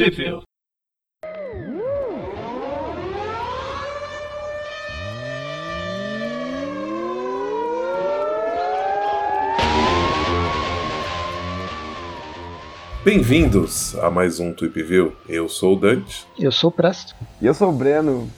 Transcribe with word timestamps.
Trivia. 0.00 0.40
Bem-vindos 13.04 13.96
a 13.98 14.10
mais 14.10 14.38
um 14.40 14.52
Tweep 14.52 14.82
View. 14.82 15.12
Eu 15.28 15.48
sou 15.48 15.74
o 15.74 15.78
Dante. 15.78 16.26
Eu 16.38 16.52
sou 16.52 16.68
o 16.68 16.72
Presto. 16.72 17.14
E 17.40 17.46
eu 17.46 17.54
sou 17.54 17.70
o 17.70 17.72
Breno. 17.72 18.28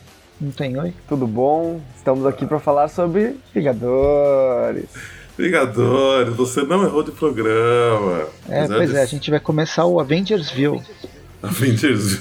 Não 0.41 0.51
tem 0.51 0.79
oi? 0.79 0.93
Tudo 1.09 1.27
bom? 1.27 1.81
Estamos 1.97 2.25
aqui 2.27 2.47
para 2.47 2.59
falar 2.61 2.89
sobre 2.89 3.37
Vingadores. 3.55 4.87
Vingadores, 5.37 6.35
você 6.35 6.63
não 6.63 6.85
errou 6.85 7.03
de 7.03 7.11
programa. 7.11 8.27
É, 8.49 8.67
pois 8.69 8.91
de- 8.91 8.97
é, 8.97 9.03
a 9.03 9.07
gente 9.07 9.31
vai 9.31 9.41
começar 9.41 9.85
o 9.87 9.99
Avengers 9.99 10.51
View. 10.51 10.75
Avengers. 10.75 11.12
Avengers 11.43 12.21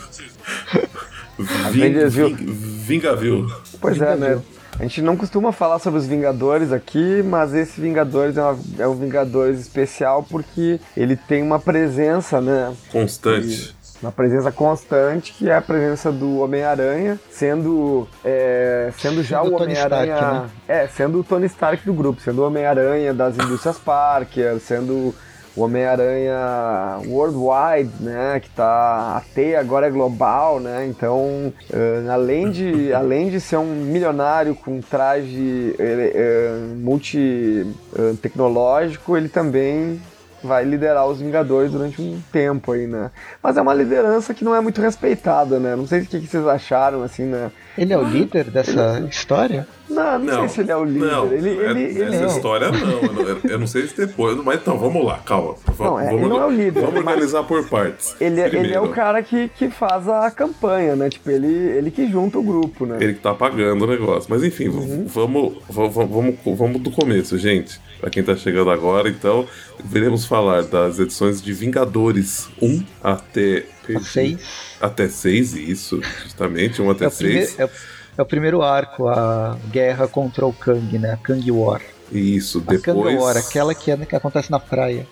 View. 2.13 2.35
Vingaville. 2.35 3.47
Pois 3.79 4.01
é, 4.01 4.15
né? 4.15 4.41
A 4.79 4.83
gente 4.83 5.01
não 5.01 5.15
costuma 5.15 5.51
falar 5.51 5.79
sobre 5.79 5.99
os 5.99 6.07
Vingadores 6.07 6.71
aqui, 6.71 7.21
mas 7.23 7.53
esse 7.53 7.79
Vingadores 7.79 8.37
é, 8.37 8.41
uma- 8.41 8.59
é 8.79 8.87
um 8.87 8.95
Vingadores 8.95 9.59
especial 9.59 10.23
porque 10.23 10.79
ele 10.97 11.15
tem 11.15 11.43
uma 11.43 11.59
presença, 11.59 12.41
né? 12.41 12.73
Constante. 12.91 13.75
Uma 14.01 14.11
presença 14.11 14.51
constante, 14.51 15.31
que 15.33 15.47
é 15.47 15.55
a 15.55 15.61
presença 15.61 16.11
do 16.11 16.39
Homem-Aranha, 16.39 17.19
sendo, 17.29 18.07
é, 18.25 18.91
sendo 18.97 19.21
já 19.21 19.43
Sendo 19.43 19.53
o 19.53 19.61
Homem-Aranha. 19.61 20.13
Stark, 20.15 20.43
né? 20.43 20.49
É, 20.67 20.87
sendo 20.87 21.19
o 21.19 21.23
Tony 21.23 21.45
Stark 21.45 21.85
do 21.85 21.93
grupo, 21.93 22.19
sendo 22.19 22.41
o 22.41 22.47
Homem-Aranha 22.47 23.13
das 23.13 23.35
indústrias 23.35 23.77
Parker, 23.77 24.59
sendo 24.59 25.13
o 25.55 25.63
Homem-Aranha 25.63 26.99
Worldwide, 27.05 27.89
né? 27.99 28.39
Que 28.39 28.49
tá. 28.49 29.17
A 29.17 29.21
teia 29.33 29.59
agora 29.59 29.87
é 29.87 29.89
global, 29.89 30.59
né? 30.59 30.85
Então, 30.87 31.51
eh, 31.71 32.05
além, 32.09 32.51
de, 32.51 32.93
além 32.93 33.29
de 33.29 33.39
ser 33.39 33.57
um 33.57 33.65
milionário 33.65 34.53
com 34.55 34.81
traje 34.81 35.75
eh, 35.77 36.11
eh, 36.15 36.57
multi-tecnológico, 36.77 39.15
ele 39.17 39.29
também 39.29 40.01
vai 40.43 40.63
liderar 40.63 41.07
os 41.07 41.19
Vingadores 41.19 41.71
durante 41.71 42.01
um 42.01 42.19
tempo 42.31 42.71
aí, 42.71 42.87
né? 42.87 43.11
Mas 43.41 43.57
é 43.57 43.61
uma 43.61 43.73
liderança 43.73 44.33
que 44.33 44.43
não 44.43 44.55
é 44.55 44.61
muito 44.61 44.81
respeitada, 44.81 45.59
né? 45.59 45.75
Não 45.75 45.85
sei 45.85 46.01
o 46.01 46.05
que 46.05 46.19
que 46.19 46.27
vocês 46.27 46.45
acharam, 46.47 47.03
assim, 47.03 47.25
né? 47.25 47.51
Ele 47.77 47.93
é 47.93 47.97
o 47.97 48.03
líder 48.03 48.45
dessa 48.51 49.05
história? 49.09 49.67
Não, 49.89 50.19
não, 50.19 50.39
sei 50.41 50.49
se 50.49 50.61
ele 50.61 50.71
é 50.71 50.75
o 50.77 50.85
líder. 50.85 51.05
Não, 51.05 51.33
ele, 51.33 51.49
é- 51.49 51.69
ele, 51.69 51.81
ele 51.83 52.03
essa 52.15 52.19
não. 52.21 52.27
história 52.27 52.71
não. 52.71 52.89
Eu, 53.01 53.13
não. 53.13 53.49
eu 53.51 53.59
não 53.59 53.67
sei 53.67 53.87
se 53.87 53.95
depois. 53.97 54.37
Mas 54.43 54.61
então, 54.61 54.77
vamos 54.77 55.05
lá, 55.05 55.19
calma. 55.25 55.55
Não, 55.79 55.99
é, 55.99 56.05
vamos, 56.05 56.19
ele 56.21 56.29
não 56.29 56.41
é 56.41 56.45
o 56.45 56.49
líder, 56.49 56.81
Vamos 56.81 56.95
organizar 56.99 57.43
por 57.43 57.67
partes. 57.67 58.15
Ele, 58.21 58.39
é- 58.39 58.47
ele 58.55 58.73
é 58.73 58.79
o 58.79 58.89
cara 58.89 59.21
que, 59.21 59.49
que 59.49 59.69
faz 59.69 60.07
a 60.07 60.31
campanha, 60.31 60.95
né? 60.95 61.09
Tipo, 61.09 61.29
ele, 61.29 61.47
ele 61.47 61.91
que 61.91 62.09
junta 62.09 62.37
o 62.39 62.43
grupo, 62.43 62.85
né? 62.85 62.97
Ele 63.01 63.13
que 63.15 63.19
tá 63.19 63.33
pagando 63.33 63.83
o 63.83 63.87
negócio. 63.87 64.29
Mas 64.29 64.43
enfim, 64.43 64.69
Uhum. 64.69 65.05
vamos, 65.07 65.53
v- 65.69 65.89
v- 65.89 66.05
vamos, 66.05 66.35
vamos 66.57 66.81
do 66.81 66.91
começo, 66.91 67.37
gente. 67.37 67.79
Pra 67.99 68.09
quem 68.09 68.23
tá 68.23 68.35
chegando 68.35 68.69
agora, 68.71 69.09
então, 69.09 69.45
veremos 69.83 70.25
falar 70.25 70.63
das 70.63 70.99
edições 70.99 71.41
de 71.41 71.51
Vingadores 71.53 72.49
1 72.61 72.81
até. 73.03 73.63
Seis. 73.99 74.39
Até 74.79 75.07
6, 75.09 75.53
isso, 75.55 76.01
justamente, 76.23 76.81
1 76.81 76.89
até 76.89 77.05
É 77.05 77.09
primeiro, 77.09 77.45
6. 77.47 77.59
é, 77.59 77.65
o, 77.65 77.69
é 78.17 78.21
o 78.21 78.25
primeiro 78.25 78.61
arco, 78.61 79.07
a 79.07 79.57
guerra 79.71 80.07
contra 80.07 80.45
o 80.45 80.53
Kang, 80.53 80.97
né? 80.97 81.13
A 81.13 81.17
Kang 81.17 81.51
War. 81.51 81.81
Isso, 82.11 82.59
A 82.59 82.71
Kang 82.77 82.81
depois. 82.81 83.19
War, 83.19 83.37
aquela 83.37 83.73
que, 83.75 83.91
é, 83.91 83.97
que 83.97 84.15
acontece 84.15 84.49
na 84.51 84.59
praia. 84.59 85.05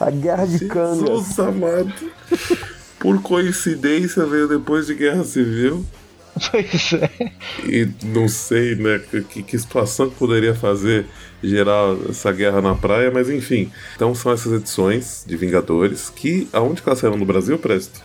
A 0.00 0.10
guerra 0.10 0.46
de 0.46 0.66
cangas. 0.66 0.98
Jesus 0.98 1.38
amado. 1.38 1.92
Por 2.98 3.20
coincidência, 3.20 4.24
veio 4.24 4.48
depois 4.48 4.86
de 4.86 4.94
Guerra 4.94 5.24
Civil. 5.24 5.84
Pois 6.50 6.92
é. 6.94 7.10
E 7.64 7.88
não 8.04 8.28
sei, 8.28 8.74
né, 8.74 9.00
que, 9.28 9.42
que 9.42 9.58
situação 9.58 10.08
que 10.08 10.16
poderia 10.16 10.54
fazer 10.54 11.06
gerar 11.42 11.94
essa 12.08 12.32
guerra 12.32 12.60
na 12.60 12.74
praia, 12.74 13.10
mas 13.10 13.28
enfim. 13.28 13.70
Então 13.94 14.14
são 14.14 14.32
essas 14.32 14.52
edições 14.52 15.24
de 15.26 15.36
Vingadores 15.36 16.08
que. 16.10 16.48
Aonde 16.52 16.82
que 16.82 16.88
elas 16.88 16.98
saíram 16.98 17.18
no 17.18 17.26
Brasil, 17.26 17.58
Presto? 17.58 18.00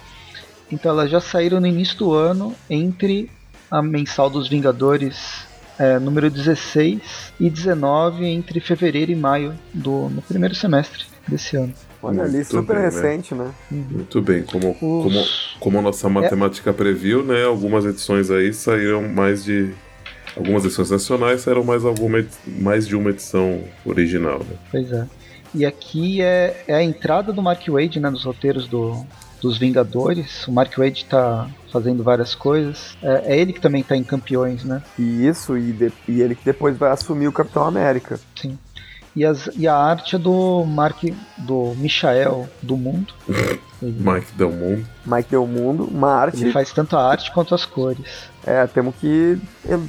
Então 0.72 0.92
elas 0.92 1.10
já 1.10 1.22
saíram 1.22 1.60
no 1.60 1.68
início 1.68 1.98
do 1.98 2.14
ano, 2.14 2.54
entre 2.70 3.32
a 3.72 3.82
mensal 3.82 4.30
dos 4.30 4.50
Vingadores 4.50 5.46
é, 5.80 6.00
número 6.00 6.30
16 6.30 7.34
e 7.40 7.50
19, 7.50 8.26
entre 8.26 8.60
fevereiro 8.60 9.12
e 9.12 9.16
maio 9.16 9.58
do 9.74 10.10
no 10.10 10.22
primeiro 10.22 10.56
semestre 10.56 11.06
desse 11.28 11.56
ano. 11.56 11.74
Olha 12.02 12.24
ali, 12.24 12.34
Muito 12.34 12.48
super 12.48 12.76
bem, 12.76 12.76
né? 12.78 12.90
recente, 12.90 13.34
né? 13.36 13.52
Muito 13.72 14.22
bem, 14.22 14.44
como, 14.44 14.74
como, 14.76 15.26
como 15.60 15.80
a 15.80 15.82
nossa 15.82 16.08
matemática 16.08 16.72
previu, 16.72 17.24
né? 17.24 17.44
Algumas 17.44 17.86
edições 17.86 18.30
aí 18.30 18.54
saíram 18.54 19.08
mais 19.10 19.44
de. 19.44 19.72
Algumas 20.36 20.64
edições 20.64 20.92
nacionais 20.92 21.42
saíram 21.42 21.64
mais, 21.64 21.84
alguma, 21.84 22.24
mais 22.46 22.88
de 22.88 22.96
uma 22.96 23.10
edição 23.10 23.62
original, 23.84 24.40
né? 24.40 24.56
Pois 24.70 24.92
é. 24.92 25.08
E 25.56 25.66
aqui 25.66 26.22
é, 26.22 26.64
é 26.68 26.76
a 26.76 26.84
entrada 26.84 27.34
do 27.34 27.42
Mark 27.42 27.66
Wade 27.68 28.00
né, 28.00 28.10
nos 28.10 28.24
roteiros 28.26 28.68
do, 28.68 29.04
dos 29.42 29.58
Vingadores. 29.58 30.46
O 30.48 30.52
Mark 30.52 30.78
Wade 30.78 31.06
tá 31.06 31.50
fazendo 31.72 32.04
várias 32.04 32.36
coisas. 32.36 32.96
É, 33.02 33.34
é 33.34 33.40
ele 33.40 33.54
que 33.54 33.62
também 33.62 33.82
tá 33.82 33.96
em 33.96 34.04
Campeões, 34.04 34.64
né? 34.64 34.84
E 35.00 35.26
isso, 35.26 35.58
e, 35.58 35.72
de- 35.72 35.94
e 36.08 36.22
ele 36.22 36.36
que 36.36 36.46
depois 36.46 36.78
vai 36.78 36.92
assumir 36.92 37.28
o 37.28 37.32
Capitão 37.32 37.64
América. 37.64 38.20
Sim. 38.40 38.60
E, 39.18 39.26
as, 39.26 39.50
e 39.58 39.68
a 39.68 39.76
arte 39.76 40.16
é 40.16 40.20
do 40.20 40.64
Mark, 40.64 41.04
do 41.40 41.74
Michael 41.76 42.48
do 42.62 42.78
Mundo. 42.78 43.12
Mike 43.82 44.32
Del 44.38 44.52
Mundo. 44.52 44.86
Mike 45.04 45.30
Del 45.32 45.48
Mundo, 45.48 45.86
uma 45.92 46.14
arte. 46.14 46.44
Ele 46.44 46.52
faz 46.52 46.72
tanto 46.72 46.96
a 46.96 47.10
arte 47.10 47.32
quanto 47.34 47.56
as 47.56 47.66
cores. 47.66 48.30
É, 48.46 48.68
temos 48.68 48.94
que 48.96 49.40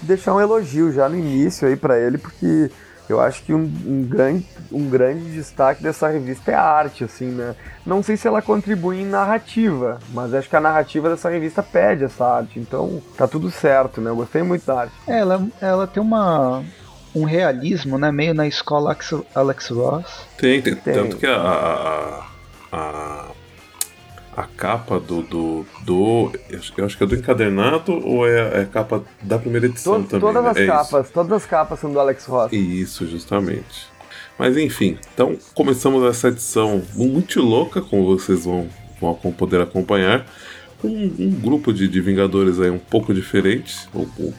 deixar 0.05 0.35
um 0.35 0.41
elogio 0.41 0.91
já 0.95 1.11
no 1.11 1.17
início 1.17 1.69
aí 1.69 1.77
pra 1.77 1.99
ele, 1.99 2.17
porque 2.17 2.71
eu 3.07 3.21
acho 3.21 3.43
que 3.43 3.53
um, 3.53 3.71
um 3.87 4.03
grande, 4.09 4.47
um 4.73 4.89
grande 4.89 5.31
destaque 5.33 5.83
dessa 5.83 6.09
revista 6.09 6.51
é 6.51 6.55
a 6.55 6.63
arte, 6.63 7.05
assim, 7.05 7.27
né? 7.27 7.55
Não 7.85 8.03
sei 8.03 8.17
se 8.17 8.27
ela 8.27 8.41
contribui 8.41 9.03
em 9.03 9.07
narrativa, 9.07 9.99
mas 10.15 10.33
acho 10.33 10.49
que 10.49 10.57
a 10.57 10.61
narrativa 10.61 11.11
dessa 11.11 11.29
revista 11.29 11.63
pede 11.63 12.05
essa 12.05 12.25
arte, 12.25 12.59
então 12.59 13.03
tá 13.17 13.29
tudo 13.29 13.51
certo, 13.51 14.01
né? 14.01 14.09
Eu 14.09 14.17
gostei 14.17 14.43
muito 14.43 14.65
da 14.65 14.81
arte. 14.81 14.93
É, 15.07 15.19
Ela, 15.21 15.47
ela 15.61 15.87
tem 15.87 16.03
uma 16.03 16.65
um 17.21 17.25
realismo, 17.25 17.99
né? 17.99 18.11
Meio 18.13 18.35
na 18.35 18.47
escola 18.47 18.91
Alex, 18.91 19.15
Alex 19.35 19.69
Ross. 19.69 20.05
Tem, 20.37 20.61
tem, 20.63 20.75
Tem. 20.75 20.95
Tanto 20.95 21.17
que 21.17 21.27
a, 21.27 22.25
a, 22.73 23.27
a, 24.37 24.43
capa 24.57 24.99
do, 25.01 25.23
do, 25.23 25.67
do. 25.85 26.33
Eu 26.77 26.85
acho 26.85 26.97
que 26.97 27.03
é 27.03 27.07
do 27.07 27.15
encadernado 27.15 27.93
ou 27.93 28.27
é, 28.27 28.59
é 28.59 28.61
a 28.63 28.67
capa 28.67 29.03
da 29.23 29.39
primeira 29.39 29.67
edição 29.67 30.03
To- 30.03 30.09
também? 30.09 30.21
todas 30.33 30.45
né? 30.45 30.51
as 30.51 30.57
É 30.57 30.63
isso. 30.63 30.73
capas, 30.73 31.11
todas 31.11 31.33
as 31.33 31.47
capas 31.47 31.81
são 31.81 31.93
do 31.93 31.99
Alex 32.01 32.25
Ross. 32.27 32.53
Isso, 32.53 33.07
justamente. 33.07 33.87
Mas 34.39 34.57
enfim, 34.57 34.97
então 35.13 35.37
começamos 35.55 36.05
essa 36.05 36.29
edição 36.29 36.81
muito 36.95 37.41
louca, 37.43 37.81
como 37.83 38.05
vocês 38.07 38.45
vão, 38.45 38.69
vão 39.01 39.15
poder 39.33 39.61
acompanhar. 39.61 40.25
Com 40.81 40.89
Um, 40.89 41.13
um 41.19 41.31
grupo 41.41 41.73
de, 41.73 41.89
de 41.89 42.01
Vingadores 42.01 42.61
aí 42.61 42.71
um 42.71 42.79
pouco 42.79 43.13
diferente, 43.13 43.77
o, 43.95 44.01
o- 44.19 44.35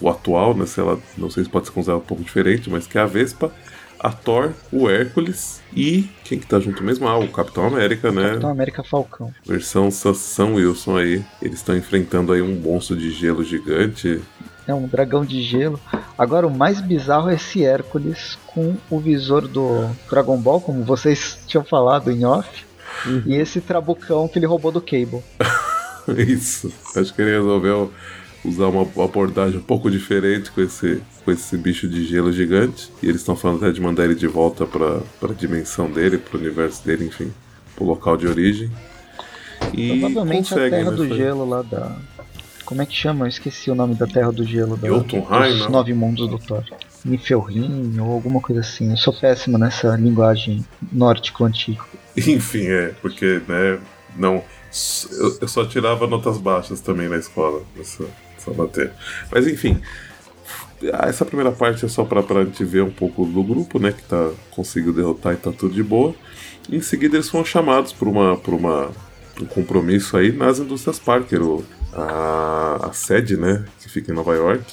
o 0.00 0.08
atual, 0.08 0.54
né? 0.56 0.64
Sei 0.66 0.82
lá, 0.82 0.96
não 1.18 1.28
sei 1.30 1.44
se 1.44 1.50
pode 1.50 1.66
ser 1.66 1.72
considerado 1.72 2.00
um 2.02 2.06
pouco 2.06 2.22
diferente, 2.24 2.70
mas 2.70 2.86
que 2.86 2.96
é 2.96 3.00
a 3.00 3.06
Vespa, 3.06 3.52
a 3.98 4.10
Thor, 4.10 4.52
o 4.72 4.88
Hércules 4.88 5.60
e 5.76 6.08
quem 6.24 6.38
que 6.38 6.46
tá 6.46 6.58
junto 6.58 6.82
mesmo? 6.82 7.06
Ah, 7.06 7.18
o 7.18 7.28
Capitão 7.28 7.66
América, 7.66 8.10
né? 8.10 8.28
Capitão 8.30 8.50
América 8.50 8.82
Falcão. 8.82 9.34
Versão 9.44 9.90
Sa- 9.90 10.14
Sam 10.14 10.54
Wilson 10.54 10.96
aí. 10.96 11.22
Eles 11.42 11.56
estão 11.58 11.76
enfrentando 11.76 12.32
aí 12.32 12.40
um 12.40 12.54
monstro 12.54 12.96
de 12.96 13.10
gelo 13.10 13.44
gigante. 13.44 14.20
É 14.66 14.72
um 14.72 14.86
dragão 14.86 15.24
de 15.24 15.42
gelo. 15.42 15.78
Agora 16.16 16.46
o 16.46 16.50
mais 16.56 16.80
bizarro 16.80 17.28
é 17.28 17.34
esse 17.34 17.62
Hércules 17.64 18.38
com 18.46 18.74
o 18.88 18.98
visor 19.00 19.46
do 19.48 19.90
Dragon 20.08 20.38
Ball, 20.38 20.60
como 20.62 20.82
vocês 20.84 21.38
tinham 21.46 21.64
falado 21.64 22.10
em 22.10 22.24
off. 22.24 22.64
E 23.26 23.34
esse 23.34 23.60
trabucão 23.60 24.28
que 24.28 24.38
ele 24.38 24.46
roubou 24.46 24.70
do 24.72 24.80
Cable. 24.80 25.22
Isso. 26.16 26.72
Acho 26.96 27.14
que 27.14 27.22
ele 27.22 27.30
resolveu 27.32 27.92
usar 28.44 28.66
uma 28.68 28.82
abordagem 29.04 29.58
um 29.58 29.62
pouco 29.62 29.90
diferente 29.90 30.50
com 30.50 30.60
esse, 30.60 31.02
com 31.24 31.30
esse 31.30 31.56
bicho 31.56 31.88
de 31.88 32.04
gelo 32.06 32.32
gigante. 32.32 32.90
E 33.02 33.06
eles 33.06 33.20
estão 33.20 33.36
falando 33.36 33.64
até 33.64 33.72
de 33.72 33.80
mandar 33.80 34.04
ele 34.04 34.14
de 34.14 34.26
volta 34.26 34.66
pra, 34.66 35.00
pra 35.18 35.32
dimensão 35.34 35.90
dele, 35.90 36.18
pro 36.18 36.38
universo 36.38 36.84
dele, 36.84 37.06
enfim, 37.06 37.32
pro 37.76 37.84
local 37.84 38.16
de 38.16 38.26
origem. 38.26 38.70
E 39.74 40.00
Provavelmente 40.00 40.46
a 40.54 40.56
conseguem, 40.56 40.70
Terra 40.70 40.90
né, 40.90 40.96
do 40.96 41.02
fazer- 41.08 41.16
Gelo 41.16 41.48
lá 41.48 41.62
da. 41.62 41.96
Como 42.64 42.80
é 42.80 42.86
que 42.86 42.94
chama? 42.94 43.24
Eu 43.24 43.28
esqueci 43.28 43.70
o 43.70 43.74
nome 43.74 43.94
da 43.94 44.06
Terra 44.06 44.30
do 44.32 44.44
Gelo. 44.44 44.76
Da... 44.76 44.88
Jotunheim, 44.88 45.50
dos 45.52 45.60
não? 45.62 45.70
Nove 45.70 45.92
Mundos 45.92 46.28
do 46.30 46.38
Thor. 46.38 46.64
Niflheim 47.04 47.98
ou 47.98 48.12
alguma 48.12 48.40
coisa 48.40 48.60
assim. 48.60 48.90
Eu 48.90 48.96
sou 48.96 49.12
péssimo 49.12 49.58
nessa 49.58 49.96
linguagem 49.96 50.64
nórdico 50.92 51.44
antigo. 51.44 51.84
Enfim, 52.16 52.66
é, 52.66 52.94
porque, 53.02 53.40
né, 53.48 53.78
não. 54.16 54.42
Eu, 55.10 55.38
eu 55.40 55.48
só 55.48 55.64
tirava 55.64 56.06
notas 56.06 56.38
baixas 56.38 56.80
também 56.80 57.08
na 57.08 57.16
escola, 57.16 57.62
nessa, 57.76 58.04
nessa 58.34 58.52
matéria. 58.52 58.94
Mas 59.30 59.46
enfim, 59.46 59.80
essa 60.82 61.24
primeira 61.24 61.52
parte 61.52 61.84
é 61.84 61.88
só 61.88 62.04
pra, 62.04 62.22
pra 62.22 62.44
gente 62.44 62.64
ver 62.64 62.82
um 62.82 62.90
pouco 62.90 63.24
do 63.24 63.42
grupo, 63.42 63.78
né, 63.78 63.92
que 63.92 64.02
tá, 64.02 64.30
conseguiu 64.50 64.92
derrotar 64.92 65.34
e 65.34 65.36
tá 65.36 65.52
tudo 65.52 65.74
de 65.74 65.82
boa. 65.82 66.14
Em 66.70 66.80
seguida 66.80 67.16
eles 67.16 67.28
foram 67.28 67.44
chamados 67.44 67.92
por 67.92 68.08
uma, 68.08 68.36
por 68.36 68.54
uma 68.54 68.90
um 69.40 69.46
compromisso 69.46 70.16
aí 70.16 70.32
nas 70.32 70.58
indústrias 70.58 70.98
Parker, 70.98 71.42
o, 71.42 71.64
a, 71.92 72.88
a 72.88 72.92
sede, 72.92 73.36
né, 73.36 73.64
que 73.80 73.88
fica 73.88 74.12
em 74.12 74.14
Nova 74.14 74.34
York. 74.34 74.64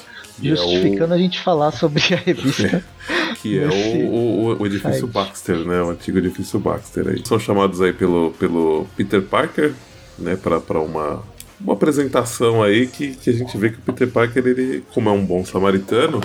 Justificando 0.42 1.14
é 1.14 1.18
o... 1.18 1.20
a 1.20 1.22
gente 1.22 1.40
falar 1.40 1.72
sobre 1.72 2.02
a 2.14 2.18
revista. 2.18 2.84
que 3.42 3.60
é 3.60 3.68
o, 3.68 4.06
o, 4.06 4.62
o, 4.62 4.66
edifício 4.66 5.00
site. 5.00 5.12
Baxter, 5.12 5.58
né? 5.66 5.82
O 5.82 5.90
antigo 5.90 6.18
edifício 6.20 6.60
Baxter 6.60 7.08
aí. 7.08 7.22
São 7.26 7.40
chamados 7.40 7.82
aí 7.82 7.92
pelo, 7.92 8.32
pelo 8.34 8.86
Peter 8.96 9.22
Parker, 9.22 9.74
né? 10.18 10.36
Para 10.36 10.80
uma, 10.80 11.24
uma 11.60 11.74
apresentação 11.74 12.64
aí 12.64 12.88
que, 12.88 13.16
que 13.16 13.30
a 13.30 13.34
gente 13.34 13.58
vê 13.58 13.70
que 13.70 13.78
o 13.78 13.82
Peter 13.82 14.08
Parker, 14.08 14.46
ele, 14.46 14.84
como 14.94 15.10
é 15.10 15.12
um 15.12 15.26
bom 15.26 15.44
samaritano, 15.46 16.22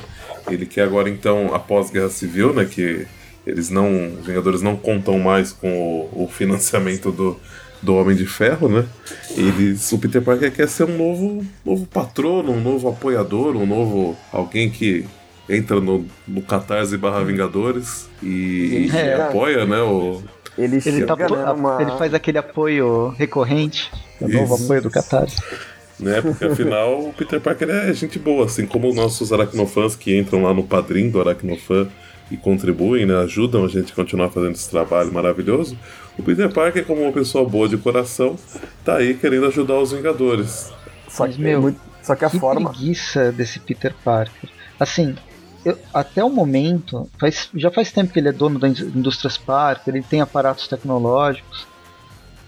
ele 0.50 0.67
quer 0.67 0.83
agora 0.83 1.09
então, 1.09 1.55
após 1.55 1.91
Guerra 1.91 2.11
Civil, 2.11 2.53
né? 2.53 2.65
Que 2.65 3.06
eles 3.47 3.71
não. 3.71 4.15
Os 4.21 4.27
Vingadores 4.27 4.62
não 4.62 4.77
contam 4.77 5.19
mais 5.19 5.53
com 5.53 5.69
o, 6.12 6.25
o 6.25 6.29
financiamento 6.29 7.11
do, 7.11 7.39
do 7.81 7.94
Homem 7.94 8.17
de 8.17 8.27
Ferro, 8.27 8.69
né? 8.69 8.87
Eles, 9.37 9.91
o 9.93 9.99
Peter 9.99 10.23
Parker 10.23 10.53
quer 10.53 10.69
ser 10.69 10.85
um 10.85 10.97
novo, 10.97 11.44
novo 11.65 11.87
patrono, 11.87 12.53
um 12.53 12.61
novo 12.61 12.89
apoiador, 12.89 13.56
um 13.56 13.67
novo 13.67 14.17
alguém 14.33 14.71
que 14.71 15.05
entra 15.49 15.81
no, 15.81 16.06
no 16.27 16.43
Catarse 16.43 16.97
barra 16.97 17.25
Vingadores 17.25 18.09
e, 18.23 18.89
é. 18.94 19.09
e 19.09 19.12
apoia, 19.21 19.67
né? 19.67 19.81
O, 19.81 20.23
ele, 20.56 20.81
ele, 20.84 21.04
tá, 21.04 21.14
uma... 21.54 21.81
ele 21.81 21.93
faz 21.93 22.12
aquele 22.14 22.38
apoio 22.38 23.08
recorrente, 23.10 23.90
o 24.20 24.28
novo 24.28 24.54
apoio 24.54 24.82
do 24.82 24.90
Catarse. 24.90 25.43
Né, 25.99 26.20
porque 26.20 26.44
afinal 26.44 27.00
o 27.00 27.12
Peter 27.12 27.40
Parker 27.40 27.70
é 27.70 27.93
gente 27.93 28.19
boa, 28.19 28.46
assim 28.46 28.66
como 28.66 28.93
nossos 28.93 29.32
aracnofãs 29.32 29.94
que 29.94 30.19
entram 30.19 30.43
lá 30.43 30.52
no 30.52 30.64
padrinho 30.64 31.12
do 31.12 31.20
Aracnofã 31.20 31.87
e 32.31 32.37
contribuem, 32.37 33.06
né, 33.06 33.14
ajudam 33.19 33.64
a 33.64 33.69
gente 33.69 33.93
a 33.93 33.94
continuar 33.94 34.31
fazendo 34.31 34.52
esse 34.52 34.69
trabalho 34.69 35.12
maravilhoso. 35.12 35.76
O 36.19 36.22
Peter 36.22 36.50
Parker, 36.50 36.84
como 36.84 37.02
uma 37.02 37.12
pessoa 37.12 37.48
boa 37.48 37.69
de 37.69 37.76
coração, 37.76 38.37
tá 38.84 38.96
aí 38.96 39.14
querendo 39.14 39.46
ajudar 39.46 39.78
os 39.78 39.93
Vingadores. 39.93 40.72
Só 41.08 41.28
que, 41.28 41.40
meu, 41.40 41.75
só 42.02 42.16
que 42.16 42.25
a 42.25 42.31
que 42.31 42.38
forma. 42.38 42.70
preguiça 42.70 43.31
desse 43.31 43.60
Peter 43.60 43.94
Parker. 44.02 44.50
Assim, 44.81 45.14
eu, 45.64 45.79
até 45.93 46.25
o 46.25 46.31
momento, 46.31 47.09
faz, 47.19 47.49
já 47.55 47.70
faz 47.70 47.93
tempo 47.93 48.12
que 48.12 48.19
ele 48.19 48.29
é 48.29 48.32
dono 48.32 48.59
da 48.59 48.69
Indústrias 48.69 49.37
Parker, 49.37 49.94
ele 49.94 50.05
tem 50.05 50.20
aparatos 50.20 50.67
tecnológicos. 50.67 51.67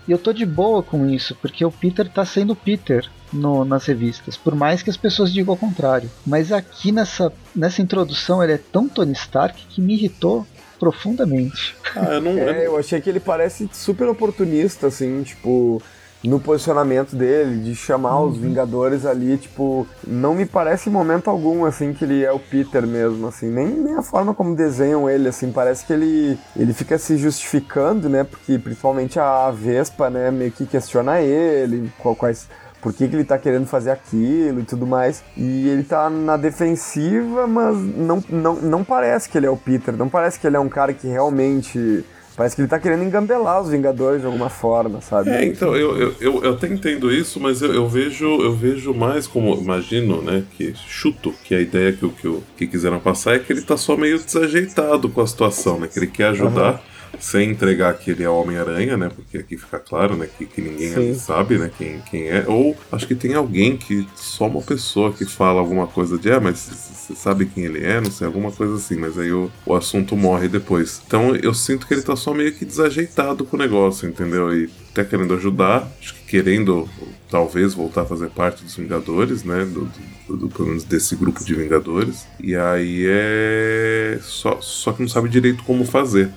E 0.06 0.12
eu 0.12 0.19
tô 0.19 0.32
de 0.32 0.44
boa 0.44 0.82
com 0.82 1.08
isso, 1.08 1.34
porque 1.37 1.64
o 1.64 1.70
Peter 1.70 2.08
tá 2.08 2.25
sendo 2.25 2.55
Peter 2.55 3.08
no, 3.32 3.64
nas 3.64 3.87
revistas, 3.87 4.37
por 4.37 4.55
mais 4.55 4.82
que 4.82 4.90
as 4.90 4.96
pessoas 4.96 5.32
digam 5.32 5.55
o 5.55 5.58
contrário. 5.58 6.11
Mas 6.26 6.52
aqui 6.52 6.93
nessa, 6.93 7.32
nessa 7.55 7.81
introdução 7.81 8.43
ele 8.43 8.52
é 8.52 8.58
tão 8.58 8.88
Tony 8.88 9.12
Stark 9.12 9.67
que 9.67 9.81
me 9.81 9.94
irritou 9.94 10.46
profundamente. 10.78 11.75
Ah, 11.96 12.14
eu 12.14 12.20
não. 12.20 12.32
é, 12.32 12.67
eu 12.67 12.76
achei 12.76 13.00
que 13.00 13.08
ele 13.08 13.20
parece 13.20 13.69
super 13.72 14.08
oportunista, 14.08 14.88
assim, 14.88 15.22
tipo 15.22 15.81
no 16.24 16.40
posicionamento 16.40 17.14
dele, 17.14 17.62
de 17.62 17.74
chamar 17.74 18.18
uhum. 18.18 18.28
os 18.28 18.38
Vingadores 18.38 19.04
ali, 19.04 19.36
tipo, 19.36 19.86
não 20.06 20.34
me 20.34 20.46
parece 20.46 20.88
em 20.88 20.92
momento 20.92 21.28
algum, 21.28 21.64
assim, 21.64 21.92
que 21.92 22.04
ele 22.04 22.24
é 22.24 22.32
o 22.32 22.38
Peter 22.38 22.86
mesmo, 22.86 23.28
assim, 23.28 23.50
nem, 23.50 23.68
nem 23.68 23.94
a 23.94 24.02
forma 24.02 24.32
como 24.34 24.56
desenham 24.56 25.08
ele, 25.08 25.28
assim, 25.28 25.52
parece 25.52 25.84
que 25.84 25.92
ele, 25.92 26.38
ele 26.56 26.72
fica 26.72 26.96
se 26.96 27.16
justificando, 27.18 28.08
né, 28.08 28.24
porque 28.24 28.58
principalmente 28.58 29.20
a 29.20 29.50
Vespa, 29.50 30.08
né, 30.08 30.30
meio 30.30 30.50
que 30.50 30.64
questiona 30.66 31.20
ele, 31.20 31.92
quais 32.18 32.48
por 32.80 32.92
que, 32.92 33.08
que 33.08 33.16
ele 33.16 33.24
tá 33.24 33.38
querendo 33.38 33.66
fazer 33.66 33.90
aquilo 33.90 34.60
e 34.60 34.62
tudo 34.62 34.86
mais. 34.86 35.24
E 35.34 35.70
ele 35.70 35.82
tá 35.84 36.10
na 36.10 36.36
defensiva, 36.36 37.46
mas 37.46 37.74
não, 37.78 38.22
não, 38.28 38.56
não 38.56 38.84
parece 38.84 39.26
que 39.26 39.38
ele 39.38 39.46
é 39.46 39.50
o 39.50 39.56
Peter, 39.56 39.96
não 39.96 40.10
parece 40.10 40.38
que 40.38 40.46
ele 40.46 40.56
é 40.56 40.60
um 40.60 40.68
cara 40.68 40.92
que 40.92 41.08
realmente 41.08 42.04
Parece 42.36 42.56
que 42.56 42.62
ele 42.62 42.69
tá 42.69 42.78
querendo 42.81 43.04
engambelar 43.04 43.62
os 43.62 43.70
Vingadores 43.70 44.20
de 44.20 44.26
alguma 44.26 44.48
forma, 44.48 45.00
sabe? 45.00 45.31
É, 45.31 45.44
então, 45.44 45.76
eu, 45.76 45.96
eu, 45.96 46.14
eu, 46.20 46.44
eu 46.44 46.52
até 46.52 46.66
entendo 46.66 47.12
isso, 47.12 47.38
mas 47.38 47.62
eu, 47.62 47.72
eu, 47.72 47.88
vejo 47.88 48.25
eu 48.42 48.52
vejo 48.54 48.92
mais 48.92 49.26
como, 49.26 49.54
imagino, 49.54 50.20
né, 50.20 50.42
que 50.56 50.75
chuto 50.75 51.32
que 51.44 51.54
a 51.54 51.60
ideia 51.60 51.92
que, 51.92 52.08
que, 52.08 52.40
que 52.56 52.66
quiseram 52.66 52.98
passar 52.98 53.36
é 53.36 53.38
que 53.38 53.52
ele 53.52 53.62
tá 53.62 53.76
só 53.76 53.96
meio 53.96 54.19
desajeitado 54.19 55.08
com 55.08 55.20
a 55.20 55.26
situação, 55.26 55.78
né, 55.78 55.86
que 55.86 55.98
ele 55.98 56.08
quer 56.08 56.28
ajudar. 56.28 56.75
Uhum 56.75 56.94
sem 57.20 57.50
entregar 57.50 57.94
que 57.94 58.10
ele 58.10 58.22
é 58.22 58.28
Homem-Aranha, 58.28 58.96
né? 58.96 59.08
Porque 59.08 59.38
aqui 59.38 59.56
fica 59.56 59.78
claro, 59.78 60.16
né? 60.16 60.28
Que, 60.36 60.46
que 60.46 60.60
ninguém 60.60 61.14
sabe, 61.14 61.58
né? 61.58 61.70
Quem, 61.76 62.00
quem 62.10 62.28
é. 62.28 62.44
Ou 62.46 62.76
acho 62.90 63.06
que 63.06 63.14
tem 63.14 63.34
alguém 63.34 63.76
que. 63.76 64.06
Só 64.14 64.46
uma 64.46 64.60
pessoa 64.60 65.12
que 65.12 65.25
fala 65.25 65.60
alguma 65.60 65.86
coisa 65.86 66.19
de. 66.19 66.31
Ah, 66.31 66.40
mas 66.40 66.58
você 67.04 67.14
sabe 67.14 67.46
quem 67.46 67.64
ele 67.64 67.84
é? 67.84 68.00
Não 68.00 68.10
sei, 68.10 68.26
alguma 68.26 68.50
coisa 68.50 68.76
assim. 68.76 68.96
Mas 68.96 69.18
aí 69.18 69.32
o, 69.32 69.50
o 69.66 69.74
assunto 69.74 70.16
morre 70.16 70.48
depois. 70.48 71.02
Então 71.06 71.36
eu 71.36 71.52
sinto 71.52 71.86
que 71.86 71.94
ele 71.94 72.02
tá 72.02 72.16
só 72.16 72.32
meio 72.32 72.52
que 72.52 72.64
desajeitado 72.64 73.44
com 73.44 73.56
o 73.56 73.60
negócio, 73.60 74.08
entendeu? 74.08 74.56
E 74.56 74.70
até 74.90 75.04
querendo 75.04 75.34
ajudar, 75.34 75.88
acho 76.00 76.14
que 76.14 76.24
querendo 76.26 76.88
talvez 77.30 77.74
voltar 77.74 78.02
a 78.02 78.06
fazer 78.06 78.30
parte 78.30 78.64
dos 78.64 78.76
Vingadores, 78.76 79.44
né? 79.44 79.64
Do, 79.64 79.90
do, 80.26 80.36
do, 80.36 80.48
pelo 80.48 80.68
menos 80.68 80.84
desse 80.84 81.14
grupo 81.14 81.44
de 81.44 81.54
Vingadores. 81.54 82.26
E 82.40 82.56
aí 82.56 83.04
é. 83.06 84.18
Só, 84.22 84.60
só 84.60 84.92
que 84.92 85.02
não 85.02 85.08
sabe 85.08 85.28
direito 85.28 85.62
como 85.64 85.84
fazer. 85.84 86.30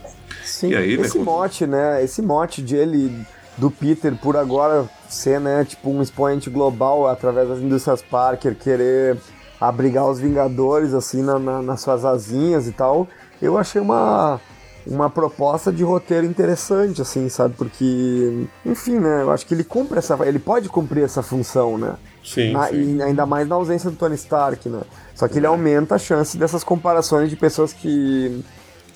Sim, 0.43 0.73
aí, 0.73 0.97
né, 0.97 1.05
esse 1.05 1.17
né, 1.17 1.23
mote, 1.23 1.67
né? 1.67 2.03
Esse 2.03 2.21
mote 2.21 2.61
de 2.61 2.75
ele, 2.75 3.13
do 3.57 3.69
Peter, 3.69 4.15
por 4.15 4.35
agora 4.35 4.89
ser, 5.07 5.39
né, 5.39 5.65
tipo, 5.65 5.89
um 5.89 6.01
expoente 6.01 6.49
global 6.49 7.07
através 7.07 7.47
das 7.47 7.59
indústrias 7.59 8.01
Parker, 8.01 8.55
querer 8.55 9.17
abrigar 9.59 10.07
os 10.07 10.19
Vingadores, 10.19 10.93
assim, 10.93 11.21
na, 11.21 11.39
na, 11.39 11.61
nas 11.61 11.81
suas 11.81 12.05
asinhas 12.05 12.67
e 12.67 12.71
tal, 12.71 13.07
eu 13.41 13.57
achei 13.57 13.81
uma, 13.81 14.39
uma 14.85 15.09
proposta 15.09 15.71
de 15.71 15.83
roteiro 15.83 16.25
interessante, 16.25 17.01
assim, 17.01 17.27
sabe? 17.29 17.55
Porque, 17.57 18.47
enfim, 18.65 18.99
né? 18.99 19.21
Eu 19.23 19.31
acho 19.31 19.45
que 19.45 19.53
ele 19.53 19.63
cumpre 19.63 19.99
essa. 19.99 20.17
Ele 20.25 20.39
pode 20.39 20.69
cumprir 20.69 21.03
essa 21.03 21.21
função, 21.23 21.77
né? 21.77 21.95
Sim, 22.23 22.51
na, 22.53 22.67
sim. 22.67 22.97
E 22.97 23.01
ainda 23.01 23.25
mais 23.25 23.47
na 23.47 23.55
ausência 23.55 23.89
do 23.89 23.95
Tony 23.95 24.15
Stark, 24.15 24.67
né? 24.69 24.81
Só 25.15 25.27
que 25.27 25.39
ele 25.39 25.47
aumenta 25.47 25.95
a 25.95 25.99
chance 25.99 26.37
dessas 26.37 26.63
comparações 26.63 27.29
de 27.29 27.35
pessoas 27.35 27.73
que 27.73 28.43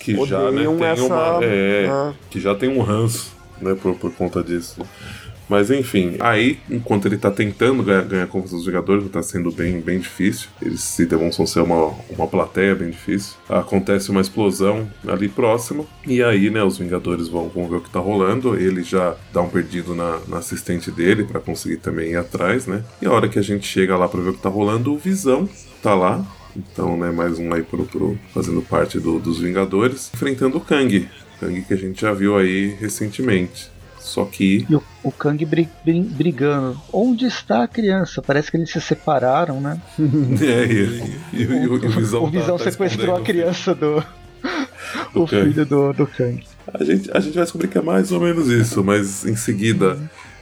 que 0.02 0.25
já 0.25 0.52
né, 0.52 0.63
tem 0.63 0.84
essa... 0.84 1.04
uma 1.04 1.40
é, 1.44 1.88
ah. 1.88 2.13
que 2.30 2.40
já 2.40 2.56
tem 2.56 2.69
um 2.69 2.81
ranço 2.81 3.36
né 3.62 3.75
por, 3.80 3.94
por 3.96 4.12
conta 4.13 4.44
disso 4.44 4.81
mas 5.51 5.69
enfim, 5.69 6.15
aí, 6.21 6.57
enquanto 6.69 7.07
ele 7.07 7.18
tá 7.18 7.30
tentando 7.30 7.83
ganhar, 7.83 8.03
ganhar 8.03 8.24
a 8.24 8.27
confiança 8.27 8.56
dos 8.56 8.63
jogadores, 8.63 9.12
tá 9.12 9.21
sendo 9.21 9.51
bem, 9.51 9.81
bem 9.81 10.00
difícil. 10.00 10.48
Eles 10.62 10.80
se 10.80 11.06
demonstram 11.06 11.45
ser 11.45 11.59
uma, 11.59 11.94
uma 12.09 12.25
plateia 12.25 12.74
bem 12.74 12.89
difícil. 12.89 13.36
Acontece 13.50 14.12
uma 14.12 14.21
explosão 14.21 14.89
ali 15.06 15.27
próximo. 15.27 15.86
E 16.07 16.24
aí, 16.24 16.50
né, 16.50 16.63
os 16.63 16.77
Vingadores 16.77 17.27
vão, 17.27 17.50
vão 17.50 17.68
ver 17.68 17.75
o 17.75 17.81
que 17.81 17.89
tá 17.89 18.00
rolando. 18.00 18.56
Ele 18.56 18.81
já 18.81 19.18
dá 19.33 19.42
um 19.42 19.50
perdido 19.50 19.94
na, 19.94 20.21
na 20.25 20.38
assistente 20.38 20.89
dele 20.89 21.25
para 21.25 21.42
conseguir 21.42 21.77
também 21.77 22.12
ir 22.12 22.15
atrás, 22.15 22.65
né? 22.65 22.86
E 23.01 23.05
a 23.05 23.12
hora 23.12 23.27
que 23.27 23.38
a 23.38 23.43
gente 23.43 23.67
chega 23.67 23.98
lá 23.98 24.08
pra 24.08 24.22
ver 24.22 24.29
o 24.29 24.34
que 24.34 24.41
tá 24.41 24.48
rolando, 24.48 24.93
o 24.93 24.98
Visão 24.98 25.50
tá 25.84 25.93
lá, 25.93 26.25
então, 26.55 26.96
né, 26.96 27.12
mais 27.12 27.39
um 27.39 27.53
aí 27.53 27.63
pro, 27.63 27.86
pro 27.86 28.17
fazendo 28.34 28.62
parte 28.62 29.01
do, 29.01 29.20
dos 29.20 29.39
Vingadores, 29.39 30.10
enfrentando 30.13 30.58
o 30.58 30.62
Kang. 30.62 31.10
Kang 31.41 31.62
que 31.62 31.74
a 31.74 31.77
gente 31.77 32.00
já 32.00 32.13
viu 32.13 32.38
aí 32.38 32.75
recentemente. 32.79 33.71
Só 34.01 34.25
que. 34.25 34.65
E 34.67 34.75
o, 34.75 34.84
o 35.03 35.12
Kang 35.12 35.46
brig, 35.46 35.70
brig, 35.86 36.01
brigando. 36.01 36.79
Onde 36.91 37.25
está 37.25 37.63
a 37.63 37.67
criança? 37.67 38.22
Parece 38.22 38.50
que 38.50 38.58
eles 38.58 38.72
se 38.72 38.81
separaram, 38.81 39.62
né? 39.62 39.79
é, 40.41 40.65
e, 40.65 41.20
e, 41.34 41.43
e, 41.43 41.67
o, 41.67 41.75
o 41.75 41.89
Visão, 41.89 42.24
o 42.24 42.27
Visão 42.27 42.58
tá, 42.58 42.65
tá 42.65 42.72
sequestrou 42.72 43.15
a 43.15 43.22
criança 43.22 43.75
do. 43.75 44.03
do 45.13 45.24
o 45.24 45.27
Kang. 45.27 45.50
filho 45.53 45.65
do, 45.65 45.93
do 45.93 46.08
Kang. 46.08 46.43
A 46.74 46.84
gente, 46.84 47.10
a 47.12 47.20
gente 47.20 47.36
vai 47.36 47.43
descobrir 47.43 47.67
que 47.67 47.77
é 47.77 47.81
mais 47.81 48.12
ou 48.12 48.20
menos 48.20 48.48
isso, 48.48 48.84
mas 48.84 49.25
em 49.25 49.36
seguida 49.36 49.98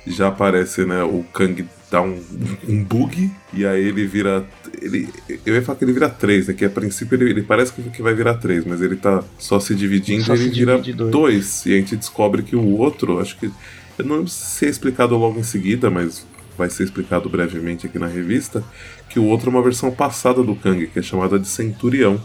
já 0.08 0.30
aparece 0.30 0.86
né, 0.86 1.04
o 1.04 1.24
Kang 1.34 1.66
dá 1.90 2.02
um, 2.02 2.22
um 2.68 2.84
bug 2.84 3.32
e 3.54 3.66
aí 3.66 3.84
ele 3.84 4.06
vira. 4.06 4.46
Ele, 4.82 5.10
eu 5.46 5.56
ia 5.56 5.62
falar 5.62 5.78
que 5.78 5.86
ele 5.86 5.94
vira 5.94 6.10
3, 6.10 6.48
né? 6.48 6.54
Que 6.54 6.66
a 6.66 6.70
princípio 6.70 7.16
ele, 7.16 7.30
ele 7.30 7.44
parece 7.44 7.74
que 7.74 8.02
vai 8.02 8.14
virar 8.14 8.36
3, 8.36 8.66
mas 8.66 8.82
ele 8.82 8.96
tá 8.96 9.24
só 9.38 9.60
se 9.60 9.74
dividindo 9.74 10.24
só 10.24 10.36
e 10.36 10.42
ele 10.42 10.50
vira 10.50 10.78
2. 10.78 11.66
E 11.66 11.74
a 11.74 11.78
gente 11.78 11.96
descobre 11.96 12.44
que 12.44 12.56
o 12.56 12.78
outro, 12.78 13.20
acho 13.20 13.38
que. 13.38 13.52
Eu 13.98 14.06
não 14.06 14.18
lembro 14.18 14.30
se 14.30 14.66
é 14.66 14.70
explicado 14.70 15.18
logo 15.18 15.40
em 15.40 15.44
seguida, 15.44 15.90
mas 15.90 16.26
vai 16.58 16.70
ser 16.70 16.84
explicado 16.84 17.30
brevemente 17.30 17.88
aqui 17.88 17.98
na 17.98 18.08
revista, 18.08 18.64
que 19.10 19.18
o 19.18 19.26
outro 19.26 19.50
é 19.50 19.54
uma 19.54 19.64
versão 19.64 19.92
passada 19.92 20.44
do 20.44 20.56
Kang, 20.56 20.88
que 20.88 21.00
é 21.00 21.02
chamada 21.02 21.40
de 21.40 21.48
Centurião. 21.48 22.22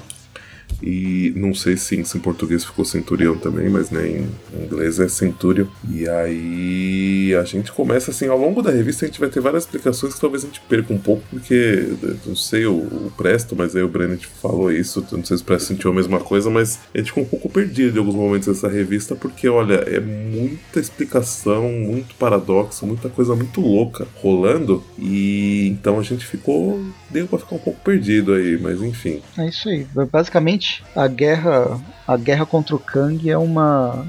E 0.82 1.32
não 1.36 1.54
sei 1.54 1.76
se, 1.76 1.96
em 1.96 2.20
português 2.20 2.64
ficou 2.64 2.84
Centurião 2.84 3.36
também, 3.36 3.68
mas 3.68 3.90
né, 3.90 4.06
em 4.08 4.64
inglês 4.64 4.98
é 5.00 5.08
Centurion. 5.08 5.66
E 5.90 6.08
aí 6.08 7.34
a 7.34 7.44
gente 7.44 7.72
começa 7.72 8.10
assim, 8.10 8.28
ao 8.28 8.38
longo 8.38 8.62
da 8.62 8.70
revista 8.70 9.04
a 9.04 9.08
gente 9.08 9.20
vai 9.20 9.28
ter 9.28 9.40
várias 9.40 9.64
explicações 9.64 10.14
que 10.14 10.20
talvez 10.20 10.44
a 10.44 10.46
gente 10.46 10.60
perca 10.60 10.92
um 10.92 10.98
pouco, 10.98 11.22
porque 11.30 11.88
não 12.26 12.36
sei 12.36 12.66
o, 12.66 13.12
Presto, 13.16 13.54
mas 13.56 13.76
aí 13.76 13.82
o 13.82 13.88
Brennan 13.88 14.18
falou 14.40 14.70
isso, 14.72 15.04
não 15.12 15.24
sei 15.24 15.36
se 15.36 15.42
o 15.42 15.46
Presto 15.46 15.68
sentiu 15.68 15.90
a 15.90 15.94
mesma 15.94 16.20
coisa, 16.20 16.50
mas 16.50 16.80
a 16.94 16.98
gente 16.98 17.08
ficou 17.08 17.22
um 17.22 17.26
pouco 17.26 17.48
perdido 17.48 17.96
em 17.96 17.98
alguns 17.98 18.14
momentos 18.14 18.48
dessa 18.48 18.68
revista, 18.68 19.14
porque 19.14 19.48
olha, 19.48 19.74
é 19.74 20.00
muita 20.00 20.80
explicação, 20.80 21.70
muito 21.70 22.14
paradoxo, 22.16 22.86
muita 22.86 23.08
coisa 23.08 23.34
muito 23.34 23.60
louca 23.60 24.06
rolando, 24.16 24.82
e 24.98 25.68
então 25.68 25.98
a 25.98 26.02
gente 26.02 26.26
ficou, 26.26 26.80
deu 27.14 27.28
pra 27.28 27.38
ficar 27.38 27.54
um 27.54 27.60
pouco 27.60 27.78
perdido 27.80 28.34
aí, 28.34 28.58
mas 28.58 28.82
enfim. 28.82 29.22
É 29.38 29.46
isso 29.46 29.68
aí, 29.68 29.86
basicamente 30.10 30.82
a 30.96 31.06
guerra, 31.06 31.80
a 32.06 32.16
guerra 32.16 32.44
contra 32.44 32.74
o 32.74 32.78
Kang 32.78 33.30
é 33.30 33.38
uma 33.38 34.04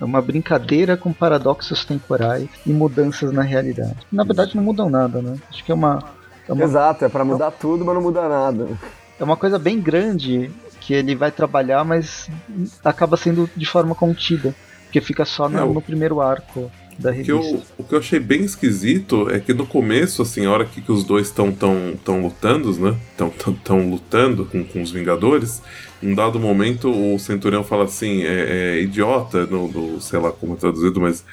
É 0.00 0.04
uma 0.04 0.20
brincadeira 0.20 0.96
com 0.96 1.12
paradoxos 1.12 1.84
temporais 1.84 2.48
e 2.66 2.72
mudanças 2.72 3.30
na 3.30 3.42
realidade. 3.42 3.94
Na 4.10 4.24
verdade, 4.24 4.56
não 4.56 4.64
mudam 4.64 4.88
nada, 4.90 5.20
né? 5.22 5.36
Acho 5.48 5.62
que 5.62 5.70
é 5.70 5.74
uma. 5.74 6.02
É 6.48 6.52
uma 6.52 6.64
Exato, 6.64 7.04
é 7.04 7.08
para 7.08 7.24
mudar 7.24 7.50
tudo, 7.52 7.84
mas 7.84 7.94
não 7.94 8.02
muda 8.02 8.26
nada. 8.28 8.66
É 9.20 9.22
uma 9.22 9.36
coisa 9.36 9.58
bem 9.58 9.78
grande 9.80 10.50
que 10.80 10.94
ele 10.94 11.14
vai 11.14 11.30
trabalhar, 11.30 11.84
mas 11.84 12.28
acaba 12.82 13.16
sendo 13.16 13.48
de 13.54 13.66
forma 13.66 13.94
contida. 13.94 14.54
Porque 14.84 15.00
fica 15.02 15.24
só 15.24 15.48
no, 15.48 15.74
no 15.74 15.82
primeiro 15.82 16.20
arco 16.20 16.70
da 16.98 17.10
revista. 17.10 17.34
O 17.34 17.40
que, 17.40 17.54
eu, 17.54 17.62
o 17.78 17.84
que 17.84 17.94
eu 17.94 17.98
achei 17.98 18.18
bem 18.18 18.42
esquisito 18.42 19.30
é 19.30 19.38
que 19.38 19.54
no 19.54 19.66
começo, 19.66 20.22
assim, 20.22 20.46
a 20.46 20.50
hora 20.50 20.64
que, 20.64 20.80
que 20.80 20.90
os 20.90 21.04
dois 21.04 21.28
estão 21.28 21.52
tão, 21.52 21.94
tão 22.04 22.20
lutando, 22.20 22.72
né? 22.78 22.96
Estão 23.12 23.30
tão, 23.30 23.54
tão 23.54 23.90
lutando 23.90 24.44
com, 24.44 24.64
com 24.64 24.82
os 24.82 24.90
Vingadores, 24.90 25.62
em 26.02 26.14
dado 26.14 26.38
momento 26.38 26.90
o 26.90 27.18
Centurião 27.18 27.64
fala 27.64 27.84
assim, 27.84 28.22
é, 28.22 28.76
é 28.76 28.82
idiota, 28.82 29.46
no, 29.46 29.68
no, 29.68 30.00
sei 30.00 30.18
lá 30.18 30.30
como 30.30 30.54
é 30.54 30.56
traduzido, 30.56 31.00
mas 31.00 31.24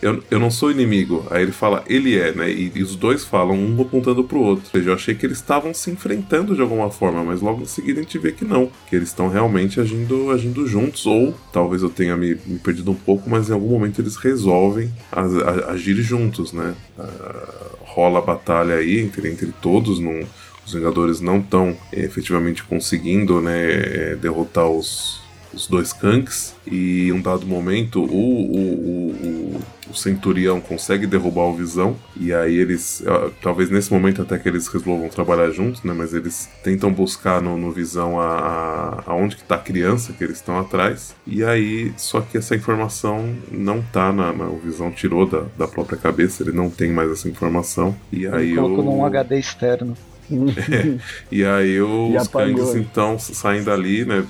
eu, 0.00 0.22
eu 0.30 0.38
não 0.38 0.50
sou 0.50 0.70
inimigo. 0.70 1.26
Aí 1.30 1.42
ele 1.42 1.52
fala, 1.52 1.84
ele 1.86 2.18
é, 2.18 2.32
né? 2.32 2.50
E, 2.50 2.72
e 2.74 2.82
os 2.82 2.94
dois 2.94 3.24
falam, 3.24 3.56
um 3.56 3.82
apontando 3.82 4.22
pro 4.24 4.40
outro. 4.40 4.64
Ou 4.66 4.70
seja, 4.70 4.90
eu 4.90 4.94
achei 4.94 5.14
que 5.14 5.26
eles 5.26 5.38
estavam 5.38 5.74
se 5.74 5.90
enfrentando 5.90 6.54
de 6.54 6.62
alguma 6.62 6.90
forma, 6.90 7.24
mas 7.24 7.40
logo 7.40 7.62
em 7.62 7.66
seguida 7.66 8.00
a 8.00 8.02
gente 8.02 8.18
vê 8.18 8.32
que 8.32 8.44
não. 8.44 8.70
Que 8.88 8.96
eles 8.96 9.08
estão 9.08 9.28
realmente 9.28 9.80
agindo, 9.80 10.30
agindo 10.30 10.66
juntos, 10.66 11.04
ou 11.06 11.34
talvez 11.52 11.82
eu 11.82 11.90
tenha 11.90 12.16
me, 12.16 12.36
me, 12.46 12.58
perdido 12.58 12.90
um 12.90 12.96
pouco, 12.96 13.28
mas 13.28 13.50
em 13.50 13.52
algum 13.52 13.68
momento 13.68 14.00
eles 14.00 14.16
resolvem 14.16 14.92
a, 15.10 15.20
a, 15.20 15.72
agir 15.72 15.96
juntos, 15.96 16.52
né? 16.52 16.74
Uh, 16.98 17.72
rola 17.84 18.20
a 18.20 18.22
batalha 18.22 18.76
aí 18.76 19.00
entre, 19.00 19.28
entre 19.28 19.52
todos 19.60 19.98
num 19.98 20.24
os 20.64 20.72
Vingadores 20.72 21.20
não 21.20 21.38
estão 21.38 21.76
é, 21.92 22.00
efetivamente 22.00 22.62
conseguindo 22.64 23.40
né, 23.40 23.70
é, 23.70 24.16
derrotar 24.16 24.66
os, 24.66 25.20
os 25.52 25.66
dois 25.66 25.92
Kangs 25.92 26.54
e 26.66 27.08
em 27.08 27.12
um 27.12 27.20
dado 27.20 27.46
momento 27.46 28.02
o, 28.02 28.06
o, 28.06 29.10
o, 29.10 29.60
o, 29.90 29.94
Centurião 29.94 30.60
consegue 30.60 31.06
derrubar 31.06 31.42
o 31.42 31.54
Visão. 31.54 31.96
E 32.16 32.32
aí 32.32 32.56
eles, 32.56 33.02
talvez 33.42 33.70
nesse 33.70 33.92
momento 33.92 34.22
até 34.22 34.38
que 34.38 34.48
eles 34.48 34.68
resolvam 34.68 35.08
trabalhar 35.08 35.50
juntos, 35.50 35.82
né, 35.82 35.92
mas 35.92 36.14
eles 36.14 36.48
tentam 36.62 36.92
buscar 36.92 37.42
no, 37.42 37.58
no 37.58 37.70
Visão 37.70 38.18
a, 38.18 38.24
a, 38.26 39.02
aonde 39.06 39.36
que 39.36 39.44
tá 39.44 39.56
a 39.56 39.58
criança 39.58 40.12
que 40.12 40.24
eles 40.24 40.36
estão 40.36 40.58
atrás. 40.58 41.14
E 41.26 41.44
aí, 41.44 41.92
só 41.96 42.20
que 42.20 42.38
essa 42.38 42.54
informação 42.54 43.34
não 43.50 43.82
tá 43.82 44.12
na, 44.12 44.32
na, 44.32 44.46
o 44.46 44.58
Visão 44.58 44.90
tirou 44.90 45.26
da, 45.26 45.44
da 45.58 45.68
própria 45.68 45.98
cabeça, 45.98 46.42
ele 46.42 46.52
não 46.52 46.70
tem 46.70 46.90
mais 46.90 47.10
essa 47.10 47.28
informação. 47.28 47.94
E 48.10 48.26
aí 48.26 48.52
ele 48.52 48.56
colocou 48.56 48.84
o... 48.84 48.96
num 48.96 49.04
HD 49.04 49.38
externo 49.38 49.94
e 51.30 51.44
aí 51.44 51.80
os 51.80 52.28
Kangs 52.28 52.74
então 52.74 53.18
saem 53.18 53.62
dali, 53.62 54.04
né? 54.04 54.24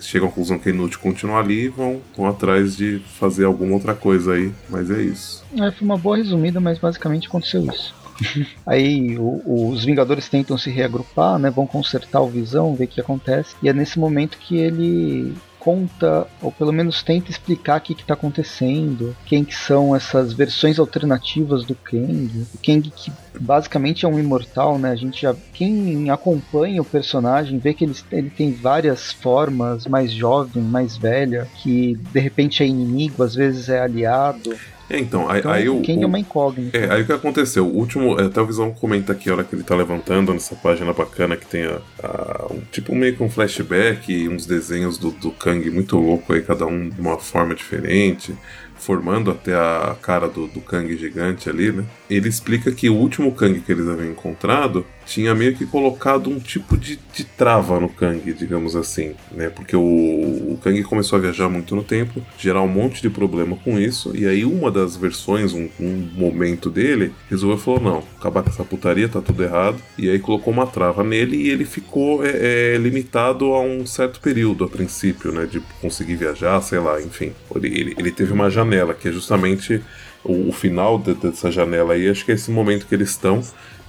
Chegam 0.00 0.28
à 0.28 0.30
conclusão 0.30 0.58
que 0.58 0.68
é 0.68 0.72
inútil 0.72 0.98
continuar 1.00 1.40
ali 1.40 1.64
e 1.64 1.68
vão, 1.68 2.00
vão 2.16 2.26
atrás 2.26 2.76
de 2.76 3.00
fazer 3.18 3.44
alguma 3.44 3.74
outra 3.74 3.94
coisa 3.94 4.34
aí. 4.34 4.52
Mas 4.68 4.90
é 4.90 5.00
isso. 5.02 5.44
É, 5.54 5.70
foi 5.70 5.84
uma 5.84 5.98
boa 5.98 6.16
resumida, 6.16 6.60
mas 6.60 6.78
basicamente 6.78 7.28
aconteceu 7.28 7.64
isso. 7.66 7.94
Aí 8.66 9.18
o, 9.18 9.70
os 9.70 9.84
Vingadores 9.84 10.28
tentam 10.28 10.56
se 10.56 10.70
reagrupar, 10.70 11.38
né? 11.38 11.50
Vão 11.50 11.66
consertar 11.66 12.20
o 12.20 12.28
Visão, 12.28 12.74
ver 12.74 12.84
o 12.84 12.88
que 12.88 13.00
acontece. 13.00 13.54
E 13.62 13.68
é 13.68 13.72
nesse 13.72 13.98
momento 13.98 14.38
que 14.38 14.56
ele 14.56 15.34
conta, 15.66 16.28
ou 16.40 16.52
pelo 16.52 16.72
menos 16.72 17.02
tenta 17.02 17.28
explicar 17.28 17.78
o 17.78 17.80
que 17.80 17.92
está 17.92 18.14
acontecendo, 18.14 19.16
quem 19.26 19.44
que 19.44 19.52
são 19.52 19.96
essas 19.96 20.32
versões 20.32 20.78
alternativas 20.78 21.64
do 21.64 21.74
Kang. 21.74 22.46
O 22.54 22.58
Kang 22.64 22.88
que 22.94 23.12
basicamente 23.40 24.06
é 24.06 24.08
um 24.08 24.16
imortal, 24.16 24.78
né? 24.78 24.90
A 24.92 24.94
gente 24.94 25.22
já 25.22 25.34
quem 25.52 26.08
acompanha 26.08 26.80
o 26.80 26.84
personagem 26.84 27.58
vê 27.58 27.74
que 27.74 27.82
ele, 27.82 27.96
ele 28.12 28.30
tem 28.30 28.52
várias 28.52 29.10
formas, 29.10 29.88
mais 29.88 30.12
jovem, 30.12 30.62
mais 30.62 30.96
velha, 30.96 31.48
que 31.60 31.98
de 32.12 32.20
repente 32.20 32.62
é 32.62 32.66
inimigo, 32.66 33.24
às 33.24 33.34
vezes 33.34 33.68
é 33.68 33.80
aliado. 33.80 34.54
É, 34.88 34.98
então, 34.98 35.28
aí, 35.28 35.40
então, 35.40 35.50
aí 35.50 35.68
o. 35.68 35.80
Quem 35.80 36.02
é 36.02 36.06
uma 36.06 36.18
incógnita. 36.18 36.76
É, 36.76 36.90
aí 36.92 37.02
o 37.02 37.06
que 37.06 37.12
aconteceu? 37.12 37.66
O 37.66 37.76
último. 37.76 38.18
Até 38.18 38.40
o 38.40 38.46
Visão 38.46 38.72
comenta 38.72 39.12
aqui 39.12 39.28
a 39.28 39.34
hora 39.34 39.44
que 39.44 39.54
ele 39.54 39.64
tá 39.64 39.74
levantando 39.74 40.32
nessa 40.32 40.54
página 40.54 40.92
bacana 40.92 41.36
que 41.36 41.46
tem 41.46 41.64
a, 41.64 41.80
a 42.02 42.46
um, 42.52 42.60
tipo 42.70 42.94
meio 42.94 43.16
que 43.16 43.22
um 43.22 43.30
flashback 43.30 44.12
e 44.12 44.28
uns 44.28 44.46
desenhos 44.46 44.96
do, 44.96 45.10
do 45.10 45.30
Kang 45.32 45.68
muito 45.70 45.96
louco 45.98 46.32
aí, 46.32 46.42
cada 46.42 46.66
um 46.66 46.88
de 46.88 47.00
uma 47.00 47.18
forma 47.18 47.54
diferente 47.54 48.34
formando 48.76 49.30
até 49.30 49.54
a 49.54 49.96
cara 50.00 50.28
do, 50.28 50.46
do 50.46 50.60
Kang 50.60 50.94
gigante 50.96 51.48
ali, 51.48 51.72
né? 51.72 51.84
Ele 52.08 52.28
explica 52.28 52.70
que 52.70 52.88
o 52.88 52.94
último 52.94 53.32
Kang 53.32 53.58
que 53.60 53.72
eles 53.72 53.88
haviam 53.88 54.10
encontrado 54.10 54.86
tinha 55.06 55.34
meio 55.34 55.54
que 55.54 55.64
colocado 55.64 56.28
um 56.28 56.38
tipo 56.38 56.76
de, 56.76 56.98
de 57.14 57.24
trava 57.24 57.80
no 57.80 57.88
Kang, 57.88 58.32
digamos 58.32 58.76
assim, 58.76 59.14
né? 59.32 59.48
Porque 59.48 59.74
o, 59.74 59.80
o, 59.80 60.58
Kang 60.62 60.82
começou 60.82 61.18
a 61.18 61.22
viajar 61.22 61.48
muito 61.48 61.74
no 61.74 61.82
tempo, 61.82 62.20
gerar 62.38 62.62
um 62.62 62.68
monte 62.68 63.00
de 63.00 63.08
problema 63.08 63.56
com 63.56 63.78
isso, 63.78 64.14
e 64.14 64.26
aí 64.26 64.44
uma 64.44 64.70
das 64.70 64.96
versões, 64.96 65.52
um, 65.52 65.68
um 65.80 66.08
momento 66.14 66.68
dele, 66.68 67.12
resolveu 67.30 67.58
falar: 67.58 67.80
não, 67.80 68.04
acabar 68.18 68.42
com 68.42 68.50
essa 68.50 68.64
putaria, 68.64 69.08
tá 69.08 69.20
tudo 69.20 69.42
errado, 69.42 69.78
e 69.96 70.10
aí 70.10 70.18
colocou 70.18 70.52
uma 70.52 70.66
trava 70.66 71.02
nele 71.02 71.36
e 71.36 71.48
ele 71.48 71.64
ficou 71.64 72.24
é, 72.24 72.74
é, 72.74 72.78
limitado 72.78 73.46
a 73.54 73.62
um 73.62 73.86
certo 73.86 74.20
período 74.20 74.64
a 74.64 74.68
princípio, 74.68 75.32
né? 75.32 75.46
De 75.46 75.60
conseguir 75.80 76.16
viajar, 76.16 76.60
sei 76.60 76.78
lá, 76.78 77.00
enfim. 77.00 77.32
Ele, 77.54 77.94
ele, 77.96 78.10
teve 78.10 78.32
uma 78.32 78.50
janela 78.50 78.66
janela, 78.66 78.94
que 78.94 79.08
é 79.08 79.12
justamente 79.12 79.82
o, 80.24 80.48
o 80.48 80.52
final 80.52 80.98
de, 80.98 81.14
dessa 81.14 81.50
janela 81.50 81.94
aí, 81.94 82.08
acho 82.08 82.24
que 82.24 82.32
é 82.32 82.34
esse 82.34 82.50
momento 82.50 82.86
que 82.86 82.94
eles 82.94 83.10
estão 83.10 83.42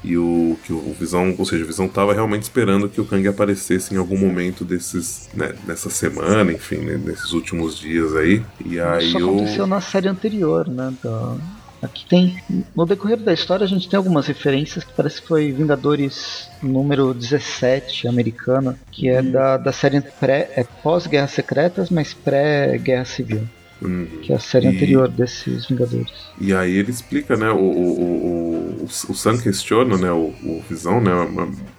e 0.04 0.18
o 0.18 0.58
que 0.64 0.72
o 0.72 0.96
Visão, 0.98 1.34
ou 1.38 1.46
seja, 1.46 1.64
o 1.64 1.68
Visão 1.68 1.86
estava 1.86 2.14
realmente 2.14 2.44
esperando 2.44 2.88
que 2.88 3.02
o 3.02 3.06
Kang 3.06 3.28
aparecesse 3.28 3.94
em 3.94 3.98
algum 3.98 4.18
momento 4.18 4.64
desses, 4.64 5.30
né, 5.34 5.54
nessa 5.66 5.90
semana, 5.90 6.52
enfim, 6.52 6.78
né, 6.78 7.00
nesses 7.04 7.32
últimos 7.34 7.78
dias 7.78 8.16
aí. 8.16 8.44
E 8.66 8.80
aí 8.80 9.08
Isso 9.08 9.18
aconteceu 9.18 9.68
na 9.68 9.82
série 9.82 10.08
anterior, 10.08 10.68
né? 10.68 10.94
Do... 11.02 11.40
Aqui 11.82 12.06
tem. 12.08 12.38
No 12.76 12.86
decorrer 12.86 13.18
da 13.18 13.34
história 13.34 13.64
a 13.64 13.68
gente 13.68 13.88
tem 13.88 13.98
algumas 13.98 14.26
referências 14.26 14.84
que 14.84 14.94
parece 14.94 15.22
que 15.22 15.28
foi 15.28 15.52
Vingadores 15.52 16.50
número 16.62 17.14
17 17.14 18.08
americana, 18.08 18.80
que 18.92 19.08
é 19.10 19.22
hum. 19.22 19.32
da, 19.32 19.58
da 19.58 19.72
série 19.72 20.02
pré, 20.02 20.52
é 20.56 20.64
pós-Guerras 20.64 21.32
Secretas, 21.32 21.90
mas 21.90 22.14
pré-Guerra 22.14 23.06
Civil. 23.06 23.48
Uhum. 23.82 24.08
Que 24.22 24.34
é 24.34 24.36
a 24.36 24.40
série 24.40 24.66
e, 24.66 24.70
anterior 24.70 25.08
desses 25.08 25.68
Vingadores. 25.68 26.12
E 26.40 26.54
aí 26.54 26.76
ele 26.76 26.92
explica, 26.92 27.36
né? 27.36 27.50
O, 27.52 27.60
o, 27.60 28.82
o, 28.82 28.86
o, 28.86 29.14
Sam 29.14 29.38
questiona, 29.38 29.98
né? 29.98 30.12
O, 30.12 30.34
o 30.44 30.64
Visão, 30.68 31.00
né? 31.00 31.12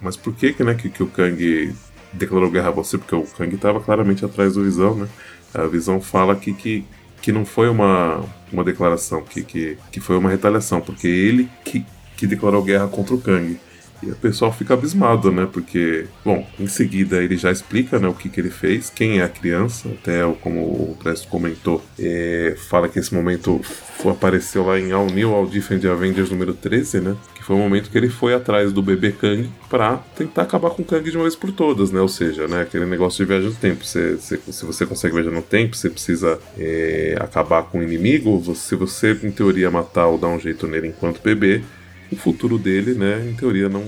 Mas 0.01 0.15
por 0.15 0.33
que, 0.33 0.53
que, 0.53 0.63
né, 0.63 0.73
que, 0.73 0.89
que 0.89 1.03
o 1.03 1.07
Kang 1.07 1.73
declarou 2.13 2.49
guerra 2.49 2.69
a 2.69 2.71
você? 2.71 2.97
Porque 2.97 3.15
o 3.15 3.23
Kang 3.23 3.53
estava 3.53 3.79
claramente 3.81 4.23
atrás 4.23 4.53
do 4.53 4.63
Visão, 4.63 4.95
né? 4.95 5.07
A 5.53 5.65
Visão 5.65 5.99
fala 5.99 6.35
que, 6.35 6.53
que, 6.53 6.85
que 7.21 7.31
não 7.31 7.43
foi 7.43 7.67
uma, 7.67 8.23
uma 8.51 8.63
declaração, 8.63 9.21
que, 9.21 9.43
que, 9.43 9.77
que 9.91 9.99
foi 9.99 10.17
uma 10.17 10.29
retaliação, 10.29 10.79
porque 10.79 11.07
ele 11.07 11.49
que, 11.65 11.85
que 12.15 12.25
declarou 12.25 12.63
guerra 12.63 12.87
contra 12.87 13.15
o 13.15 13.21
Kang. 13.21 13.59
E 14.01 14.11
o 14.11 14.15
pessoal 14.15 14.51
fica 14.51 14.73
abismado, 14.73 15.31
né? 15.31 15.47
Porque, 15.51 16.05
bom, 16.23 16.47
em 16.59 16.67
seguida 16.67 17.21
ele 17.21 17.37
já 17.37 17.51
explica 17.51 17.99
né, 17.99 18.07
o 18.07 18.13
que, 18.13 18.29
que 18.29 18.39
ele 18.39 18.49
fez, 18.49 18.89
quem 18.89 19.19
é 19.19 19.23
a 19.23 19.29
criança, 19.29 19.89
até 19.89 20.21
como 20.41 20.61
o 20.61 20.97
Presto 21.01 21.27
comentou, 21.27 21.83
é, 21.97 22.55
fala 22.69 22.87
que 22.87 22.99
esse 22.99 23.13
momento 23.13 23.61
apareceu 24.09 24.65
lá 24.65 24.79
em 24.79 24.91
All 24.91 25.07
New, 25.07 25.33
All 25.33 25.45
Different 25.45 25.83
Avengers 25.85 26.29
número 26.29 26.53
13, 26.53 27.01
né? 27.01 27.15
Que 27.35 27.43
foi 27.43 27.55
o 27.55 27.59
momento 27.59 27.89
que 27.89 27.97
ele 27.97 28.09
foi 28.09 28.33
atrás 28.33 28.71
do 28.71 28.81
bebê 28.81 29.11
Kang 29.11 29.49
pra 29.69 29.97
tentar 30.15 30.43
acabar 30.43 30.69
com 30.69 30.81
o 30.81 30.85
Kang 30.85 31.09
de 31.09 31.17
uma 31.17 31.23
vez 31.23 31.35
por 31.35 31.51
todas, 31.51 31.91
né? 31.91 31.99
Ou 31.99 32.07
seja, 32.07 32.47
né, 32.47 32.61
aquele 32.61 32.85
negócio 32.85 33.25
de 33.25 33.29
viagem 33.29 33.49
no 33.49 33.55
tempo. 33.55 33.83
Você, 33.83 34.17
se 34.17 34.65
você 34.65 34.85
consegue 34.85 35.15
viajar 35.15 35.31
no 35.31 35.41
tempo, 35.41 35.75
você 35.75 35.89
precisa 35.89 36.39
é, 36.57 37.17
acabar 37.19 37.63
com 37.63 37.79
o 37.79 37.83
inimigo. 37.83 38.41
Se 38.55 38.75
você, 38.75 39.17
em 39.23 39.31
teoria, 39.31 39.69
matar 39.69 40.07
ou 40.07 40.17
dar 40.17 40.27
um 40.27 40.39
jeito 40.39 40.67
nele 40.67 40.87
enquanto 40.87 41.21
bebê, 41.21 41.61
o 42.11 42.15
futuro 42.15 42.57
dele, 42.57 42.93
né, 42.93 43.29
em 43.29 43.35
teoria, 43.35 43.69
não, 43.69 43.83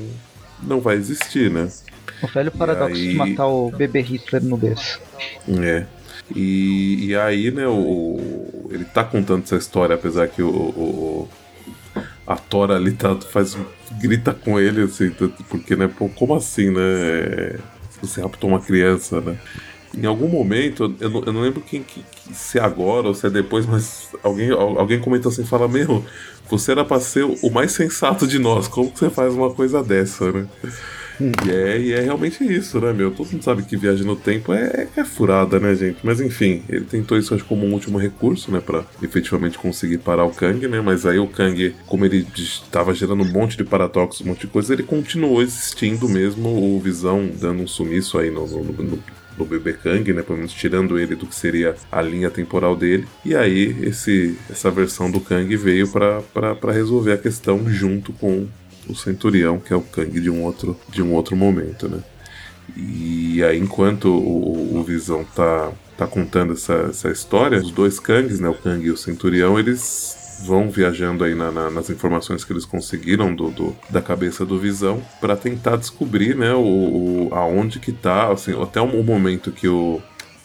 não 0.61 0.79
vai 0.79 0.95
existir, 0.95 1.49
né? 1.49 1.69
O 2.21 2.27
velho 2.27 2.51
paradoxo 2.51 2.95
aí... 2.95 3.09
de 3.09 3.15
matar 3.15 3.47
o 3.47 3.71
bebê 3.71 4.01
Hitler 4.01 4.43
no 4.43 4.57
berço. 4.57 4.99
É. 5.47 5.85
E, 6.35 7.07
e 7.07 7.15
aí, 7.15 7.51
né, 7.51 7.67
o, 7.67 8.69
ele 8.69 8.85
tá 8.85 9.03
contando 9.03 9.43
essa 9.43 9.55
história, 9.55 9.95
apesar 9.95 10.27
que 10.27 10.41
o, 10.41 10.49
o 10.49 11.29
a 12.25 12.35
Tora 12.35 12.75
ali 12.75 12.91
tá, 12.91 13.15
faz, 13.15 13.57
grita 13.99 14.33
com 14.33 14.59
ele, 14.59 14.83
assim, 14.83 15.11
porque, 15.49 15.75
né, 15.75 15.87
pô, 15.87 16.07
como 16.09 16.35
assim, 16.35 16.69
né? 16.69 17.59
Você 18.01 18.21
raptou 18.21 18.49
uma 18.49 18.61
criança, 18.61 19.19
né? 19.21 19.37
Em 19.95 20.05
algum 20.05 20.27
momento, 20.27 20.95
eu 20.99 21.09
não, 21.09 21.23
eu 21.25 21.33
não 21.33 21.41
lembro 21.41 21.61
quem, 21.61 21.83
que, 21.83 22.03
se 22.33 22.57
é 22.57 22.61
agora 22.61 23.07
ou 23.07 23.13
se 23.13 23.27
é 23.27 23.29
depois, 23.29 23.65
mas 23.65 24.09
alguém, 24.23 24.51
alguém 24.51 24.99
comentou 24.99 25.31
assim, 25.31 25.45
fala, 25.45 25.67
meu, 25.67 26.03
você 26.49 26.71
era 26.71 26.85
pra 26.85 26.99
ser 26.99 27.23
o 27.23 27.49
mais 27.49 27.71
sensato 27.71 28.25
de 28.25 28.39
nós. 28.39 28.67
Como 28.67 28.91
que 28.91 28.99
você 28.99 29.09
faz 29.09 29.33
uma 29.33 29.51
coisa 29.53 29.83
dessa, 29.83 30.31
né? 30.31 30.47
E 31.45 31.51
é, 31.51 31.79
e 31.79 31.93
é 31.93 32.01
realmente 32.01 32.43
isso, 32.43 32.79
né, 32.79 32.91
meu? 32.91 33.11
Todo 33.11 33.31
mundo 33.31 33.43
sabe 33.43 33.63
que 33.63 33.77
viagem 33.77 34.05
no 34.05 34.15
tempo 34.15 34.51
é, 34.53 34.87
é 34.95 35.05
furada, 35.05 35.59
né, 35.59 35.75
gente? 35.75 35.99
Mas 36.03 36.19
enfim, 36.19 36.63
ele 36.67 36.85
tentou 36.85 37.17
isso 37.17 37.35
acho, 37.35 37.45
como 37.45 37.65
um 37.65 37.73
último 37.73 37.99
recurso, 37.99 38.51
né, 38.51 38.59
pra 38.59 38.83
efetivamente 39.03 39.57
conseguir 39.57 39.99
parar 39.99 40.25
o 40.25 40.31
Kang, 40.31 40.67
né? 40.67 40.81
Mas 40.81 41.05
aí 41.05 41.19
o 41.19 41.27
Kang, 41.27 41.75
como 41.85 42.05
ele 42.05 42.25
estava 42.35 42.93
gerando 42.93 43.21
um 43.21 43.31
monte 43.31 43.55
de 43.55 43.63
paradoxos, 43.63 44.25
um 44.25 44.29
monte 44.29 44.41
de 44.41 44.47
coisa, 44.47 44.73
ele 44.73 44.83
continuou 44.83 45.41
existindo 45.41 46.09
mesmo, 46.09 46.49
o 46.49 46.79
Visão 46.79 47.29
dando 47.39 47.61
um 47.61 47.67
sumiço 47.67 48.17
aí 48.17 48.31
no, 48.31 48.47
no, 48.47 48.63
no, 48.63 48.83
no 48.83 49.03
do 49.43 49.45
bebê 49.45 49.73
Kang, 49.73 50.13
né? 50.13 50.21
Pelo 50.21 50.37
menos 50.37 50.53
tirando 50.53 50.99
ele 50.99 51.15
do 51.15 51.25
que 51.25 51.35
seria 51.35 51.75
a 51.91 52.01
linha 52.01 52.29
temporal 52.29 52.75
dele. 52.75 53.07
E 53.25 53.35
aí 53.35 53.75
esse, 53.81 54.37
essa 54.49 54.69
versão 54.69 55.09
do 55.09 55.19
Kang 55.19 55.55
veio 55.55 55.87
para 55.87 56.71
resolver 56.71 57.13
a 57.13 57.17
questão 57.17 57.69
junto 57.69 58.13
com 58.13 58.47
o 58.87 58.95
Centurião, 58.95 59.59
que 59.59 59.73
é 59.73 59.75
o 59.75 59.81
Kang 59.81 60.19
de 60.19 60.29
um 60.29 60.43
outro, 60.43 60.77
de 60.89 61.01
um 61.01 61.13
outro 61.13 61.35
momento, 61.35 61.89
né? 61.89 61.99
E 62.75 63.43
aí, 63.43 63.59
enquanto 63.59 64.05
o, 64.05 64.77
o 64.77 64.83
Visão 64.83 65.25
tá, 65.35 65.71
tá 65.97 66.07
contando 66.07 66.53
essa, 66.53 66.87
essa 66.89 67.09
história, 67.09 67.59
os 67.59 67.71
dois 67.71 67.99
Kangs, 67.99 68.39
né, 68.39 68.47
o 68.47 68.53
Kang 68.53 68.85
e 68.85 68.91
o 68.91 68.97
Centurião, 68.97 69.59
eles 69.59 70.20
vão 70.43 70.69
viajando 70.69 71.23
aí 71.23 71.35
na, 71.35 71.51
na, 71.51 71.69
nas 71.69 71.89
informações 71.89 72.43
que 72.43 72.51
eles 72.53 72.65
conseguiram 72.65 73.33
do, 73.33 73.49
do 73.51 73.75
da 73.89 74.01
cabeça 74.01 74.45
do 74.45 74.59
Visão 74.59 75.01
para 75.19 75.35
tentar 75.35 75.77
descobrir, 75.77 76.35
né, 76.35 76.53
o, 76.53 76.59
o, 76.59 77.29
aonde 77.31 77.79
que 77.79 77.91
tá, 77.91 78.31
assim, 78.31 78.59
até 78.61 78.81
o 78.81 79.03
momento 79.03 79.51
que 79.51 79.67
o 79.67 80.01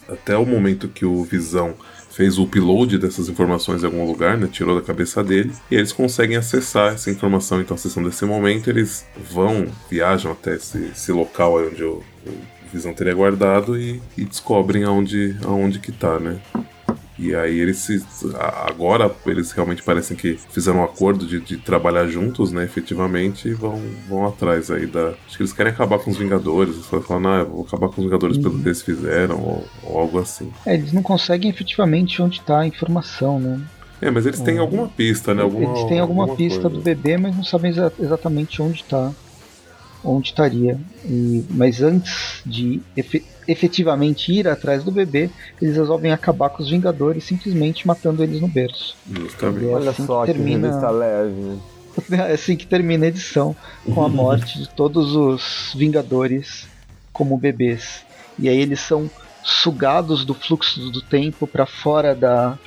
até 0.09 0.37
o 0.37 0.47
momento 0.47 0.87
que 0.87 1.05
o 1.05 1.25
Visão 1.25 1.75
fez 2.11 2.39
o 2.39 2.45
upload 2.45 2.97
dessas 2.97 3.29
informações 3.29 3.83
em 3.83 3.87
algum 3.87 4.07
lugar, 4.07 4.39
né, 4.39 4.49
tirou 4.51 4.75
da 4.75 4.87
cabeça 4.87 5.23
dele, 5.23 5.53
e 5.71 5.75
eles 5.75 5.93
conseguem 5.93 6.37
acessar 6.37 6.95
essa 6.95 7.11
informação. 7.11 7.61
Então, 7.61 7.75
acessando 7.75 8.09
esse 8.09 8.25
momento, 8.25 8.71
eles 8.71 9.05
vão, 9.31 9.67
viajam 9.91 10.33
até 10.33 10.55
esse, 10.55 10.79
esse 10.93 11.13
local 11.13 11.61
onde 11.61 11.85
o, 11.85 12.03
o 12.27 12.33
Visão 12.73 12.95
teria 12.95 13.15
guardado 13.15 13.79
e, 13.79 14.01
e 14.17 14.25
descobrem 14.25 14.85
aonde, 14.85 15.37
aonde 15.45 15.79
que 15.79 15.93
tá, 15.93 16.19
né. 16.19 16.41
E 17.19 17.35
aí 17.35 17.59
eles 17.59 17.79
se, 17.79 18.05
agora 18.69 19.11
eles 19.27 19.51
realmente 19.53 19.83
parecem 19.83 20.17
que 20.17 20.39
fizeram 20.51 20.81
um 20.81 20.85
acordo 20.85 21.27
de, 21.27 21.41
de, 21.41 21.57
trabalhar 21.57 22.07
juntos, 22.07 22.53
né, 22.53 22.65
efetivamente, 22.65 23.49
e 23.49 23.55
vão, 23.55 23.81
vão 24.09 24.27
atrás 24.27 24.71
aí 24.71 24.87
da. 24.87 25.15
Acho 25.27 25.37
que 25.37 25.43
eles 25.43 25.53
querem 25.53 25.73
acabar 25.73 25.99
com 25.99 26.11
os 26.11 26.19
Vingadores. 26.19 26.75
Eles 26.75 27.07
falam, 27.07 27.31
ah, 27.31 27.45
vou 27.45 27.65
acabar 27.65 27.89
com 27.89 28.01
os 28.01 28.05
Vingadores 28.05 28.37
uhum. 28.37 28.43
pelo 28.43 28.59
que 28.59 28.69
eles 28.69 28.83
fizeram, 28.83 29.41
ou, 29.41 29.67
ou 29.83 29.99
algo 29.99 30.19
assim. 30.19 30.53
É, 30.67 30.75
eles 30.75 30.93
não 30.93 31.03
conseguem 31.03 31.51
efetivamente 31.51 32.21
onde 32.21 32.41
está 32.41 32.61
a 32.61 32.67
informação, 32.67 33.41
né? 33.41 33.61
É, 34.01 34.11
mas 34.11 34.27
eles 34.27 34.41
têm 34.41 34.57
é. 34.57 34.61
alguma 34.61 34.89
pista, 34.89 35.35
né? 35.35 35.43
Alguma, 35.43 35.71
eles 35.71 35.89
têm 35.89 35.99
alguma, 35.99 36.25
alguma 36.25 36.37
pista 36.37 36.63
coisa. 36.63 36.77
do 36.77 36.83
bebê, 36.83 37.17
mas 37.17 37.35
não 37.35 37.45
sabem 37.45 37.71
exa 37.71 37.93
exatamente 37.99 38.61
onde 38.61 38.83
está. 38.83 39.11
Onde 40.09 40.29
estaria. 40.29 40.79
E, 41.05 41.45
mas 41.51 41.83
antes 41.83 42.41
de 42.47 42.81
efetivamente 43.49 44.33
ir 44.33 44.47
atrás 44.47 44.85
do 44.85 44.91
bebê, 44.91 45.29
eles 45.61 45.77
resolvem 45.77 46.13
acabar 46.13 46.49
com 46.51 46.63
os 46.63 46.71
Vingadores 46.71 47.25
simplesmente 47.25 47.87
matando 47.87 48.23
eles 48.23 48.41
no 48.41 48.49
berço. 48.49 48.97
Justamente. 49.11 49.67
É 49.67 49.75
Olha 49.75 49.91
assim 49.91 50.07
só 50.07 50.25
que, 50.25 50.33
termina... 50.33 50.79
que 50.79 50.93
leve. 50.93 51.59
É 52.11 52.33
assim 52.35 52.57
que 52.57 52.67
termina 52.67 53.07
a 53.07 53.09
edição, 53.09 53.57
com 53.93 54.05
a 54.05 54.09
morte 54.09 54.59
de 54.59 54.69
todos 54.69 55.15
os 55.17 55.73
Vingadores 55.75 56.67
como 57.13 57.37
bebês. 57.37 58.05
E 58.39 58.49
aí 58.49 58.61
eles 58.61 58.81
são 58.81 59.11
sugados 59.43 60.25
do 60.25 60.35
fluxo 60.35 60.91
do 60.91 61.01
tempo 61.01 61.47
para 61.47 61.67
fora 61.67 62.15
da 62.15 62.59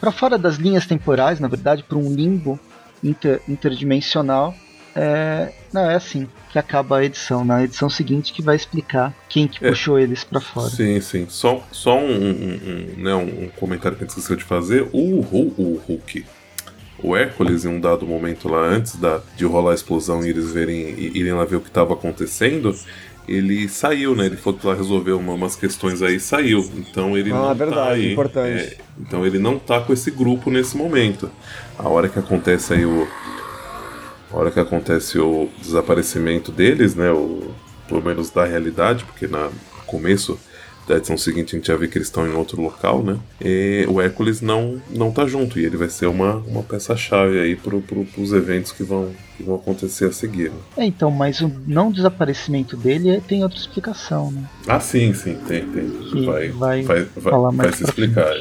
para 0.00 0.10
fora 0.10 0.36
das 0.36 0.56
linhas 0.56 0.84
temporais, 0.86 1.38
na 1.38 1.46
verdade, 1.46 1.84
para 1.84 1.96
um 1.96 2.12
limbo 2.12 2.58
inter, 3.02 3.40
interdimensional. 3.48 4.52
É, 4.94 5.52
não, 5.72 5.90
é 5.90 5.94
assim 5.94 6.28
que 6.50 6.58
acaba 6.58 6.98
a 6.98 7.04
edição. 7.04 7.44
Na 7.44 7.64
edição 7.64 7.88
seguinte 7.88 8.32
que 8.32 8.42
vai 8.42 8.54
explicar 8.54 9.14
quem 9.28 9.48
que 9.48 9.64
é. 9.64 9.70
puxou 9.70 9.98
eles 9.98 10.22
para 10.22 10.40
fora. 10.40 10.68
Sim, 10.68 11.00
sim. 11.00 11.26
Só, 11.28 11.66
só 11.72 11.98
um, 11.98 12.12
um, 12.12 12.60
um, 12.98 13.02
né, 13.02 13.14
um 13.14 13.48
comentário 13.58 13.96
que 13.96 14.04
a 14.04 14.06
gente 14.06 14.16
esqueceu 14.16 14.36
de 14.36 14.44
fazer. 14.44 14.88
O, 14.92 15.20
o, 15.20 15.54
o 15.56 15.82
Hulk, 15.88 16.24
o 17.02 17.16
Hércules, 17.16 17.64
em 17.64 17.68
um 17.68 17.80
dado 17.80 18.06
momento 18.06 18.48
lá 18.48 18.60
antes 18.60 18.96
da, 18.96 19.20
de 19.36 19.46
rolar 19.46 19.72
a 19.72 19.74
explosão 19.74 20.22
e 20.24 20.28
eles 20.28 20.52
verem, 20.52 20.90
irem 20.98 21.32
lá 21.32 21.44
ver 21.44 21.56
o 21.56 21.60
que 21.60 21.68
estava 21.68 21.94
acontecendo, 21.94 22.76
ele 23.26 23.66
saiu, 23.68 24.14
né? 24.14 24.26
Ele 24.26 24.36
foi 24.36 24.54
lá 24.62 24.74
resolver 24.74 25.12
uma, 25.12 25.32
umas 25.32 25.56
questões 25.56 26.02
aí 26.02 26.16
e 26.16 26.20
saiu. 26.20 26.70
Então 26.76 27.16
ele 27.16 27.30
ah, 27.30 27.34
não 27.34 27.46
tá 27.46 27.54
verdade, 27.54 27.80
tá 27.80 27.90
aí. 27.92 28.12
Importante. 28.12 28.60
É, 28.60 28.76
então 29.00 29.26
ele 29.26 29.38
não 29.38 29.58
tá 29.58 29.80
com 29.80 29.92
esse 29.92 30.10
grupo 30.10 30.50
nesse 30.50 30.76
momento. 30.76 31.30
A 31.78 31.88
hora 31.88 32.10
que 32.10 32.18
acontece 32.18 32.74
aí 32.74 32.84
o, 32.84 33.08
a 34.32 34.36
hora 34.36 34.50
que 34.50 34.60
acontece 34.60 35.18
o 35.18 35.48
desaparecimento 35.60 36.50
deles, 36.50 36.94
né, 36.94 37.10
o, 37.10 37.52
pelo 37.86 38.02
menos 38.02 38.30
da 38.30 38.44
realidade, 38.44 39.04
porque 39.04 39.26
na, 39.26 39.44
no 39.44 39.84
começo 39.86 40.38
da 40.86 40.96
edição 40.96 41.16
seguinte 41.16 41.54
a 41.54 41.58
gente 41.58 41.68
já 41.68 41.76
vê 41.76 41.86
que 41.86 41.96
eles 41.96 42.08
estão 42.08 42.26
em 42.26 42.32
outro 42.32 42.60
local, 42.60 43.02
né? 43.02 43.16
E 43.40 43.86
o 43.88 44.00
Hércules 44.00 44.40
não 44.40 44.82
não 44.90 45.12
tá 45.12 45.26
junto 45.26 45.58
e 45.58 45.64
ele 45.64 45.76
vai 45.76 45.88
ser 45.88 46.06
uma, 46.06 46.36
uma 46.38 46.62
peça-chave 46.62 47.38
aí 47.38 47.54
pro, 47.54 47.80
pro, 47.80 48.04
pros 48.04 48.32
eventos 48.32 48.72
que 48.72 48.82
vão, 48.82 49.12
que 49.36 49.44
vão 49.44 49.54
acontecer 49.54 50.06
a 50.06 50.12
seguir. 50.12 50.50
Né? 50.50 50.56
É, 50.78 50.84
então, 50.84 51.10
mas 51.10 51.40
o 51.40 51.48
não 51.66 51.92
desaparecimento 51.92 52.76
dele 52.76 53.10
é, 53.10 53.20
tem 53.20 53.44
outra 53.44 53.58
explicação, 53.58 54.32
né? 54.32 54.44
Ah, 54.66 54.80
sim, 54.80 55.14
sim, 55.14 55.38
tem, 55.46 55.64
tem. 55.66 56.24
vai, 56.24 56.48
vai, 56.48 56.82
vai, 56.82 57.04
vai, 57.16 57.52
vai 57.52 57.72
se 57.72 57.84
explicar. 57.84 58.34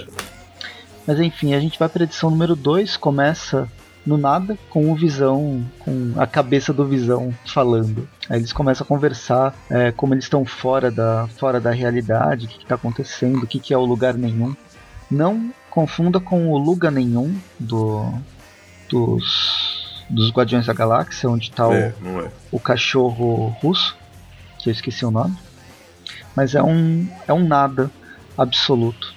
Mas 1.05 1.19
enfim, 1.19 1.53
a 1.53 1.59
gente 1.59 1.77
vai 1.77 1.89
para 1.89 2.03
a 2.03 2.05
edição 2.05 2.29
número 2.29 2.55
2, 2.55 2.97
começa 2.97 3.67
no 4.05 4.17
nada 4.17 4.57
com 4.69 4.91
o 4.91 4.95
Visão, 4.95 5.63
com 5.79 6.13
a 6.17 6.25
cabeça 6.25 6.73
do 6.73 6.85
Visão 6.85 7.33
falando. 7.45 8.07
Aí 8.29 8.39
eles 8.39 8.51
começam 8.51 8.83
a 8.83 8.87
conversar 8.87 9.53
é, 9.69 9.91
como 9.91 10.13
eles 10.13 10.25
estão 10.25 10.43
fora 10.43 10.89
da, 10.89 11.27
fora 11.37 11.59
da 11.59 11.71
realidade, 11.71 12.45
o 12.45 12.49
que 12.49 12.63
está 12.63 12.75
acontecendo, 12.75 13.43
o 13.43 13.47
que, 13.47 13.59
que 13.59 13.73
é 13.73 13.77
o 13.77 13.85
lugar 13.85 14.15
nenhum. 14.15 14.55
Não 15.09 15.53
confunda 15.69 16.19
com 16.19 16.51
o 16.51 16.57
Lugar 16.57 16.91
Nenhum 16.91 17.35
do, 17.59 18.13
dos, 18.89 20.05
dos 20.09 20.31
Guardiões 20.31 20.65
da 20.65 20.73
Galáxia, 20.73 21.29
onde 21.29 21.49
está 21.49 21.67
o, 21.67 21.73
é, 21.73 21.93
o 22.51 22.59
cachorro 22.59 23.47
russo, 23.61 23.95
que 24.59 24.69
eu 24.69 24.73
esqueci 24.73 25.05
o 25.05 25.11
nome. 25.11 25.35
Mas 26.35 26.55
é 26.55 26.61
um, 26.61 27.07
é 27.27 27.33
um 27.33 27.45
nada 27.45 27.89
absoluto. 28.37 29.13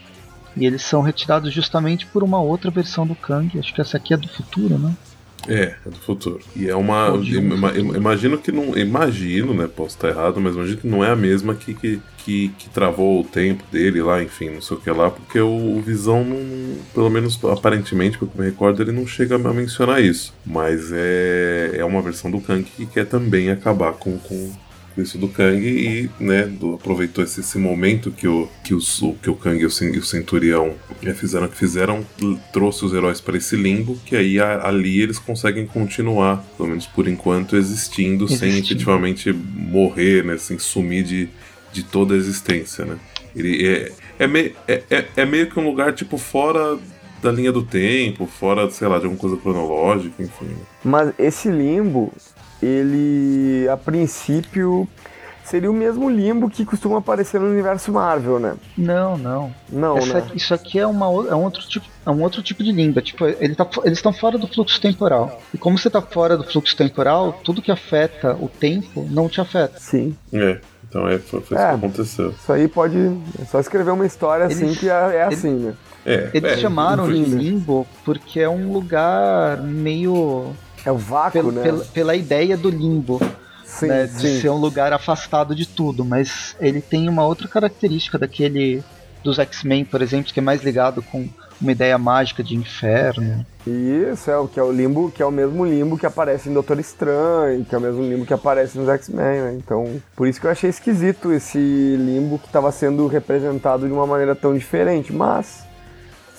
E 0.57 0.67
eles 0.67 0.83
são 0.83 1.03
retirados 1.03 1.53
justamente 1.53 2.07
por 2.07 2.23
uma 2.23 2.40
outra 2.40 2.71
versão 2.71 3.07
do 3.07 3.14
Kang. 3.14 3.59
Acho 3.59 3.75
que 3.75 3.81
essa 3.81 3.97
aqui 3.97 4.14
é 4.14 4.17
do 4.17 4.29
futuro, 4.29 4.79
né? 4.79 4.95
É, 5.49 5.75
é 5.85 5.90
do 5.90 5.97
futuro. 5.97 6.40
E 6.57 6.69
é 6.69 6.77
uma. 6.77 7.09
Eu, 7.09 7.97
imagino 7.97 8.38
que 8.38 8.51
não. 8.51 8.77
Imagino, 8.77 9.53
né? 9.55 9.69
Posso 9.69 9.97
estar 9.97 10.09
errado, 10.09 10.40
mas 10.40 10.55
imagino 10.55 10.79
que 10.79 10.87
não 10.87 11.05
é 11.05 11.11
a 11.11 11.17
mesma 11.17 11.55
que, 11.55 11.75
que, 11.75 12.01
que, 12.19 12.49
que 12.59 12.69
travou 12.71 13.21
o 13.21 13.25
tempo 13.25 13.62
dele 13.71 14.03
lá, 14.03 14.23
enfim, 14.23 14.51
não 14.51 14.62
sei 14.62 14.77
o 14.77 14.81
que 14.81 14.90
lá, 14.90 15.11
porque 15.11 15.38
o, 15.38 15.77
o 15.77 15.81
Visão, 15.81 16.25
não, 16.25 16.77
pelo 16.95 17.11
menos 17.11 17.38
aparentemente, 17.45 18.17
porque 18.17 18.38
eu 18.38 18.43
me 18.43 18.51
recordo, 18.51 18.83
ele 18.83 18.93
não 18.93 19.07
chega 19.07 19.37
a 19.37 19.38
mencionar 19.38 20.03
isso. 20.03 20.33
Mas 20.45 20.90
é, 20.93 21.73
é 21.75 21.85
uma 21.85 22.01
versão 22.01 22.31
do 22.31 22.40
Kang 22.40 22.64
que 22.64 22.87
quer 22.87 23.07
também 23.07 23.51
acabar 23.51 23.93
com, 23.93 24.19
com, 24.19 24.53
isso 25.03 25.19
do 25.19 25.29
Kang 25.29 25.67
e 25.67 26.09
né, 26.21 26.43
do, 26.43 26.75
aproveitou 26.75 27.25
esse, 27.25 27.41
esse, 27.41 27.59
momento 27.59 28.11
que 28.11 28.29
o, 28.29 28.49
que, 28.63 28.75
o, 28.75 28.81
que 29.21 29.31
o 29.31 29.35
Kang 29.35 29.61
e 29.61 29.67
o, 29.67 29.69
e 29.69 29.99
o 29.99 30.05
Centurião 30.05 30.75
é, 31.03 31.13
fizeram 31.13 31.49
que 31.49 31.57
fizeram, 31.57 32.07
trouxe 32.53 32.85
os 32.85 32.93
heróis 32.93 33.21
para 33.21 33.37
esse 33.37 33.57
limbo, 33.57 33.99
que 34.07 34.17
aí 34.17 34.39
a, 34.39 34.67
ali 34.67 35.01
eles 35.01 35.19
conseguem 35.19 35.67
continuar, 35.67 36.45
pelo 36.57 36.69
menos 36.69 36.87
por 36.87 37.09
enquanto, 37.09 37.57
existindo, 37.57 38.25
existindo. 38.25 38.53
sem 38.53 38.59
efetivamente 38.59 39.33
morrer, 39.33 40.25
né, 40.25 40.37
sem 40.39 40.59
sumir 40.59 41.05
de, 41.05 41.29
de 41.73 41.83
toda 41.83 42.15
a 42.15 42.17
existência. 42.17 42.85
Né. 42.85 42.97
Ele 43.35 43.67
é, 43.67 43.93
é, 44.19 44.27
me, 44.27 44.55
é, 44.69 44.83
é, 44.91 45.05
é 45.17 45.25
meio 45.25 45.49
que 45.51 45.59
um 45.59 45.65
lugar 45.65 45.93
tipo 45.93 46.17
fora 46.17 46.79
da 47.25 47.33
linha 47.33 47.51
do 47.51 47.63
tempo, 47.63 48.27
fora, 48.27 48.71
sei 48.71 48.87
lá, 48.87 48.99
de 48.99 49.05
alguma 49.07 49.19
coisa 49.19 49.37
cronológica, 49.39 50.23
enfim. 50.23 50.55
Mas 50.85 51.13
esse 51.19 51.51
limbo, 51.51 52.13
ele 52.64 53.68
a 53.68 53.77
princípio 53.77 54.88
seria 55.44 55.70
o 55.70 55.74
mesmo 55.74 56.09
limbo 56.09 56.48
que 56.48 56.64
costuma 56.64 56.98
aparecer 56.98 57.38
no 57.40 57.48
universo 57.48 57.92
Marvel, 57.92 58.40
né? 58.40 58.55
Não, 58.77 59.16
não. 59.18 59.55
Não, 59.70 59.98
Essa, 59.98 60.20
né? 60.20 60.27
Isso 60.35 60.55
aqui 60.55 60.79
é, 60.79 60.87
uma, 60.87 61.07
é, 61.07 61.35
um 61.35 61.44
outro 61.44 61.62
tipo, 61.68 61.87
é 62.05 62.11
um 62.11 62.22
outro 62.22 62.42
tipo 62.42 62.64
de 62.64 62.72
limbo. 62.72 62.98
É 62.98 63.03
tipo, 63.03 63.27
ele 63.27 63.55
tá, 63.55 63.68
eles 63.85 63.98
estão 63.98 64.12
fora 64.12 64.38
do 64.38 64.48
fluxo 64.48 64.81
temporal. 64.81 65.40
E 65.53 65.59
como 65.59 65.79
você 65.79 65.88
está 65.88 66.00
fora 66.00 66.37
do 66.37 66.44
fluxo 66.44 66.77
temporal, 66.77 67.40
tudo 67.44 67.61
que 67.61 67.70
afeta 67.70 68.35
o 68.40 68.48
tempo 68.48 69.07
não 69.11 69.29
te 69.29 69.40
afeta. 69.40 69.79
Sim. 69.79 70.16
É. 70.33 70.59
Então 70.88 71.09
é, 71.09 71.18
foi, 71.18 71.40
foi 71.40 71.57
é, 71.57 71.61
isso 71.61 71.68
que 71.68 71.87
aconteceu. 71.87 72.31
Isso 72.31 72.53
aí 72.53 72.68
pode. 72.68 72.96
É 73.40 73.44
só 73.44 73.61
escrever 73.61 73.90
uma 73.90 74.07
história 74.07 74.44
eles, 74.44 74.57
assim 74.57 74.74
que 74.74 74.88
é, 74.88 75.16
é 75.16 75.24
assim, 75.24 75.55
né? 75.55 75.74
É, 76.07 76.31
eles 76.33 76.53
é, 76.53 76.57
chamaram 76.59 77.09
de 77.09 77.24
limbo 77.24 77.87
porque 78.05 78.38
é 78.38 78.48
um 78.48 78.72
lugar 78.72 79.62
meio 79.62 80.53
é 80.85 80.92
o 80.92 80.99
vácuo, 80.99 81.33
pela, 81.33 81.53
né? 81.53 81.62
Pela, 81.62 81.85
pela, 81.87 82.16
ideia 82.16 82.57
do 82.57 82.70
limbo. 82.70 83.20
Sim, 83.64 83.87
né, 83.87 84.07
de 84.07 84.20
sim. 84.20 84.40
ser 84.40 84.51
um 84.51 84.59
lugar 84.59 84.92
afastado 84.92 85.55
de 85.55 85.66
tudo, 85.66 86.05
mas 86.05 86.55
ele 86.61 86.81
tem 86.81 87.09
uma 87.09 87.27
outra 87.27 87.49
característica 87.49 88.16
daquele 88.16 88.85
dos 89.25 89.38
X-Men, 89.38 89.85
por 89.85 90.03
exemplo, 90.03 90.33
que 90.33 90.38
é 90.38 90.42
mais 90.42 90.62
ligado 90.62 91.03
com 91.03 91.27
uma 91.61 91.73
ideia 91.73 91.97
mágica 91.97 92.42
de 92.42 92.55
inferno. 92.55 93.44
Isso, 93.66 94.31
é 94.31 94.37
o 94.37 94.47
que 94.47 94.61
é 94.61 94.62
o 94.62 94.70
limbo, 94.70 95.11
que 95.11 95.23
é 95.23 95.27
o 95.27 95.31
mesmo 95.31 95.64
limbo 95.64 95.97
que 95.97 96.05
aparece 96.05 96.49
em 96.49 96.53
Doutor 96.53 96.79
Estranho, 96.79 97.64
que 97.64 97.75
é 97.75 97.79
o 97.79 97.81
mesmo 97.81 98.03
limbo 98.03 98.27
que 98.27 98.35
aparece 98.35 98.79
nos 98.79 98.88
X-Men, 98.88 99.40
né? 99.40 99.55
Então, 99.57 100.01
por 100.14 100.29
isso 100.29 100.38
que 100.38 100.47
eu 100.47 100.51
achei 100.51 100.68
esquisito 100.68 101.33
esse 101.33 101.59
limbo 101.59 102.38
que 102.38 102.47
estava 102.47 102.70
sendo 102.70 103.07
representado 103.07 103.87
de 103.87 103.92
uma 103.92 104.07
maneira 104.07 104.35
tão 104.35 104.57
diferente, 104.57 105.12
mas 105.12 105.64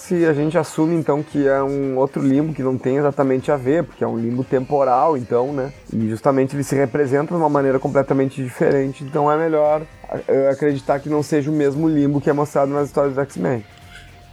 aparece, 0.06 0.26
a 0.26 0.34
gente 0.34 0.58
assume 0.58 0.96
então 0.96 1.24
que 1.24 1.48
é 1.48 1.62
um 1.64 1.98
outro 1.98 2.22
limbo 2.22 2.54
que 2.54 2.62
não 2.62 2.78
tem 2.78 2.98
exatamente 2.98 3.52
a 3.52 3.58
ver, 3.58 3.84
porque 3.84 4.04
é 4.04 4.08
um 4.08 4.18
limbo 4.18 4.44
temporal, 4.44 5.18
então, 5.18 5.52
né? 5.52 5.74
E 5.92 6.10
justamente 6.10 6.56
ele 6.56 6.64
se 6.64 6.76
representa 6.76 7.34
de 7.34 7.40
uma 7.40 7.50
maneira 7.50 7.80
completamente 7.80 8.42
diferente, 8.44 9.04
então 9.04 9.32
é 9.32 9.38
melhor 9.38 9.82
eh, 10.28 10.50
acreditar 10.50 11.00
que 11.00 11.10
não 11.10 11.24
seja 11.24 11.50
o 11.50 11.54
mesmo 11.54 11.90
limbo 11.90 12.22
que 12.22 12.30
é 12.30 12.34
mostrado 12.34 12.72
nas 12.72 12.88
histórias 12.88 13.16
do 13.16 13.22
X-Men. 13.22 13.66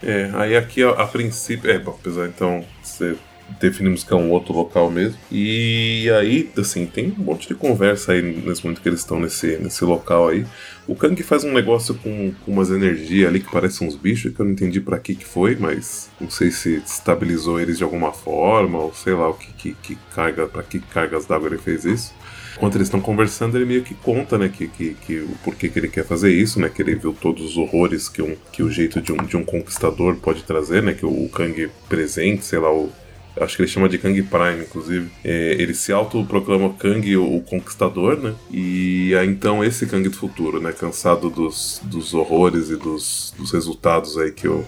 É, 0.02 0.30
aí 0.34 0.56
aqui 0.56 0.82
a, 0.82 0.90
a 0.90 1.06
princípio. 1.06 1.70
É, 1.70 1.78
bom, 1.78 1.96
apesar 1.98 2.26
então 2.26 2.64
ser 2.82 3.16
definimos 3.60 4.04
que 4.04 4.12
é 4.12 4.16
um 4.16 4.30
outro 4.30 4.52
local 4.52 4.90
mesmo. 4.90 5.18
E 5.30 6.10
aí, 6.18 6.50
assim, 6.56 6.86
tem 6.86 7.14
um 7.18 7.22
monte 7.22 7.48
de 7.48 7.54
conversa 7.54 8.12
aí 8.12 8.22
nesse 8.22 8.64
momento 8.64 8.80
que 8.80 8.88
eles 8.88 9.00
estão 9.00 9.20
nesse, 9.20 9.56
nesse 9.58 9.84
local 9.84 10.28
aí. 10.28 10.44
O 10.86 10.96
Kang 10.96 11.20
faz 11.22 11.44
um 11.44 11.52
negócio 11.52 11.94
com, 11.94 12.32
com 12.44 12.52
umas 12.52 12.70
energias 12.70 13.28
ali 13.28 13.40
que 13.40 13.50
parecem 13.50 13.86
uns 13.86 13.94
bichos, 13.94 14.34
que 14.34 14.40
eu 14.40 14.44
não 14.44 14.52
entendi 14.52 14.80
para 14.80 14.98
que 14.98 15.14
que 15.14 15.24
foi, 15.24 15.54
mas 15.54 16.10
não 16.20 16.28
sei 16.28 16.50
se 16.50 16.82
estabilizou 16.84 17.60
eles 17.60 17.78
de 17.78 17.84
alguma 17.84 18.12
forma, 18.12 18.78
ou 18.78 18.92
sei 18.92 19.12
lá 19.12 19.28
o 19.28 19.34
que, 19.34 19.52
que, 19.52 19.74
que 19.74 19.98
carga, 20.14 20.46
para 20.46 20.62
que 20.62 20.80
cargas 20.80 21.24
d'água 21.24 21.48
ele 21.48 21.58
fez 21.58 21.84
isso. 21.84 22.12
Enquanto 22.56 22.76
eles 22.76 22.88
estão 22.88 23.00
conversando, 23.00 23.56
ele 23.56 23.64
meio 23.64 23.82
que 23.82 23.94
conta, 23.94 24.36
né, 24.36 24.48
que, 24.48 24.68
que, 24.68 24.94
que 24.94 25.20
o 25.20 25.36
porquê 25.42 25.68
que 25.68 25.78
ele 25.78 25.88
quer 25.88 26.04
fazer 26.04 26.32
isso, 26.32 26.60
né, 26.60 26.68
que 26.68 26.82
ele 26.82 26.94
viu 26.94 27.12
todos 27.12 27.42
os 27.42 27.56
horrores 27.56 28.08
que, 28.08 28.20
um, 28.20 28.36
que 28.52 28.62
o 28.62 28.70
jeito 28.70 29.00
de 29.00 29.12
um, 29.12 29.16
de 29.16 29.36
um 29.36 29.44
conquistador 29.44 30.16
pode 30.16 30.42
trazer, 30.42 30.82
né, 30.82 30.92
que 30.92 31.06
o 31.06 31.28
Kang 31.28 31.70
presente, 31.88 32.44
sei 32.44 32.58
lá, 32.58 32.72
o, 32.72 32.92
acho 33.40 33.56
que 33.56 33.62
ele 33.62 33.70
chama 33.70 33.88
de 33.88 33.98
Kang 33.98 34.20
Prime, 34.22 34.62
inclusive. 34.62 35.10
É, 35.24 35.56
ele 35.58 35.74
se 35.74 35.92
autoproclama 35.92 36.72
Kang, 36.74 37.16
o, 37.16 37.36
o, 37.36 37.42
Conquistador, 37.42 38.18
né? 38.18 38.34
E 38.50 39.14
aí, 39.14 39.28
então 39.28 39.64
esse 39.64 39.86
Kang 39.86 40.08
do 40.08 40.16
futuro, 40.16 40.60
né? 40.60 40.72
Cansado 40.72 41.30
dos, 41.30 41.80
dos 41.84 42.14
horrores 42.14 42.70
e 42.70 42.76
dos, 42.76 43.32
dos 43.36 43.52
resultados 43.52 44.18
aí 44.18 44.30
que 44.32 44.48
o, 44.48 44.64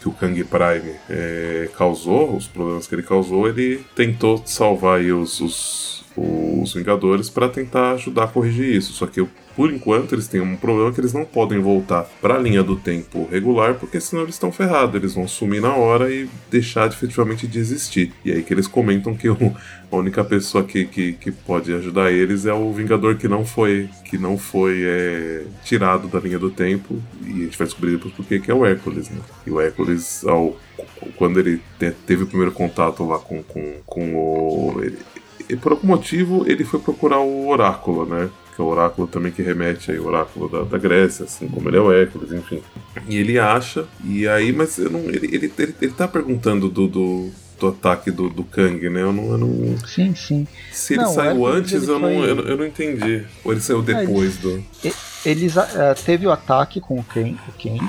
que 0.00 0.08
o 0.08 0.12
Kang 0.12 0.42
Prime 0.44 0.94
é, 1.08 1.68
causou, 1.76 2.36
os 2.36 2.46
problemas 2.46 2.86
que 2.86 2.94
ele 2.94 3.02
causou, 3.02 3.48
ele 3.48 3.84
tentou 3.94 4.42
salvar 4.46 5.00
os, 5.00 5.40
os, 5.40 6.04
os 6.16 6.74
Vingadores 6.74 7.28
para 7.28 7.48
tentar 7.48 7.92
ajudar 7.92 8.24
a 8.24 8.28
corrigir 8.28 8.74
isso. 8.74 8.92
Só 8.92 9.06
que 9.06 9.26
por 9.56 9.72
enquanto 9.72 10.14
eles 10.14 10.28
têm 10.28 10.40
um 10.40 10.56
problema 10.56 10.92
que 10.92 11.00
eles 11.00 11.12
não 11.12 11.24
podem 11.24 11.58
voltar 11.58 12.08
para 12.20 12.34
a 12.34 12.38
linha 12.38 12.62
do 12.62 12.76
tempo 12.76 13.28
regular, 13.30 13.74
porque 13.74 14.00
senão 14.00 14.22
eles 14.22 14.34
estão 14.34 14.52
ferrados, 14.52 14.94
eles 14.94 15.14
vão 15.14 15.26
sumir 15.26 15.60
na 15.60 15.74
hora 15.74 16.12
e 16.12 16.28
deixar 16.50 16.88
de, 16.88 16.94
efetivamente 16.94 17.46
de 17.46 17.58
existir. 17.58 18.12
E 18.24 18.32
aí 18.32 18.42
que 18.42 18.54
eles 18.54 18.66
comentam 18.66 19.14
que 19.14 19.28
o, 19.28 19.36
a 19.90 19.96
única 19.96 20.24
pessoa 20.24 20.64
que, 20.64 20.84
que, 20.84 21.12
que, 21.14 21.30
pode 21.32 21.72
ajudar 21.72 22.12
eles 22.12 22.46
é 22.46 22.52
o 22.52 22.72
Vingador 22.72 23.16
que 23.16 23.26
não 23.26 23.44
foi 23.44 23.88
que 24.04 24.16
não 24.16 24.38
foi 24.38 24.82
é, 24.84 25.44
tirado 25.64 26.08
da 26.08 26.20
linha 26.20 26.38
do 26.38 26.50
tempo, 26.50 27.00
e 27.26 27.30
a 27.30 27.44
gente 27.44 27.58
vai 27.58 27.66
descobrir 27.66 27.92
depois 27.92 28.14
por 28.14 28.24
que 28.24 28.50
é 28.50 28.54
o 28.54 28.64
Hércules, 28.64 29.08
né? 29.10 29.20
E 29.46 29.50
o 29.50 29.60
Hércules, 29.60 30.24
ao, 30.24 30.56
quando 31.16 31.40
ele 31.40 31.60
te, 31.78 31.90
teve 32.06 32.24
o 32.24 32.26
primeiro 32.26 32.52
contato 32.52 33.06
lá 33.06 33.18
com, 33.18 33.42
com, 33.42 33.74
com 33.84 34.14
o. 34.14 34.80
Ele, 34.82 34.98
por 35.56 35.72
algum 35.72 35.88
motivo 35.88 36.44
ele 36.46 36.64
foi 36.64 36.78
procurar 36.78 37.18
o 37.20 37.48
oráculo, 37.48 38.06
né? 38.06 38.30
Que 38.60 38.62
é 38.62 38.64
o 38.64 38.66
oráculo 38.66 39.08
também 39.08 39.32
que 39.32 39.42
remete 39.42 39.90
ao 39.90 40.04
oráculo 40.04 40.48
da, 40.48 40.62
da, 40.62 40.78
Grécia, 40.78 41.24
assim 41.24 41.48
como 41.48 41.68
ele 41.68 41.78
é 41.78 41.80
o 41.80 41.90
Hércules, 41.90 42.30
enfim. 42.30 42.62
E 43.08 43.16
ele 43.16 43.38
acha, 43.38 43.86
e 44.04 44.28
aí, 44.28 44.52
mas 44.52 44.76
eu 44.78 44.90
não, 44.90 45.00
ele, 45.00 45.34
ele, 45.34 45.52
ele, 45.58 45.74
ele 45.80 45.92
tá 45.92 46.06
perguntando 46.06 46.68
do, 46.68 46.86
do, 46.86 47.30
do 47.58 47.68
ataque 47.68 48.10
do, 48.10 48.28
do 48.28 48.44
Kang, 48.44 48.88
né? 48.90 49.00
Eu 49.00 49.12
não, 49.12 49.30
eu 49.30 49.38
não. 49.38 49.78
Sim, 49.86 50.14
sim. 50.14 50.46
Se 50.70 50.94
ele 50.94 51.04
não, 51.04 51.14
saiu 51.14 51.46
antes, 51.46 51.88
eu, 51.88 51.98
foi... 51.98 52.14
não, 52.14 52.24
eu, 52.24 52.38
eu, 52.40 52.56
não 52.56 52.66
entendi. 52.66 53.24
Ou 53.42 53.52
ele 53.52 53.60
saiu 53.60 53.82
depois 53.82 54.36
é, 54.36 54.40
do. 54.40 54.64
Eles 55.24 55.56
uh, 55.56 55.62
teve 56.04 56.26
o 56.26 56.30
ataque 56.30 56.80
com 56.80 56.98
o 56.98 57.04
Kang, 57.04 57.38
o 57.48 57.52
Kang 57.62 57.88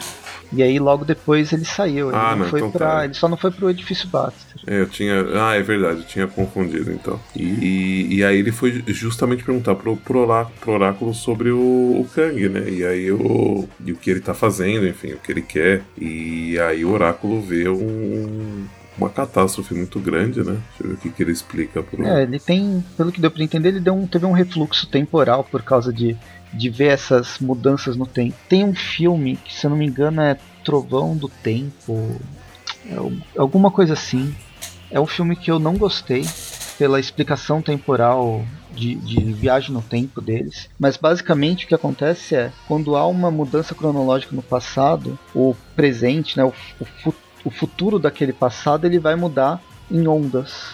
e 0.52 0.62
aí 0.62 0.80
logo 0.80 1.06
depois 1.06 1.52
ele 1.54 1.66
saiu. 1.66 2.10
Ele, 2.10 2.18
ah, 2.18 2.36
não, 2.36 2.46
foi 2.46 2.60
então 2.60 2.72
pra, 2.72 2.98
tá. 2.98 3.06
ele 3.06 3.14
só 3.14 3.28
não 3.28 3.38
foi 3.38 3.52
pro 3.52 3.70
edifício 3.70 4.08
Baxter. 4.08 4.62
É, 4.68 4.82
eu 4.82 4.90
tinha. 4.90 5.26
Ah, 5.36 5.56
é 5.56 5.62
verdade, 5.62 6.00
eu 6.00 6.06
tinha 6.06 6.28
confundido 6.28 6.92
então. 6.92 7.20
E, 7.36 7.44
e, 7.44 8.16
e 8.16 8.24
aí 8.24 8.38
ele 8.38 8.52
foi 8.52 8.84
justamente 8.88 9.44
perguntar 9.44 9.76
pro, 9.76 9.96
pro, 9.98 10.20
oráculo, 10.20 10.56
pro 10.60 10.72
oráculo 10.74 11.14
sobre 11.14 11.52
o, 11.52 11.58
o 11.58 12.08
Kang, 12.14 12.50
né? 12.50 12.70
E 12.70 12.86
aí 12.86 13.12
o, 13.12 13.68
e 13.86 13.92
o 13.92 13.96
que 13.96 14.10
ele 14.10 14.20
tá 14.20 14.34
fazendo, 14.34 14.88
enfim, 14.88 15.14
o 15.14 15.18
que 15.18 15.32
ele 15.32 15.42
quer. 15.42 15.84
E 15.98 16.60
aí 16.60 16.84
o 16.84 16.92
oráculo 16.92 17.42
vê 17.42 17.70
um 17.70 18.66
uma 18.98 19.10
catástrofe 19.10 19.74
muito 19.74 20.00
grande, 20.00 20.44
né? 20.44 20.58
Deixa 20.70 20.84
eu 20.84 20.88
ver 20.90 20.94
o 20.94 20.98
que, 20.98 21.10
que 21.10 21.24
ele 21.24 21.32
explica 21.32 21.82
pro. 21.82 22.06
É, 22.06 22.24
ele 22.24 22.40
tem, 22.40 22.84
pelo 22.96 23.12
que 23.12 23.22
deu 23.22 23.32
pra 23.32 23.44
entender, 23.44 23.70
ele 23.70 23.80
deu 23.80 23.94
um, 23.94 24.06
teve 24.06 24.26
um 24.26 24.32
refluxo 24.32 24.88
temporal 24.88 25.44
por 25.44 25.64
causa 25.64 25.92
de 25.92 26.16
de 26.54 26.70
ver 26.70 26.88
essas 26.88 27.40
mudanças 27.40 27.96
no 27.96 28.06
tempo. 28.06 28.36
Tem 28.50 28.64
um 28.64 28.76
filme 28.76 29.38
que, 29.38 29.54
se 29.54 29.66
eu 29.66 29.70
não 29.70 29.78
me 29.78 29.88
engano, 29.88 30.22
é 30.22 30.38
Trovão 30.64 31.16
do 31.16 31.30
Tempo, 31.30 32.20
é 32.86 33.40
alguma 33.40 33.72
coisa 33.72 33.94
assim. 33.94 34.36
É 34.90 35.00
um 35.00 35.08
filme 35.08 35.36
que 35.36 35.50
eu 35.50 35.60
não 35.60 35.78
gostei 35.78 36.26
pela 36.78 37.00
explicação 37.00 37.62
temporal 37.62 38.44
de, 38.72 38.96
de, 38.96 39.22
viagem 39.34 39.72
no 39.72 39.82
tempo 39.82 40.20
deles. 40.20 40.70
Mas 40.80 40.98
basicamente 40.98 41.66
o 41.66 41.68
que 41.68 41.76
acontece 41.76 42.36
é 42.36 42.52
quando 42.68 42.96
há 42.96 43.06
uma 43.08 43.30
mudança 43.30 43.76
cronológica 43.76 44.36
no 44.36 44.42
passado, 44.42 45.18
o 45.34 45.56
presente, 45.76 46.38
né, 46.38 46.44
o, 46.44 46.54
o, 47.06 47.14
o 47.46 47.52
futuro 47.52 48.00
daquele 48.00 48.34
passado, 48.34 48.86
ele 48.86 49.00
vai 49.00 49.16
mudar 49.16 49.62
em 49.90 50.08
ondas. 50.08 50.74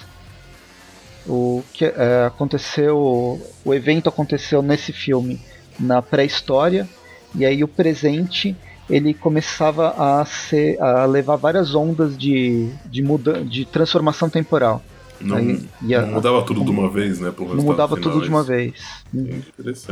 O 1.26 1.62
que 1.74 1.86
é, 1.86 2.26
aconteceu, 2.26 3.42
o 3.66 3.74
evento 3.74 4.08
aconteceu 4.08 4.62
nesse 4.62 4.94
filme 4.94 5.42
na 5.80 6.02
pré-história 6.02 6.88
e 7.36 7.46
aí 7.46 7.64
o 7.64 7.68
presente 7.68 8.56
ele 8.90 9.14
começava 9.14 9.90
a 9.98 10.24
ser 10.26 10.82
a 10.82 11.06
levar 11.06 11.36
várias 11.36 11.76
ondas 11.76 12.18
de 12.18 12.70
de, 12.86 13.02
muda, 13.02 13.44
de 13.44 13.66
transformação 13.66 14.30
temporal. 14.30 14.82
Não, 15.20 15.36
aí, 15.36 15.96
a, 15.96 16.02
não 16.04 16.14
mudava 16.14 16.44
tudo 16.44 16.64
de 16.64 16.70
uma 16.70 16.90
vez, 16.90 17.20
né? 17.20 17.34
não 17.38 17.64
mudava 17.64 17.98
tudo 17.98 18.22
de 18.22 18.30
uma 18.30 18.44
vez. 18.44 19.04
Uhum. 19.14 19.42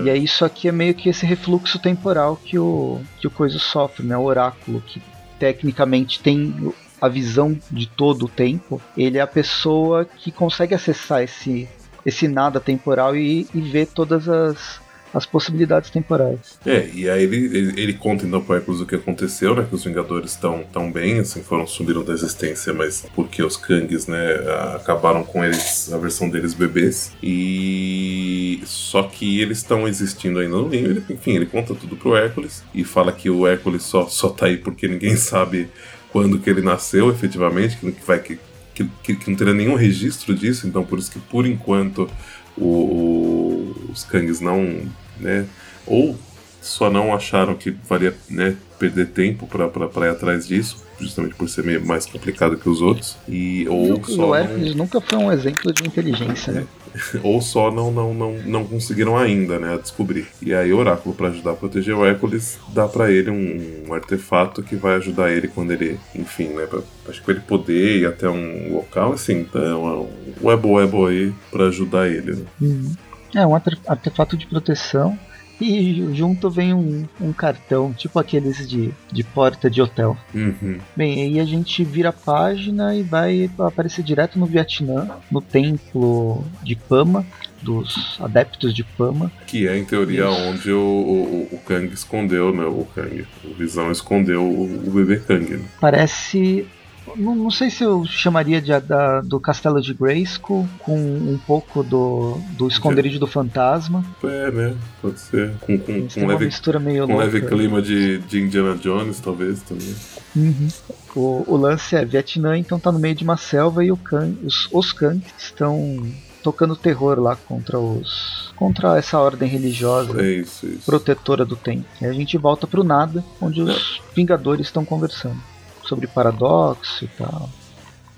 E 0.06 0.10
aí 0.10 0.24
isso 0.24 0.46
aqui 0.46 0.68
é 0.68 0.72
meio 0.72 0.94
que 0.94 1.10
esse 1.10 1.26
refluxo 1.26 1.80
temporal 1.80 2.40
que 2.44 2.60
o 2.60 3.02
que 3.20 3.28
o 3.28 3.32
coisa 3.32 3.58
sofre, 3.58 4.06
né? 4.06 4.16
O 4.16 4.24
oráculo 4.24 4.82
que 4.86 5.02
tecnicamente 5.40 6.20
tem 6.20 6.74
a 7.02 7.10
visão 7.10 7.58
de 7.72 7.88
todo 7.88 8.26
o 8.26 8.30
tempo. 8.30 8.82
Ele 8.96 9.18
é 9.18 9.22
a 9.22 9.28
pessoa 9.28 10.06
que 10.06 10.32
consegue 10.32 10.74
acessar 10.74 11.24
esse 11.24 11.68
esse 12.06 12.28
nada 12.28 12.60
temporal 12.60 13.16
e, 13.16 13.48
e 13.54 13.62
ver 13.62 13.88
todas 13.88 14.30
as 14.30 14.80
as 15.16 15.26
possibilidades 15.26 15.90
temporais. 15.90 16.60
É, 16.66 16.90
e 16.94 17.10
aí 17.10 17.24
ele, 17.24 17.58
ele, 17.58 17.82
ele 17.82 17.94
conta 17.94 18.26
então 18.26 18.42
para 18.42 18.58
Hércules 18.58 18.82
o 18.82 18.86
que 18.86 18.96
aconteceu, 18.96 19.56
né? 19.56 19.66
Que 19.68 19.74
os 19.74 19.84
Vingadores 19.86 20.32
estão 20.32 20.64
tão 20.74 20.92
bem, 20.92 21.20
assim, 21.20 21.42
foram 21.42 21.66
subiram 21.66 22.04
da 22.04 22.12
existência, 22.12 22.74
mas 22.74 23.06
porque 23.16 23.42
os 23.42 23.56
Kangs, 23.56 24.08
né, 24.08 24.36
acabaram 24.76 25.24
com 25.24 25.44
eles, 25.44 25.92
a 25.94 25.98
versão 25.98 26.30
deles 26.30 26.54
bebês. 26.54 27.14
E 27.24 28.62
só 28.66 29.04
que 29.04 29.40
eles 29.42 29.60
estão 29.60 29.88
existindo 29.88 30.40
ainda 30.40 30.56
no. 30.56 30.74
Ele, 30.74 31.04
enfim, 31.10 31.32
ele 31.32 31.46
conta 31.46 31.74
tudo 31.74 31.96
pro 31.96 32.16
Hércules 32.16 32.64
e 32.74 32.84
fala 32.84 33.12
que 33.12 33.30
o 33.30 33.48
Hércules 33.48 33.84
só, 33.84 34.08
só 34.08 34.30
tá 34.30 34.48
aí 34.48 34.58
porque 34.58 34.88
ninguém 34.88 35.16
sabe 35.18 35.70
quando 36.12 36.40
que 36.40 36.50
ele 36.50 36.62
nasceu, 36.62 37.10
efetivamente, 37.10 37.78
que 37.78 38.06
vai 38.06 38.20
que, 38.20 38.38
que, 38.74 39.16
que 39.16 39.30
não 39.30 39.38
teria 39.38 39.54
nenhum 39.54 39.76
registro 39.76 40.36
disso, 40.36 40.68
então 40.68 40.84
por 40.84 41.00
isso 41.00 41.12
que 41.12 41.20
por 41.20 41.46
enquanto 41.46 42.10
o, 42.58 42.66
o, 42.66 43.92
os 43.92 44.04
Kangs 44.04 44.42
não 44.42 44.82
né? 45.20 45.46
Ou 45.86 46.18
só 46.62 46.90
não 46.90 47.14
acharam 47.14 47.54
que 47.54 47.70
valia 47.88 48.16
né, 48.30 48.56
perder 48.80 49.08
tempo 49.08 49.48
para 49.48 50.08
ir 50.08 50.10
atrás 50.10 50.48
disso, 50.48 50.84
justamente 51.00 51.36
por 51.36 51.48
ser 51.48 51.64
meio 51.64 51.86
mais 51.86 52.06
complicado 52.06 52.58
que 52.58 52.68
os 52.68 52.82
outros. 52.82 53.18
E, 53.28 53.68
ou 53.70 54.00
o 54.00 54.06
só. 54.06 54.44
não... 54.44 54.76
nunca 54.76 55.00
foi 55.00 55.18
um 55.18 55.32
exemplo 55.32 55.72
de 55.72 55.86
inteligência, 55.86 56.52
né? 56.54 56.68
ou 57.24 57.42
só 57.42 57.72
não, 57.72 57.92
não, 57.92 58.14
não, 58.14 58.34
não 58.46 58.66
conseguiram 58.66 59.18
ainda 59.18 59.60
né, 59.60 59.78
descobrir. 59.78 60.28
E 60.42 60.54
aí 60.54 60.72
o 60.74 60.78
Oráculo, 60.78 61.14
para 61.14 61.28
ajudar 61.28 61.52
a 61.52 61.56
proteger 61.56 61.96
o 61.96 62.06
Hércules, 62.06 62.58
dá 62.74 62.88
para 62.88 63.12
ele 63.12 63.30
um, 63.30 63.88
um, 63.88 63.94
artefato 63.94 64.64
que 64.64 64.76
vai 64.76 64.96
ajudar 64.96 65.32
ele 65.32 65.48
quando 65.48 65.72
ele, 65.72 66.00
enfim, 66.16 66.48
né, 66.48 66.66
pra, 66.66 66.80
acho 67.10 67.24
que 67.24 67.32
ele 67.32 67.42
poder 67.42 68.00
ir 68.00 68.06
até 68.06 68.30
um 68.30 68.74
local, 68.74 69.14
assim, 69.14 69.42
então 69.42 69.62
é 69.62 69.76
um, 69.76 70.10
webo 70.42 70.74
webo 70.74 71.06
aí 71.06 71.34
pra 71.52 71.68
ajudar 71.68 72.08
ele. 72.08 72.36
Né? 72.36 72.46
Uhum. 72.62 72.92
É 73.36 73.46
um 73.46 73.54
artefato 73.54 74.38
de 74.38 74.48
proteção 74.48 75.18
e 75.60 76.14
junto 76.14 76.50
vem 76.50 76.74
um, 76.74 77.08
um, 77.20 77.32
cartão, 77.32 77.94
tipo 77.94 78.20
aqueles 78.20 78.68
de, 78.68 78.94
de 79.12 79.24
porta 79.24 79.70
de 79.70 79.82
hotel. 79.82 80.18
Uhum. 80.34 80.80
Bem, 80.96 81.24
aí 81.24 81.40
a 81.40 81.46
gente 81.46 81.84
vira 81.84 82.10
a 82.10 82.14
página 82.14 82.96
e 82.96 83.04
vai 83.04 83.50
aparecer 83.58 84.04
direto 84.04 84.38
no 84.38 84.46
Vietnã, 84.46 85.10
no 85.32 85.42
templo 85.42 86.44
de 86.62 86.76
Pama, 86.76 87.26
dos 87.62 88.18
adeptos 88.20 88.74
de 88.74 88.84
Pama. 88.84 89.32
Que 89.48 89.68
é, 89.68 89.78
em 89.78 89.86
teoria, 89.86 90.30
Isso. 90.30 90.42
onde 90.42 90.72
o, 90.72 90.80
o, 90.80 91.56
o, 91.56 91.58
Kang 91.66 91.92
escondeu, 91.94 92.54
né? 92.54 92.66
O 92.66 92.86
Kang. 92.94 93.26
O 93.44 93.54
Visão 93.54 93.92
escondeu 93.92 94.44
o, 94.44 94.88
o 94.88 94.92
bebê 94.92 95.18
Kang. 95.18 95.58
Né? 95.58 95.66
Parece 95.80 96.68
não, 97.16 97.36
não, 97.36 97.52
sei 97.52 97.70
se 97.70 97.84
eu 97.84 98.06
chamaria 98.06 98.62
de, 98.62 98.78
da, 98.80 99.22
do 99.22 99.40
Castelo 99.40 99.82
de 99.82 99.94
Grayskull 99.94 100.68
com 100.80 100.98
um 100.98 101.40
pouco 101.46 101.84
do, 101.84 102.38
do 102.58 102.68
Esconderijo 102.68 103.20
do 103.20 103.28
Fantasma. 103.28 104.04
É, 104.24 104.52
né? 104.52 104.76
Pode 105.02 105.20
ser. 105.20 105.54
Com, 105.62 105.78
com, 105.78 106.08
com 106.08 106.20
uma 106.22 106.34
leve, 106.34 106.46
mistura 106.46 106.80
meio 106.80 107.08
com 107.08 107.18
leve 107.18 107.42
clima 107.42 107.82
de, 107.82 108.20
de 108.20 108.42
Indiana 108.42 108.76
Jones, 108.76 109.20
talvez, 109.20 109.62
também. 109.62 109.96
Uhum. 110.36 110.68
O, 111.16 111.54
o, 111.54 111.58
lance 111.58 111.96
é 111.96 112.04
Vietnã, 112.04 112.58
então 112.58 112.80
tá 112.80 112.92
no 112.92 113.00
meio 113.00 113.16
de 113.16 113.24
uma 113.24 113.38
selva 113.38 113.84
e 113.84 113.92
o 113.92 113.98
Kang, 113.98 114.38
os, 114.44 114.68
os 114.72 114.92
Kang 114.92 115.22
estão 115.38 116.06
tocando 116.44 116.76
terror 116.76 117.20
lá 117.20 117.36
contra 117.36 117.80
os 117.80 118.54
contra 118.56 118.98
essa 118.98 119.18
ordem 119.20 119.50
religiosa 119.50 120.22
é 120.22 120.36
isso, 120.36 120.66
isso. 120.66 120.86
protetora 120.86 121.44
do 121.44 121.56
tempo. 121.56 121.86
E 122.00 122.06
a 122.06 122.14
gente 122.14 122.38
volta 122.38 122.68
pro 122.68 122.84
nada, 122.84 123.24
onde 123.42 123.62
os 123.62 123.70
é. 123.70 124.16
Vingadores 124.16 124.68
estão 124.68 124.86
conversando 124.86 125.55
sobre 125.88 126.08
paradoxo 126.08 127.06
e 127.06 127.08
tal. 127.08 127.50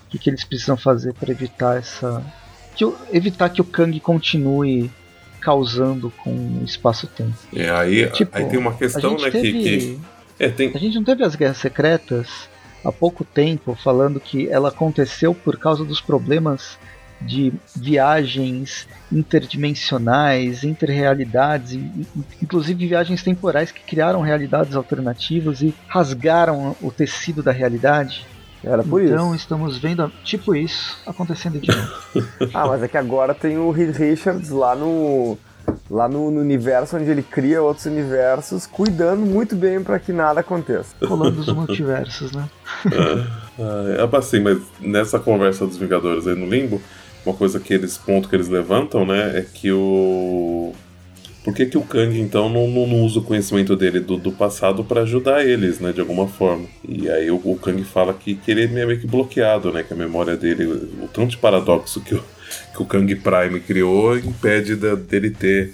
O 0.06 0.10
que, 0.10 0.18
que 0.18 0.30
eles 0.30 0.44
precisam 0.44 0.78
fazer 0.78 1.14
para 1.14 1.32
evitar 1.32 1.78
essa 1.78 2.24
que, 2.78 2.94
evitar 3.12 3.50
que 3.50 3.60
o 3.60 3.66
Kang 3.66 4.00
continue 4.00 4.90
causando 5.42 6.12
com 6.24 6.32
o 6.32 6.64
espaço-tempo. 6.64 7.34
É, 7.56 7.70
aí, 7.70 8.10
tipo, 8.12 8.36
aí 8.38 8.46
tem 8.46 8.60
uma 8.60 8.74
questão, 8.74 9.18
né, 9.18 9.32
teve, 9.32 9.52
que. 9.52 10.00
É, 10.38 10.50
tem... 10.50 10.72
A 10.74 10.78
gente 10.78 10.96
não 10.96 11.04
teve 11.04 11.24
as 11.24 11.36
guerras 11.36 11.58
secretas 11.58 12.50
há 12.86 12.92
pouco 12.92 13.24
tempo 13.24 13.76
falando 13.76 14.20
que 14.20 14.48
ela 14.50 14.70
aconteceu 14.70 15.34
por 15.34 15.58
causa 15.58 15.84
dos 15.84 16.00
problemas 16.00 16.78
de 17.22 17.54
viagens 17.76 18.88
interdimensionais, 19.12 20.64
interrealidades, 20.64 21.80
inclusive 22.42 22.88
viagens 22.88 23.24
temporais 23.24 23.72
que 23.72 23.82
criaram 23.82 24.22
realidades 24.22 24.76
alternativas 24.76 25.62
e 25.62 25.74
rasgaram 25.88 26.76
o 26.82 26.92
tecido 26.92 27.42
da 27.42 27.52
realidade. 27.52 28.26
Era 28.64 28.84
por 28.84 29.02
então, 29.02 29.34
isso. 29.34 29.44
Estamos 29.44 29.78
vendo 29.78 30.12
tipo 30.24 30.56
isso 30.56 30.98
acontecendo 31.06 31.60
de 31.60 31.68
novo. 31.68 31.92
ah, 32.54 32.68
mas 32.68 32.84
é 32.84 32.88
que 32.88 32.98
agora 32.98 33.34
tem 33.34 33.58
o 33.58 33.72
Reed 33.72 33.96
Richards 33.96 34.50
lá 34.50 34.76
no 34.76 35.38
lá 35.90 36.08
no, 36.08 36.32
no, 36.32 36.42
universo 36.42 36.98
onde 36.98 37.10
ele 37.10 37.22
cria 37.22 37.62
outros 37.62 37.86
universos, 37.86 38.66
cuidando 38.66 39.26
muito 39.26 39.56
bem 39.56 39.82
para 39.82 40.00
que 40.00 40.12
nada 40.12 40.40
aconteça. 40.40 40.96
Rolando 41.06 41.40
os 41.40 41.48
multiversos, 41.52 42.32
né? 42.32 42.50
é, 42.86 44.02
é, 44.02 44.18
assim, 44.18 44.40
mas 44.40 44.60
nessa 44.80 45.20
conversa 45.20 45.66
dos 45.66 45.78
Vingadores 45.78 46.28
aí 46.28 46.36
no 46.36 46.50
Limbo, 46.50 46.82
uma 47.28 47.36
coisa 47.36 47.60
que 47.60 47.74
eles 47.74 47.98
ponto 47.98 48.30
que 48.30 48.36
eles 48.36 48.48
levantam, 48.48 49.06
né, 49.06 49.40
é 49.40 49.42
que 49.42 49.72
o 49.72 50.74
por 51.44 51.54
que, 51.54 51.66
que 51.66 51.78
o 51.78 51.82
Kang 51.82 52.20
então 52.20 52.50
não, 52.50 52.68
não, 52.68 52.86
não 52.86 53.06
usa 53.06 53.20
o 53.20 53.24
conhecimento 53.24 53.74
dele 53.74 54.02
do, 54.02 54.18
do 54.18 54.34
passado 54.34 54.84
para 54.84 55.04
ajudar 55.04 55.46
eles, 55.46 55.80
né, 55.80 55.94
de 55.94 56.02
alguma 56.02 56.28
forma? 56.28 56.66
E 56.86 57.10
aí 57.10 57.32
o, 57.32 57.36
o 57.36 57.58
Kang 57.58 57.82
fala 57.86 58.14
que, 58.14 58.36
que 58.36 58.52
ele 58.52 58.66
é 58.66 58.68
meio 58.68 59.00
que 59.00 59.08
bloqueado, 59.08 59.72
né, 59.72 59.82
que 59.82 59.94
a 59.94 59.96
memória 59.96 60.36
dele, 60.36 60.66
o 60.66 61.08
tanto 61.08 61.30
de 61.30 61.38
paradoxo 61.38 62.02
que 62.02 62.16
o, 62.16 62.24
que 62.74 62.82
o 62.82 62.86
Kang 62.86 63.16
Prime 63.16 63.62
criou 63.62 64.18
impede 64.18 64.76
da, 64.76 64.96
dele 64.96 65.30
ter 65.30 65.74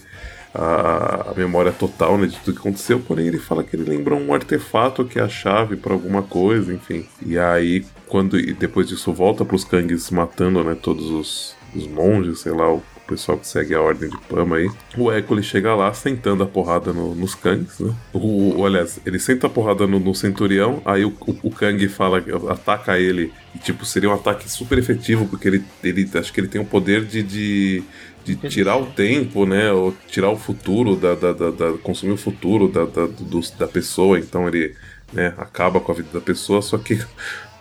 a, 0.53 1.31
a, 1.31 1.33
memória 1.35 1.71
total 1.71 2.19
né, 2.19 2.27
de 2.27 2.37
tudo 2.37 2.53
que 2.53 2.59
aconteceu, 2.59 2.99
porém 2.99 3.25
ele 3.25 3.39
fala 3.39 3.63
que 3.63 3.75
ele 3.75 3.89
lembra 3.89 4.13
um 4.13 4.31
artefato 4.31 5.03
que 5.03 5.17
é 5.17 5.23
a 5.23 5.29
chave 5.29 5.75
para 5.75 5.93
alguma 5.93 6.21
coisa, 6.21 6.71
enfim. 6.71 7.07
E 7.25 7.39
aí, 7.39 7.83
quando 8.13 8.39
e 8.39 8.53
depois 8.53 8.87
disso 8.87 9.11
volta 9.11 9.43
para 9.43 9.55
os 9.55 9.63
Kangs 9.63 10.11
matando 10.11 10.63
né, 10.63 10.77
todos 10.79 11.09
os, 11.09 11.55
os 11.75 11.87
monges, 11.87 12.41
sei 12.41 12.51
lá, 12.51 12.71
o 12.71 12.83
pessoal 13.07 13.39
que 13.39 13.47
segue 13.47 13.73
a 13.73 13.81
ordem 13.81 14.07
de 14.07 14.17
Pama 14.29 14.57
aí. 14.57 14.69
O 14.95 15.11
Echo 15.11 15.41
chega 15.41 15.73
lá 15.73 15.91
sentando 15.95 16.43
a 16.43 16.45
porrada 16.45 16.93
no, 16.93 17.15
nos 17.15 17.33
Kangs, 17.33 17.79
né? 17.79 17.91
O, 18.13 18.59
o, 18.59 18.65
aliás, 18.67 18.99
ele 19.03 19.17
senta 19.17 19.47
a 19.47 19.49
porrada 19.49 19.87
no, 19.87 19.99
no 19.99 20.13
Centurião, 20.13 20.79
aí 20.85 21.03
o, 21.03 21.07
o, 21.21 21.47
o, 21.47 21.49
Kang 21.49 21.87
fala, 21.87 22.23
ataca 22.51 22.99
ele, 22.99 23.33
e 23.55 23.57
tipo, 23.57 23.83
seria 23.83 24.11
um 24.11 24.13
ataque 24.13 24.47
super 24.47 24.77
efetivo, 24.77 25.25
porque 25.27 25.47
ele, 25.47 25.63
ele 25.83 26.07
acho 26.13 26.31
que 26.31 26.39
ele 26.39 26.47
tem 26.47 26.61
o 26.61 26.65
poder 26.65 27.03
de, 27.05 27.23
de 27.23 27.83
de 28.23 28.37
tirar 28.37 28.77
o 28.77 28.85
tempo, 28.85 29.45
né? 29.45 29.69
Ou 29.73 29.93
tirar 30.07 30.29
o 30.29 30.37
futuro, 30.37 30.95
da, 30.95 31.13
da, 31.13 31.33
da, 31.33 31.51
da 31.51 31.77
consumir 31.79 32.13
o 32.13 32.17
futuro 32.17 32.69
da, 32.69 32.85
da, 32.85 33.05
do, 33.05 33.41
da 33.59 33.67
pessoa. 33.67 34.17
Então 34.17 34.47
ele 34.47 34.73
né, 35.11 35.33
acaba 35.37 35.81
com 35.81 35.91
a 35.91 35.95
vida 35.95 36.07
da 36.13 36.21
pessoa, 36.21 36.61
só 36.61 36.77
que 36.77 36.97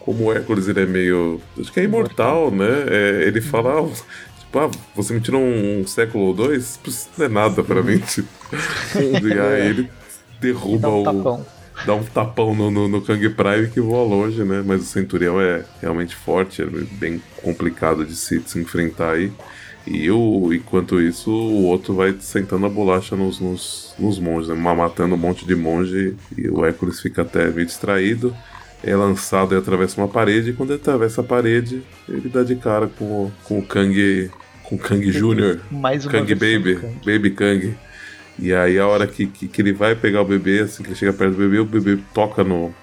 como 0.04 0.24
o 0.24 0.32
Hércules 0.32 0.68
ele 0.68 0.82
é 0.82 0.86
meio. 0.86 1.40
Acho 1.58 1.72
que 1.72 1.80
é 1.80 1.84
imortal, 1.84 2.50
né? 2.50 2.84
É, 2.88 3.24
ele 3.26 3.40
fala. 3.40 3.80
Ah, 3.80 4.40
tipo, 4.40 4.58
ah, 4.58 4.70
você 4.94 5.14
me 5.14 5.20
tirou 5.20 5.40
um, 5.40 5.80
um 5.80 5.86
século 5.86 6.24
ou 6.24 6.34
dois? 6.34 6.78
Isso 6.86 7.08
não 7.16 7.26
é 7.26 7.28
nada 7.28 7.62
pra 7.62 7.82
mim. 7.82 7.98
Tipo. 7.98 8.28
e 9.26 9.32
aí 9.32 9.68
ele 9.68 9.90
derruba 10.40 10.78
dá 10.78 10.88
um 10.88 11.00
o. 11.00 11.04
Tapão. 11.04 11.46
Dá 11.86 11.94
um 11.94 12.04
tapão 12.04 12.54
no, 12.54 12.70
no, 12.70 12.86
no 12.86 13.00
Kang 13.00 13.28
Prime 13.30 13.68
que 13.68 13.80
voa 13.80 14.04
longe, 14.04 14.44
né? 14.44 14.62
Mas 14.64 14.82
o 14.82 14.84
Centurião 14.84 15.40
é 15.40 15.64
realmente 15.80 16.14
forte, 16.14 16.62
é 16.62 16.66
bem 16.66 17.20
complicado 17.42 18.04
de 18.04 18.14
se, 18.14 18.38
de 18.38 18.50
se 18.50 18.58
enfrentar 18.58 19.12
aí. 19.12 19.32
E 19.86 20.08
o, 20.10 20.52
enquanto 20.52 21.00
isso, 21.00 21.30
o 21.30 21.64
outro 21.64 21.94
vai 21.94 22.14
sentando 22.20 22.66
a 22.66 22.68
bolacha 22.68 23.16
nos, 23.16 23.40
nos, 23.40 23.94
nos 23.98 24.18
monges, 24.18 24.48
né? 24.48 24.54
matando 24.54 25.14
um 25.14 25.18
monte 25.18 25.44
de 25.44 25.56
monge. 25.56 26.14
E 26.36 26.48
o 26.48 26.64
Hércules 26.64 27.00
fica 27.00 27.22
até 27.22 27.50
meio 27.50 27.66
distraído. 27.66 28.36
É 28.82 28.96
lançado 28.96 29.54
e 29.54 29.58
atravessa 29.58 30.00
uma 30.00 30.08
parede. 30.08 30.50
E 30.50 30.52
quando 30.52 30.70
ele 30.70 30.80
atravessa 30.80 31.20
a 31.20 31.24
parede, 31.24 31.82
ele 32.08 32.28
dá 32.28 32.42
de 32.42 32.56
cara 32.56 32.88
com, 32.88 33.30
com 33.44 33.58
o 33.58 33.62
Kang. 33.62 34.30
Com 34.64 34.76
o 34.76 34.78
Kang 34.78 35.10
Jr. 35.10 35.60
Mais 35.70 36.04
uma 36.04 36.12
Kang 36.12 36.34
Baby. 36.34 36.76
Kang. 36.76 36.96
Baby 37.04 37.30
Kang. 37.30 37.74
E 38.38 38.52
aí 38.52 38.78
a 38.78 38.86
hora 38.86 39.06
que, 39.06 39.26
que, 39.26 39.46
que, 39.46 39.62
ele 39.62 39.72
vai 39.72 39.94
pegar 39.94 40.22
o 40.22 40.24
bebê, 40.24 40.60
assim 40.60 40.82
que 40.82 40.88
ele 40.88 40.96
chega 40.96 41.12
perto 41.12 41.32
do 41.32 41.38
bebê, 41.38 41.58
o 41.58 41.64
bebê 41.64 41.98
toca 42.14 42.42
no, 42.42 42.74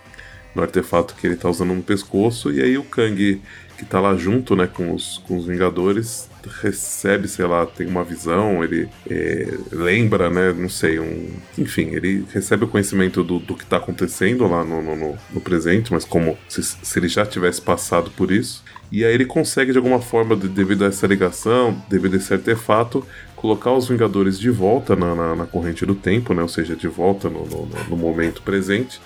no 0.53 0.61
artefato 0.61 1.15
que 1.15 1.25
ele 1.27 1.35
tá 1.35 1.49
usando 1.49 1.73
no 1.73 1.81
pescoço. 1.81 2.51
E 2.51 2.61
aí 2.61 2.77
o 2.77 2.83
Kang, 2.83 3.41
que 3.77 3.85
tá 3.85 3.99
lá 3.99 4.15
junto, 4.15 4.55
né, 4.55 4.67
com 4.67 4.93
os, 4.93 5.17
com 5.27 5.37
os 5.37 5.45
Vingadores, 5.45 6.29
recebe, 6.47 7.27
sei 7.27 7.45
lá, 7.45 7.65
tem 7.65 7.87
uma 7.87 8.03
visão, 8.03 8.63
ele 8.63 8.87
é, 9.09 9.57
lembra, 9.71 10.29
né? 10.29 10.53
Não 10.53 10.69
sei, 10.69 10.99
um. 10.99 11.29
Enfim, 11.57 11.89
ele 11.93 12.25
recebe 12.31 12.63
o 12.63 12.67
conhecimento 12.67 13.23
do, 13.23 13.39
do 13.39 13.55
que 13.55 13.63
está 13.63 13.77
acontecendo 13.77 14.47
lá 14.47 14.63
no, 14.63 14.81
no, 14.81 15.17
no, 15.33 15.41
presente, 15.41 15.91
mas 15.91 16.05
como 16.05 16.37
se, 16.47 16.63
se 16.63 16.99
ele 16.99 17.07
já 17.07 17.25
tivesse 17.25 17.61
passado 17.61 18.11
por 18.11 18.31
isso. 18.31 18.63
E 18.91 19.05
aí 19.05 19.13
ele 19.13 19.25
consegue, 19.25 19.71
de 19.71 19.77
alguma 19.77 20.01
forma, 20.01 20.35
devido 20.35 20.83
a 20.83 20.87
essa 20.87 21.05
ligação, 21.05 21.81
devido 21.89 22.15
a 22.15 22.17
esse 22.17 22.33
artefato, 22.33 23.05
colocar 23.35 23.71
os 23.73 23.87
Vingadores 23.87 24.39
de 24.39 24.49
volta 24.49 24.95
na, 24.95 25.13
na, 25.13 25.35
na 25.35 25.45
corrente 25.45 25.85
do 25.85 25.95
tempo, 25.95 26.33
né? 26.33 26.41
Ou 26.41 26.49
seja, 26.49 26.75
de 26.75 26.87
volta 26.87 27.29
no, 27.29 27.45
no, 27.45 27.67
no 27.89 27.97
momento 27.97 28.41
presente. 28.41 29.01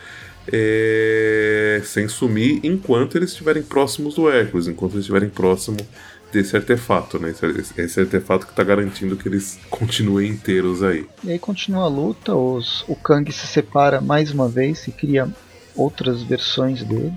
É, 0.46 1.82
sem 1.86 2.06
sumir 2.10 2.60
enquanto 2.64 3.18
eles 3.18 3.30
estiverem 3.30 3.64
próximos 3.64 4.16
do 4.16 4.30
Hércules, 4.30 4.68
enquanto 4.68 4.92
eles 4.92 5.04
estiverem 5.04 5.30
próximos 5.30 5.82
desse 6.34 6.56
artefato, 6.56 7.20
né? 7.20 7.30
Esse, 7.30 7.80
esse 7.80 8.00
artefato 8.00 8.46
que 8.46 8.52
está 8.52 8.64
garantindo 8.64 9.16
que 9.16 9.28
eles 9.28 9.60
continuem 9.70 10.32
inteiros 10.32 10.82
aí. 10.82 11.08
E 11.24 11.32
aí 11.32 11.40
continua 11.40 11.84
a 11.84 11.88
luta, 11.88 12.36
os, 12.36 12.84
o 12.88 12.96
Kang 12.96 13.32
se 13.32 13.46
separa 13.46 14.02
mais 14.02 14.32
uma 14.32 14.50
vez 14.50 14.88
e 14.88 14.92
cria 14.92 15.30
outras 15.76 16.24
versões 16.24 16.84
dele, 16.84 17.14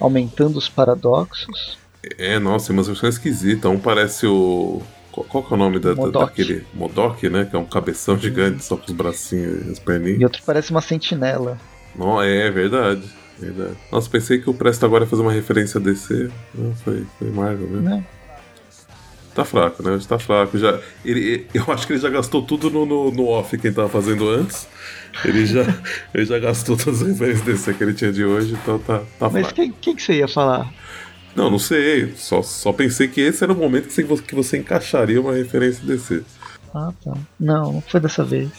aumentando 0.00 0.58
os 0.58 0.68
paradoxos. 0.68 1.78
É, 2.16 2.38
nossa, 2.38 2.72
umas 2.72 2.86
versões 2.86 3.14
esquisitas. 3.14 3.70
Um 3.70 3.78
parece 3.78 4.26
o. 4.26 4.80
Qual, 5.12 5.26
qual 5.26 5.46
é 5.50 5.54
o 5.54 5.56
nome 5.56 5.78
da, 5.78 5.94
da, 5.94 6.08
daquele. 6.08 6.64
Modok, 6.72 7.28
né? 7.28 7.44
Que 7.44 7.56
é 7.56 7.58
um 7.58 7.66
cabeção 7.66 8.14
uhum. 8.14 8.20
gigante, 8.20 8.64
só 8.64 8.76
com 8.76 8.86
os 8.86 8.92
bracinhos 8.92 9.66
e 9.66 9.70
as 9.72 9.78
perninhas. 9.78 10.20
E 10.20 10.24
outro 10.24 10.42
parece 10.46 10.70
uma 10.70 10.80
sentinela. 10.80 11.58
Não, 11.94 12.22
é 12.22 12.50
verdade. 12.50 13.02
Verdade. 13.38 13.76
Nossa, 13.92 14.08
pensei 14.08 14.38
que 14.38 14.50
o 14.50 14.54
Presto 14.54 14.84
agora 14.84 15.04
ia 15.04 15.10
fazer 15.10 15.22
uma 15.22 15.32
referência 15.32 15.78
a 15.78 15.82
DC. 15.82 16.30
Não, 16.54 16.74
foi, 16.76 17.06
foi 17.18 17.30
Marvel 17.30 17.68
mesmo. 17.68 17.88
Não. 17.88 18.17
Tá 19.38 19.44
fraco, 19.44 19.84
né? 19.84 19.96
Tá 20.08 20.18
fraco. 20.18 20.58
Já, 20.58 20.80
ele, 21.04 21.46
eu 21.54 21.64
acho 21.68 21.86
que 21.86 21.92
ele 21.92 22.00
já 22.00 22.10
gastou 22.10 22.42
tudo 22.42 22.68
no, 22.68 22.84
no, 22.84 23.12
no 23.12 23.28
off 23.28 23.56
que 23.56 23.68
ele 23.68 23.74
tava 23.76 23.88
fazendo 23.88 24.28
antes. 24.28 24.66
Ele 25.24 25.46
já, 25.46 25.62
ele 26.12 26.24
já 26.24 26.40
gastou 26.40 26.76
todas 26.76 27.00
as 27.02 27.06
referências 27.06 27.46
desse 27.46 27.72
que 27.72 27.84
ele 27.84 27.94
tinha 27.94 28.10
de 28.10 28.24
hoje, 28.24 28.58
então 28.60 28.80
tá, 28.80 28.98
tá 29.16 29.30
Mas 29.30 29.46
fraco. 29.46 29.54
quem, 29.54 29.72
quem 29.80 29.94
que 29.94 30.02
você 30.02 30.14
ia 30.14 30.26
falar? 30.26 30.74
Não, 31.36 31.48
não 31.48 31.58
sei. 31.60 32.12
Só, 32.16 32.42
só 32.42 32.72
pensei 32.72 33.06
que 33.06 33.20
esse 33.20 33.44
era 33.44 33.52
o 33.52 33.56
momento 33.56 33.86
que 33.86 34.02
você, 34.02 34.22
que 34.22 34.34
você 34.34 34.58
encaixaria 34.58 35.20
uma 35.20 35.34
referência 35.34 35.86
desse. 35.86 36.24
Ah, 36.74 36.92
tá. 37.04 37.14
Não, 37.38 37.74
não 37.74 37.80
foi 37.80 38.00
dessa 38.00 38.24
vez. 38.24 38.50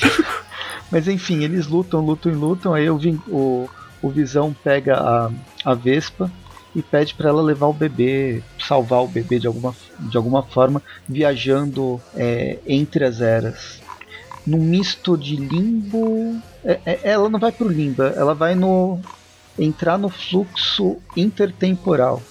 Mas 0.88 1.08
enfim, 1.08 1.42
eles 1.42 1.66
lutam, 1.66 2.00
lutam 2.00 2.30
e 2.30 2.34
lutam. 2.36 2.74
Aí 2.74 2.86
eu 2.86 2.96
vim, 2.96 3.20
o, 3.26 3.68
o 4.00 4.08
Visão 4.08 4.54
pega 4.62 5.00
a, 5.00 5.30
a 5.64 5.74
Vespa 5.74 6.30
e 6.78 6.82
pede 6.82 7.12
para 7.12 7.30
ela 7.30 7.42
levar 7.42 7.66
o 7.66 7.72
bebê, 7.72 8.40
salvar 8.56 9.02
o 9.02 9.08
bebê 9.08 9.40
de 9.40 9.48
alguma, 9.48 9.74
de 9.98 10.16
alguma 10.16 10.44
forma, 10.44 10.80
viajando 11.08 12.00
é, 12.14 12.58
entre 12.68 13.04
as 13.04 13.20
eras. 13.20 13.80
Num 14.46 14.60
misto 14.60 15.16
de 15.18 15.34
limbo. 15.34 16.40
É, 16.64 16.78
é, 16.86 17.00
ela 17.02 17.28
não 17.28 17.40
vai 17.40 17.50
pro 17.50 17.68
limbo, 17.68 18.04
ela 18.04 18.32
vai 18.32 18.54
no. 18.54 19.00
entrar 19.58 19.98
no 19.98 20.08
fluxo 20.08 20.98
intertemporal. 21.16 22.22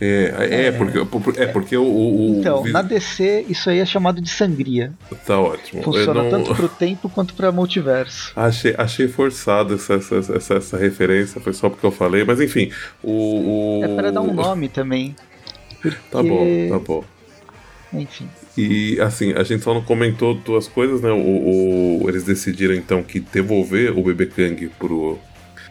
É, 0.00 0.34
é, 0.38 0.66
é, 0.66 0.72
porque, 0.72 0.98
é 1.40 1.46
porque 1.46 1.76
o, 1.76 1.84
o 1.84 2.38
Então, 2.38 2.62
o... 2.62 2.68
na 2.68 2.82
DC, 2.82 3.46
isso 3.48 3.68
aí 3.68 3.80
é 3.80 3.86
chamado 3.86 4.20
de 4.20 4.30
sangria. 4.30 4.92
Tá 5.26 5.40
ótimo. 5.40 5.82
Funciona 5.82 6.22
não... 6.22 6.30
tanto 6.30 6.54
pro 6.54 6.68
tempo 6.68 7.08
quanto 7.08 7.34
pra 7.34 7.50
multiverso. 7.50 8.32
Achei, 8.36 8.74
achei 8.78 9.08
forçado 9.08 9.74
essa, 9.74 9.94
essa, 9.94 10.16
essa, 10.16 10.54
essa, 10.54 10.76
referência, 10.76 11.40
foi 11.40 11.52
só 11.52 11.68
porque 11.68 11.84
eu 11.84 11.90
falei, 11.90 12.24
mas 12.24 12.40
enfim. 12.40 12.70
O, 13.02 13.80
o... 13.80 13.84
É 13.84 13.88
para 13.88 14.12
dar 14.12 14.20
um 14.20 14.32
nome 14.32 14.68
também. 14.68 15.14
Porque... 15.80 15.96
Tá 16.10 16.22
bom, 16.22 16.46
tá 16.70 16.78
bom. 16.78 17.04
Enfim. 17.92 18.28
E 18.56 19.00
assim, 19.00 19.32
a 19.32 19.42
gente 19.44 19.62
só 19.62 19.72
não 19.72 19.82
comentou 19.82 20.34
duas 20.34 20.66
coisas, 20.66 21.00
né? 21.00 21.10
O, 21.10 22.02
o, 22.02 22.08
eles 22.08 22.24
decidiram 22.24 22.74
então 22.74 23.02
que 23.02 23.20
devolver 23.20 23.96
o 23.96 24.02
bebê 24.02 24.26
Kang 24.26 24.68
pro, 24.78 25.18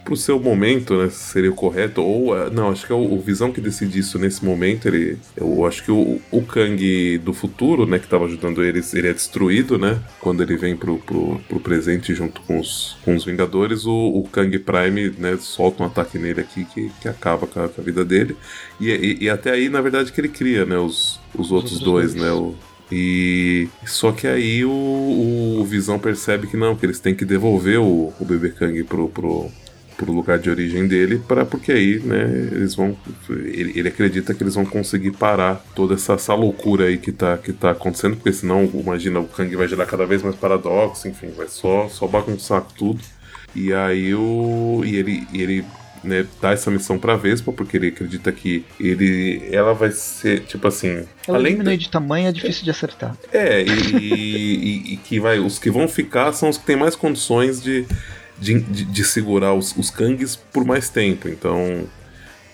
pro 0.07 0.15
seu 0.15 0.39
momento, 0.39 0.97
né, 0.97 1.09
seria 1.09 1.51
o 1.51 1.53
correto, 1.53 2.01
ou, 2.01 2.33
uh, 2.33 2.49
não, 2.49 2.69
acho 2.69 2.87
que 2.87 2.93
é 2.93 2.95
o, 2.95 3.13
o, 3.13 3.19
Visão 3.19 3.51
que 3.51 3.59
decide 3.59 3.99
isso 3.99 4.17
nesse 4.17 4.43
momento, 4.43 4.87
ele, 4.87 5.17
eu 5.35 5.65
acho 5.65 5.83
que 5.83 5.91
o, 5.91 6.21
o 6.31 6.41
Kang 6.43 7.17
do 7.17 7.33
futuro, 7.33 7.85
né, 7.85 7.99
que 7.99 8.07
tava 8.07 8.23
ajudando 8.23 8.63
eles, 8.63 8.93
ele 8.93 9.09
é 9.09 9.13
destruído, 9.13 9.77
né, 9.77 9.99
quando 10.21 10.41
ele 10.41 10.55
vem 10.55 10.77
pro, 10.77 10.97
pro, 10.99 11.41
pro 11.49 11.59
presente 11.59 12.15
junto 12.15 12.39
com 12.43 12.57
os, 12.57 12.95
com 13.03 13.17
os 13.17 13.25
Vingadores, 13.25 13.85
o, 13.85 13.91
o 13.91 14.23
Kang 14.31 14.57
Prime, 14.59 15.13
né, 15.17 15.37
solta 15.41 15.83
um 15.83 15.87
ataque 15.87 16.17
nele 16.17 16.39
aqui 16.39 16.63
que, 16.63 16.89
que 17.01 17.09
acaba 17.09 17.45
com 17.45 17.59
a, 17.59 17.67
com 17.67 17.81
a 17.81 17.83
vida 17.83 18.05
dele, 18.05 18.37
e, 18.79 18.89
e, 18.89 19.25
e, 19.25 19.29
até 19.29 19.51
aí, 19.51 19.67
na 19.67 19.81
verdade, 19.81 20.13
que 20.13 20.21
ele 20.21 20.29
cria, 20.29 20.65
né, 20.65 20.77
os, 20.77 21.19
os 21.37 21.51
outros, 21.51 21.73
os 21.73 21.79
dois, 21.79 22.13
dois, 22.13 22.23
né, 22.23 22.31
o, 22.31 22.55
e 22.89 23.67
só 23.85 24.13
que 24.13 24.25
aí 24.25 24.63
o, 24.63 24.71
o 25.59 25.65
Visão 25.65 25.99
percebe 25.99 26.47
que 26.47 26.55
não, 26.55 26.77
que 26.77 26.85
eles 26.85 27.01
têm 27.01 27.13
que 27.13 27.25
devolver 27.25 27.77
o, 27.77 28.13
o 28.17 28.25
bebê 28.25 28.51
Kang 28.51 28.81
pro, 28.85 29.09
pro, 29.09 29.51
pro 29.97 30.13
lugar 30.13 30.37
de 30.37 30.49
origem 30.49 30.87
dele, 30.87 31.19
para 31.27 31.43
porque 31.43 31.71
aí, 31.71 31.99
né, 31.99 32.23
eles 32.51 32.75
vão. 32.75 32.95
Ele, 33.29 33.73
ele, 33.75 33.89
acredita 33.89 34.33
que 34.33 34.43
eles 34.43 34.55
vão 34.55 34.65
conseguir 34.65 35.11
parar 35.11 35.55
toda 35.75 35.95
essa, 35.95 36.13
essa 36.13 36.33
loucura 36.35 36.85
aí 36.85 36.97
que 36.97 37.11
tá, 37.11 37.37
que 37.37 37.51
tá 37.51 37.71
acontecendo, 37.71 38.15
porque 38.15 38.31
senão, 38.31 38.69
imagina, 38.73 39.19
o 39.19 39.27
Kang 39.27 39.53
vai 39.55 39.67
gerar 39.67 39.87
cada 39.87 40.05
vez 40.05 40.21
mais 40.21 40.35
paradoxo, 40.35 41.07
enfim, 41.07 41.31
vai 41.35 41.47
só, 41.47 41.89
só 41.89 42.07
bagunçar 42.07 42.61
tudo. 42.77 43.01
E 43.55 43.73
aí 43.73 44.13
o. 44.13 44.83
E 44.85 44.95
ele, 44.95 45.27
e 45.33 45.41
ele 45.41 45.65
né, 46.03 46.25
dá 46.39 46.51
essa 46.51 46.69
missão 46.69 46.99
pra 46.99 47.15
Vespa, 47.15 47.51
porque 47.51 47.77
ele 47.77 47.87
acredita 47.87 48.31
que 48.31 48.63
ele, 48.79 49.41
ela 49.51 49.73
vai 49.73 49.91
ser, 49.91 50.41
tipo 50.41 50.67
assim. 50.67 51.05
Ela 51.27 51.37
além 51.37 51.53
diminui 51.53 51.77
de... 51.77 51.85
de 51.85 51.89
tamanho, 51.89 52.27
é 52.27 52.31
difícil 52.31 52.63
de 52.63 52.69
acertar. 52.69 53.17
É, 53.31 53.63
e, 53.63 53.97
e, 53.97 54.93
e, 54.93 54.97
que 54.97 55.19
vai, 55.19 55.39
os 55.39 55.57
que 55.57 55.71
vão 55.71 55.87
ficar 55.87 56.33
são 56.33 56.49
os 56.49 56.57
que 56.57 56.65
têm 56.65 56.75
mais 56.75 56.95
condições 56.95 57.61
de, 57.61 57.85
de, 58.39 58.59
de, 58.59 58.85
de 58.85 59.03
segurar 59.03 59.53
os, 59.53 59.75
os 59.75 59.89
Kangs 59.89 60.35
por 60.35 60.65
mais 60.65 60.89
tempo. 60.89 61.27
Então, 61.27 61.85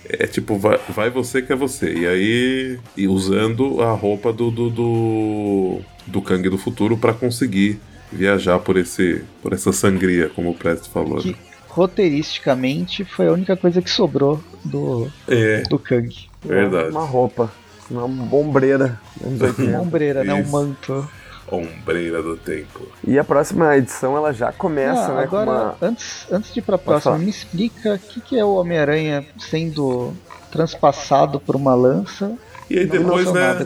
é 0.08 0.28
tipo, 0.28 0.58
vai, 0.58 0.80
vai 0.90 1.10
você 1.10 1.42
que 1.42 1.54
é 1.54 1.56
você. 1.56 1.94
E 1.94 2.08
aí, 2.08 2.80
e 2.96 3.08
usando 3.08 3.82
a 3.82 3.92
roupa 3.94 4.34
do, 4.34 4.52
do, 4.52 4.70
do, 4.70 5.82
do 6.08 6.22
Kang 6.22 6.48
do 6.50 6.58
futuro 6.58 6.98
para 6.98 7.14
conseguir 7.14 7.80
viajar 8.12 8.60
por 8.60 8.78
esse 8.78 9.24
por 9.42 9.54
essa 9.54 9.72
sangria, 9.72 10.30
como 10.30 10.52
o 10.52 10.56
Presto 10.56 10.90
falou. 10.90 11.20
Que, 11.20 11.36
roteiristicamente 11.68 13.04
foi 13.04 13.28
a 13.28 13.32
única 13.32 13.58
coisa 13.58 13.82
que 13.82 13.90
sobrou 13.90 14.42
do, 14.64 15.10
é, 15.28 15.64
do 15.64 15.80
Kang. 15.80 16.16
Verdade. 16.44 16.92
Uma 16.92 17.06
roupa, 17.06 17.52
uma 17.90 18.06
ombreira. 18.06 19.00
uma 19.20 19.82
ombreira, 19.82 20.24
né? 20.24 20.34
Um 20.34 20.48
manto. 20.48 21.10
Ombreira 21.52 22.22
do 22.22 22.38
tempo. 22.38 22.88
E 23.06 23.20
a 23.20 23.24
próxima 23.24 23.76
edição 23.78 24.16
ela 24.16 24.34
já 24.34 24.52
começa, 24.52 25.12
ah, 25.12 25.16
né? 25.16 25.24
Agora, 25.24 25.52
uma... 25.52 25.76
antes, 25.82 26.26
antes 26.32 26.54
de 26.54 26.60
ir 26.60 26.64
pra 26.64 26.78
próxima, 26.78 27.18
me 27.18 27.30
explica 27.30 27.96
o 27.96 28.00
que, 28.00 28.22
que 28.22 28.40
é 28.40 28.46
o 28.46 28.56
Homem-Aranha 28.56 29.26
sendo 29.38 30.14
transpassado 30.52 31.40
por 31.40 31.56
uma 31.56 31.76
lança. 31.76 32.38
E 32.70 32.80
aí 32.80 32.86
depois, 32.86 33.32
né? 33.32 33.58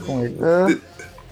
De, 0.67 0.81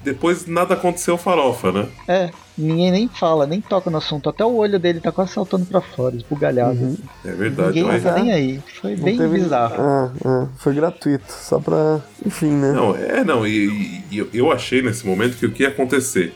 depois 0.03 0.45
nada 0.45 0.75
aconteceu 0.75 1.17
farofa, 1.17 1.71
né? 1.71 1.87
É, 2.07 2.29
ninguém 2.57 2.91
nem 2.91 3.07
fala, 3.07 3.45
nem 3.45 3.61
toca 3.61 3.89
no 3.89 3.97
assunto. 3.97 4.29
Até 4.29 4.43
o 4.45 4.55
olho 4.55 4.79
dele 4.79 4.99
tá 4.99 5.11
quase 5.11 5.31
saltando 5.31 5.65
pra 5.65 5.81
fora, 5.81 6.15
esbugalhado. 6.15 6.79
Uhum. 6.79 6.97
É 7.23 7.31
verdade. 7.31 7.79
Ninguém 7.79 7.83
mas... 7.85 8.03
tá 8.03 8.13
nem 8.13 8.31
aí. 8.31 8.61
Foi 8.81 8.95
não 8.95 9.03
bem 9.03 9.17
teve... 9.17 9.39
bizarro. 9.39 9.75
Ah, 9.77 10.11
ah, 10.23 10.47
foi 10.57 10.73
gratuito, 10.73 11.31
só 11.31 11.59
pra... 11.59 12.01
Enfim, 12.25 12.51
né? 12.51 12.71
Não, 12.71 12.95
é, 12.95 13.23
não. 13.23 13.45
E, 13.45 14.03
e, 14.11 14.27
eu 14.33 14.51
achei 14.51 14.81
nesse 14.81 15.05
momento 15.05 15.37
que 15.37 15.45
o 15.45 15.51
que 15.51 15.63
ia 15.63 15.69
acontecer? 15.69 16.33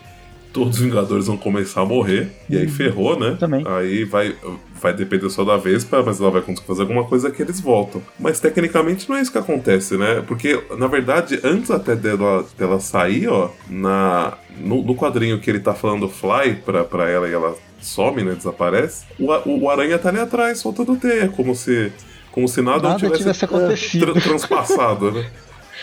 Todos 0.51 0.77
os 0.77 0.81
Vingadores 0.83 1.27
vão 1.27 1.38
começar 1.38 1.81
a 1.81 1.85
morrer, 1.85 2.31
e 2.49 2.57
aí 2.57 2.65
uhum. 2.65 2.71
ferrou, 2.71 3.19
né? 3.19 3.38
Também. 3.39 3.63
Aí 3.67 4.03
vai, 4.03 4.35
vai 4.81 4.93
depender 4.93 5.29
só 5.29 5.43
da 5.43 5.57
Vespa, 5.57 6.01
mas 6.03 6.19
ela 6.19 6.31
vai 6.31 6.41
conseguir 6.41 6.67
fazer 6.67 6.81
alguma 6.81 7.03
coisa 7.03 7.29
que 7.29 7.41
eles 7.41 7.59
voltam. 7.59 8.01
Mas 8.19 8.39
tecnicamente 8.39 9.07
não 9.07 9.15
é 9.15 9.21
isso 9.21 9.31
que 9.31 9.38
acontece, 9.38 9.95
né? 9.95 10.23
Porque, 10.27 10.62
na 10.77 10.88
verdade, 10.88 11.39
antes 11.43 11.69
até 11.69 11.95
dela, 11.95 12.45
dela 12.57 12.79
sair, 12.79 13.27
ó, 13.27 13.51
na, 13.69 14.38
no, 14.59 14.81
no 14.81 14.95
quadrinho 14.95 15.39
que 15.39 15.49
ele 15.49 15.59
tá 15.59 15.73
falando 15.75 16.09
Fly 16.09 16.55
pra, 16.65 16.83
pra 16.83 17.07
ela 17.07 17.29
e 17.29 17.33
ela 17.33 17.55
some, 17.81 18.23
né? 18.23 18.33
Desaparece, 18.33 19.05
o, 19.19 19.31
o, 19.31 19.63
o 19.63 19.69
Aranha 19.69 19.97
tá 19.97 20.09
ali 20.09 20.19
atrás, 20.19 20.59
soltando 20.59 20.95
teia, 20.95 21.29
como 21.29 21.55
se, 21.55 21.91
como 22.31 22.47
se 22.47 22.62
nada, 22.62 22.89
nada 22.89 22.99
tivesse, 22.99 23.19
tivesse 23.19 23.45
acontecido. 23.45 24.13
Tra 24.13 24.21
transpassado, 24.21 25.12
né? 25.12 25.29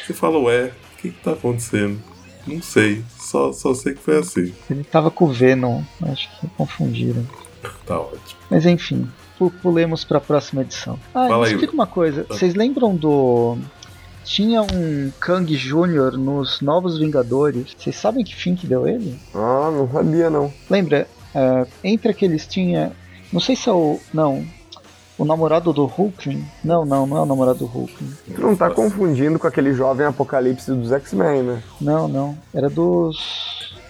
Você 0.04 0.12
fala, 0.12 0.38
ué, 0.38 0.72
o 0.94 1.02
que, 1.02 1.10
que 1.10 1.22
tá 1.22 1.32
acontecendo? 1.32 1.98
Não 2.46 2.62
sei, 2.62 3.02
só, 3.26 3.52
só 3.52 3.74
sei 3.74 3.94
que 3.94 4.00
foi 4.00 4.18
assim. 4.18 4.52
Ele 4.70 4.84
tava 4.84 5.10
com 5.10 5.24
o 5.24 5.28
Venom, 5.28 5.82
acho 6.02 6.28
que 6.38 6.46
confundiram. 6.56 7.26
Tá 7.84 7.98
ótimo. 7.98 8.40
Mas 8.48 8.64
enfim, 8.64 9.08
pulemos 9.60 10.04
para 10.04 10.18
a 10.18 10.20
próxima 10.20 10.62
edição. 10.62 10.98
Ah, 11.14 11.26
Fala 11.28 11.46
me 11.46 11.52
explica 11.52 11.72
uma 11.74 11.86
coisa. 11.86 12.24
Ah. 12.28 12.34
Vocês 12.34 12.54
lembram 12.54 12.94
do 12.94 13.58
tinha 14.24 14.62
um 14.62 15.12
Kang 15.20 15.54
Jr. 15.56 16.16
nos 16.16 16.60
Novos 16.60 16.98
Vingadores. 16.98 17.74
Vocês 17.76 17.96
sabem 17.96 18.24
que 18.24 18.34
fim 18.34 18.54
que 18.54 18.66
deu 18.66 18.86
ele? 18.86 19.18
Ah, 19.34 19.70
não 19.72 19.88
sabia 19.90 20.30
não. 20.30 20.52
Lembra? 20.70 21.06
Uh, 21.34 21.68
entre 21.82 22.10
aqueles 22.10 22.46
tinha. 22.46 22.92
Não 23.32 23.40
sei 23.40 23.56
se 23.56 23.68
é 23.68 23.72
o. 23.72 24.00
Não. 24.12 24.46
O 25.18 25.24
namorado 25.24 25.72
do 25.72 25.86
Hulkling? 25.86 26.44
Não, 26.62 26.84
não, 26.84 27.06
não 27.06 27.16
é 27.16 27.20
o 27.22 27.26
namorado 27.26 27.60
do 27.60 27.66
Hulkling. 27.66 28.12
Tu 28.34 28.40
não 28.40 28.54
tá 28.54 28.68
confundindo 28.70 29.38
com 29.38 29.46
aquele 29.46 29.72
jovem 29.72 30.06
apocalipse 30.06 30.70
dos 30.72 30.92
X-Men, 30.92 31.42
né? 31.42 31.62
Não, 31.80 32.06
não. 32.06 32.36
Era 32.52 32.68
dos 32.68 33.46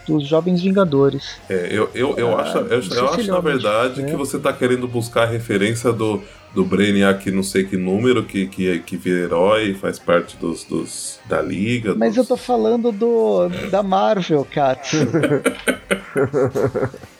dos 0.07 0.27
Jovens 0.27 0.63
Vingadores. 0.63 1.37
É, 1.51 1.69
eu, 1.71 1.91
eu, 1.93 2.17
eu 2.17 2.39
ah, 2.39 2.43
acho, 2.43 2.59
eu, 2.59 2.81
eu 2.81 3.09
acho 3.09 3.31
na 3.31 3.41
verdade 3.41 4.05
que 4.05 4.15
você 4.15 4.39
tá 4.39 4.53
querendo 4.53 4.87
buscar 4.87 5.25
a 5.25 5.27
referência 5.27 5.93
do, 5.93 6.23
do 6.55 6.65
Brainiac 6.65 7.29
não 7.31 7.43
sei 7.43 7.65
que 7.65 7.77
número, 7.77 8.23
que, 8.23 8.47
que, 8.47 8.79
que 8.79 8.97
vira 8.97 9.25
herói, 9.25 9.75
faz 9.75 9.99
parte 9.99 10.37
dos, 10.37 10.63
dos 10.65 11.19
da 11.29 11.43
Liga. 11.43 11.95
Mas 11.97 12.15
dos... 12.15 12.19
eu 12.19 12.25
tô 12.25 12.37
falando 12.37 12.93
do 12.93 13.49
da 13.71 13.83
Marvel, 13.83 14.47
Katsu. 14.49 14.99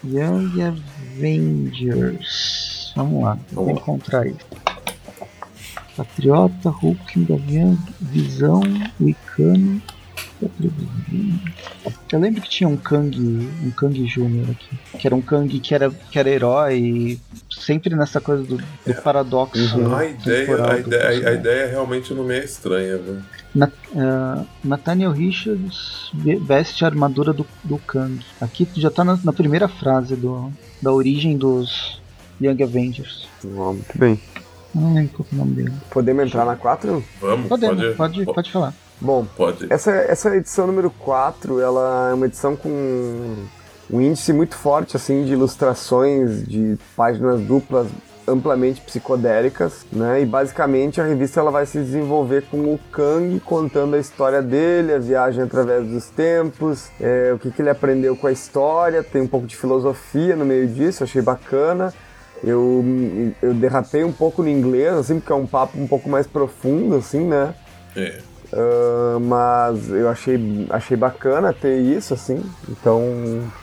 Young 0.05 0.63
Avengers. 1.19 2.76
Vamos 2.97 3.23
lá, 3.23 3.39
vou 3.53 3.71
encontrar 3.71 4.27
isso. 4.27 4.39
Patriota, 5.97 6.71
Hulk, 6.71 7.25
Gavião, 7.25 7.79
Visão, 8.01 8.63
Wicano, 9.01 9.81
eu 12.13 12.19
lembro 12.21 12.43
que 12.43 12.49
tinha 12.49 12.69
um 12.69 12.77
Kang, 12.77 13.19
um 13.19 13.71
Kang 13.71 14.07
Júnior 14.07 14.51
aqui, 14.51 14.99
que 14.99 15.07
era 15.07 15.17
um 15.17 15.23
Kang 15.23 15.61
que 15.61 15.75
era, 15.75 15.91
que 15.91 16.19
era 16.19 16.29
herói, 16.29 17.19
sempre 17.51 17.95
nessa 17.95 18.21
coisa 18.21 18.43
do, 18.43 18.57
do 18.59 18.65
é. 18.87 18.93
paradoxo. 18.93 19.79
Uhum. 19.79 19.95
A, 19.95 20.05
ideia, 20.05 20.65
a, 20.65 20.79
ideia, 20.79 21.29
a 21.29 21.33
ideia 21.33 21.67
realmente 21.69 22.13
não 22.13 22.25
me 22.25 22.35
é 22.35 22.45
estranha. 22.45 22.99
Viu? 22.99 23.19
Na, 23.55 23.67
uh, 23.67 24.47
Nathaniel 24.63 25.13
Richards 25.13 26.11
veste 26.43 26.85
a 26.85 26.89
armadura 26.89 27.33
do, 27.33 27.47
do 27.65 27.79
Kang. 27.79 28.25
Aqui 28.41 28.69
já 28.77 28.91
tá 28.91 29.03
na, 29.05 29.19
na 29.25 29.33
primeira 29.33 29.69
frase 29.69 30.17
do, 30.17 30.53
da 30.83 30.93
origem 30.93 31.37
dos 31.37 32.01
Young 32.41 32.63
Avengers. 32.63 33.29
Oh, 33.45 33.73
muito 33.73 33.99
bem. 33.99 34.21
Não 34.75 34.95
lembro 34.95 35.13
qual 35.15 35.27
é 35.31 35.35
o 35.35 35.39
nome 35.39 35.55
dele. 35.55 35.73
Podemos 35.91 36.27
entrar 36.27 36.45
na 36.45 36.57
4? 36.57 37.05
Vamos, 37.21 37.49
Podemos, 37.49 37.97
pode, 37.97 37.97
pode, 37.97 38.25
pode 38.27 38.53
falar. 38.53 38.75
Bom, 39.01 39.27
Pode. 39.37 39.67
Essa, 39.71 39.91
essa 39.93 40.35
edição 40.35 40.67
número 40.67 40.91
4, 40.91 41.61
ela 41.61 42.11
é 42.11 42.15
uma 42.15 42.27
edição 42.27 42.57
com 42.57 43.47
um 43.91 44.01
índice 44.01 44.33
muito 44.33 44.57
forte 44.57 44.97
assim 44.97 45.25
de 45.25 45.33
ilustrações 45.33 46.47
de 46.47 46.79
páginas 46.97 47.41
duplas 47.41 47.89
amplamente 48.29 48.81
psicodélicas, 48.81 49.87
né? 49.93 50.23
E 50.23 50.27
basicamente 50.27 51.01
a 51.01 51.05
revista 51.05 51.39
ela 51.39 51.51
vai 51.51 51.65
se 51.65 51.79
desenvolver 51.79 52.43
com 52.51 52.75
o 52.75 52.79
Kang 52.91 53.39
contando 53.41 53.95
a 53.95 53.99
história 53.99 54.43
dele, 54.43 54.95
a 54.95 54.99
viagem 54.99 55.45
através 55.45 55.87
dos 55.87 56.07
tempos, 56.11 56.91
é, 57.01 57.33
o 57.33 57.39
que, 57.39 57.51
que 57.51 57.63
ele 57.63 57.71
aprendeu 57.71 58.17
com 58.17 58.27
a 58.27 58.33
história, 58.33 59.03
tem 59.03 59.23
um 59.23 59.29
pouco 59.29 59.47
de 59.47 59.57
filosofia 59.57 60.35
no 60.35 60.45
meio 60.45 60.67
disso, 60.67 61.05
achei 61.05 61.23
bacana. 61.23 61.95
Eu, 62.45 62.85
eu 63.43 63.55
derrapei 63.55 64.05
um 64.05 64.13
pouco 64.13 64.43
no 64.43 64.49
inglês, 64.49 64.93
assim, 64.95 65.19
porque 65.19 65.33
é 65.33 65.37
um 65.37 65.47
papo 65.47 65.79
um 65.79 65.87
pouco 65.87 66.09
mais 66.09 66.27
profundo, 66.27 66.97
assim, 66.97 67.25
né? 67.25 67.55
É. 67.97 68.19
Uh, 68.53 69.19
mas 69.19 69.91
eu 69.91 70.09
achei, 70.09 70.67
achei 70.71 70.97
bacana 70.97 71.53
ter 71.53 71.81
isso, 71.81 72.15
assim. 72.15 72.41
Então, 72.69 73.03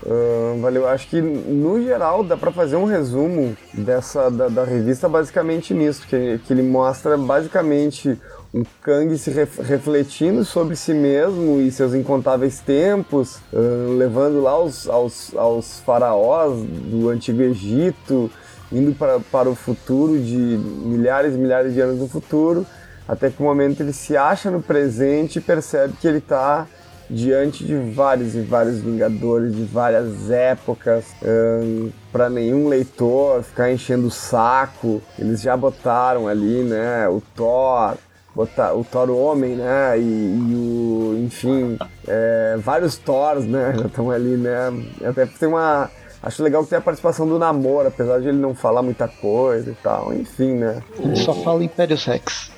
uh, 0.05 0.59
valeu. 0.61 0.87
Acho 0.87 1.07
que 1.07 1.21
no 1.21 1.81
geral 1.81 2.23
dá 2.23 2.35
para 2.35 2.51
fazer 2.51 2.75
um 2.75 2.85
resumo 2.85 3.55
dessa 3.73 4.29
da, 4.29 4.49
da, 4.49 4.63
revista 4.65 5.07
basicamente 5.07 5.73
nisso, 5.73 6.05
que, 6.07 6.39
que 6.45 6.51
ele 6.51 6.63
mostra 6.63 7.17
basicamente 7.17 8.19
o 8.53 8.63
Kang 8.81 9.17
se 9.17 9.31
ref, 9.31 9.59
refletindo 9.61 10.43
sobre 10.43 10.75
si 10.75 10.93
mesmo 10.93 11.59
e 11.61 11.71
seus 11.71 11.93
incontáveis 11.93 12.59
tempos, 12.59 13.37
uh, 13.53 13.97
levando 13.97 14.41
lá 14.41 14.51
aos, 14.51 14.87
aos, 14.87 15.33
aos 15.35 15.79
faraós 15.79 16.61
do 16.61 17.09
Antigo 17.09 17.41
Egito, 17.41 18.29
indo 18.73 18.93
para, 18.93 19.19
para 19.19 19.49
o 19.49 19.55
futuro 19.55 20.19
de 20.19 20.35
milhares 20.35 21.35
e 21.35 21.37
milhares 21.37 21.73
de 21.73 21.79
anos 21.79 21.99
no 21.99 22.09
futuro 22.09 22.65
até 23.07 23.29
que 23.29 23.41
o 23.41 23.43
momento 23.43 23.81
ele 23.81 23.93
se 23.93 24.15
acha 24.15 24.49
no 24.49 24.61
presente 24.61 25.39
e 25.39 25.41
percebe 25.41 25.93
que 25.99 26.07
ele 26.07 26.19
está 26.19 26.65
diante 27.09 27.63
de 27.63 27.75
vários 27.91 28.33
e 28.33 28.41
vários 28.41 28.79
Vingadores 28.79 29.55
de 29.55 29.63
várias 29.65 30.31
épocas, 30.31 31.05
para 32.11 32.29
nenhum 32.29 32.67
leitor 32.67 33.43
ficar 33.43 33.71
enchendo 33.71 34.07
o 34.07 34.11
saco. 34.11 35.01
Eles 35.19 35.41
já 35.41 35.55
botaram 35.55 36.27
ali, 36.27 36.63
né, 36.63 37.07
o 37.09 37.21
Thor, 37.35 37.95
botar 38.33 38.73
o 38.73 38.83
Thor 38.83 39.09
Homem, 39.11 39.55
né? 39.55 39.97
E, 39.97 40.01
e 40.01 40.55
o, 40.55 41.23
enfim, 41.25 41.77
é, 42.07 42.57
vários 42.57 42.97
Thors, 42.97 43.45
né? 43.45 43.73
Já 43.77 43.85
estão 43.85 44.09
ali, 44.09 44.35
né? 44.37 44.71
Até 45.05 45.25
tem 45.25 45.49
uma. 45.49 45.89
Acho 46.23 46.41
legal 46.41 46.63
que 46.63 46.69
tem 46.69 46.77
a 46.77 46.81
participação 46.81 47.27
do 47.27 47.37
Namor, 47.37 47.85
apesar 47.85 48.21
de 48.21 48.29
ele 48.29 48.37
não 48.37 48.55
falar 48.55 48.81
muita 48.81 49.09
coisa 49.09 49.69
e 49.69 49.75
tal, 49.75 50.13
enfim, 50.13 50.53
né? 50.53 50.81
Ele 50.97 51.17
só 51.17 51.33
fala 51.33 51.61
Império 51.61 51.97
Rex. 51.97 52.49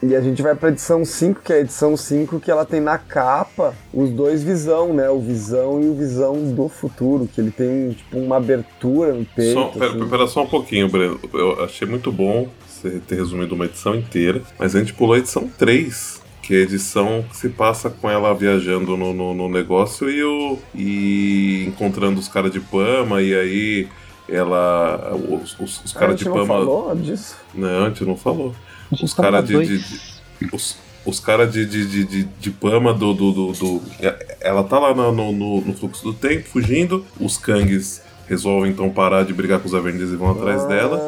E 0.00 0.14
a 0.14 0.20
gente 0.20 0.40
vai 0.40 0.54
pra 0.54 0.68
edição 0.68 1.04
5, 1.04 1.42
que 1.42 1.52
é 1.52 1.56
a 1.56 1.60
edição 1.60 1.96
5 1.96 2.38
que 2.38 2.52
ela 2.52 2.64
tem 2.64 2.80
na 2.80 2.96
capa 2.96 3.74
os 3.92 4.10
dois 4.10 4.44
Visão, 4.44 4.94
né? 4.94 5.10
O 5.10 5.18
Visão 5.18 5.82
e 5.82 5.88
o 5.88 5.94
Visão 5.94 6.54
do 6.54 6.68
futuro, 6.68 7.26
que 7.26 7.40
ele 7.40 7.50
tem 7.50 7.90
tipo 7.90 8.16
uma 8.16 8.36
abertura 8.36 9.12
no 9.12 9.24
peito. 9.24 9.54
Só, 9.54 9.66
pera, 9.70 9.86
assim. 9.90 10.08
pera 10.08 10.26
só 10.28 10.44
um 10.44 10.46
pouquinho, 10.46 10.88
Breno. 10.88 11.18
Eu 11.34 11.64
achei 11.64 11.88
muito 11.88 12.12
bom 12.12 12.46
você 12.64 13.00
ter 13.08 13.16
resumido 13.16 13.56
uma 13.56 13.64
edição 13.64 13.96
inteira, 13.96 14.40
mas 14.56 14.76
a 14.76 14.78
gente 14.78 14.94
pulou 14.94 15.14
a 15.14 15.18
edição 15.18 15.50
3, 15.58 16.22
que 16.48 16.54
é 16.54 16.58
a 16.60 16.62
edição 16.62 17.22
que 17.28 17.36
se 17.36 17.50
passa 17.50 17.90
com 17.90 18.08
ela 18.08 18.34
viajando 18.34 18.96
no, 18.96 19.12
no, 19.12 19.34
no 19.34 19.48
negócio 19.50 20.08
e, 20.08 20.24
o, 20.24 20.58
e 20.74 21.66
encontrando 21.68 22.18
os 22.18 22.26
caras 22.26 22.50
de 22.50 22.58
Pama, 22.58 23.20
e 23.20 23.34
aí 23.34 23.88
ela. 24.26 25.14
Os, 25.14 25.54
os, 25.60 25.84
os 25.84 25.94
Ah, 25.94 25.98
a 25.98 26.00
caras 26.00 26.14
gente 26.18 26.22
de 26.22 26.28
não 26.30 26.46
Pama. 26.46 26.46
falou 26.64 26.96
disso? 26.96 27.36
Não, 27.54 27.84
a 27.84 27.88
gente 27.90 28.02
não 28.04 28.16
falou. 28.16 28.54
Os 28.90 29.12
caras 29.12 29.44
de, 29.46 29.58
de- 29.58 29.78
de- 29.78 30.00
Os, 30.50 30.78
os 31.04 31.20
caras 31.20 31.52
de, 31.52 31.66
de, 31.66 32.04
de, 32.06 32.24
de, 32.24 32.50
Pama 32.50 32.94
do, 32.94 33.12
do, 33.12 33.30
do, 33.32 33.52
do- 33.52 33.82
Ela 34.40 34.64
tá 34.64 34.78
lá 34.78 34.94
no, 34.94 35.12
no, 35.12 35.32
no- 35.32 35.60
no 35.60 35.74
fluxo 35.74 36.02
do 36.02 36.14
tempo, 36.14 36.48
fugindo. 36.48 37.04
Os 37.20 37.36
Kangs 37.36 38.00
resolvem 38.26 38.70
então 38.70 38.88
parar 38.88 39.22
de 39.22 39.34
brigar 39.34 39.60
com 39.60 39.66
os 39.68 39.74
Avengers 39.74 40.10
e 40.10 40.16
vão 40.16 40.30
atrás 40.30 40.64
dela. 40.66 40.98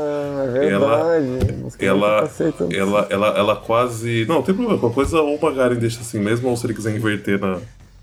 Verdade. 0.53 1.77
Que 1.79 1.87
ela- 1.87 2.29
tanto- 2.29 2.69
Ela, 2.75 3.07
ela, 3.11 3.29
ela 3.39 3.57
quase. 3.57 4.25
Não, 4.29 4.43
tem 4.43 4.55
problema. 4.55 4.79
Qualquer 4.79 4.95
coisa 4.95 5.21
ou 5.21 5.37
o 5.37 5.41
Magaren 5.43 5.77
deixa 5.77 6.01
assim 6.01 6.19
mesmo, 6.19 6.49
ou 6.49 6.57
se 6.57 6.67
ele 6.67 6.75
quiser 6.75 6.95
inverter 6.97 7.41
na, 7.41 7.59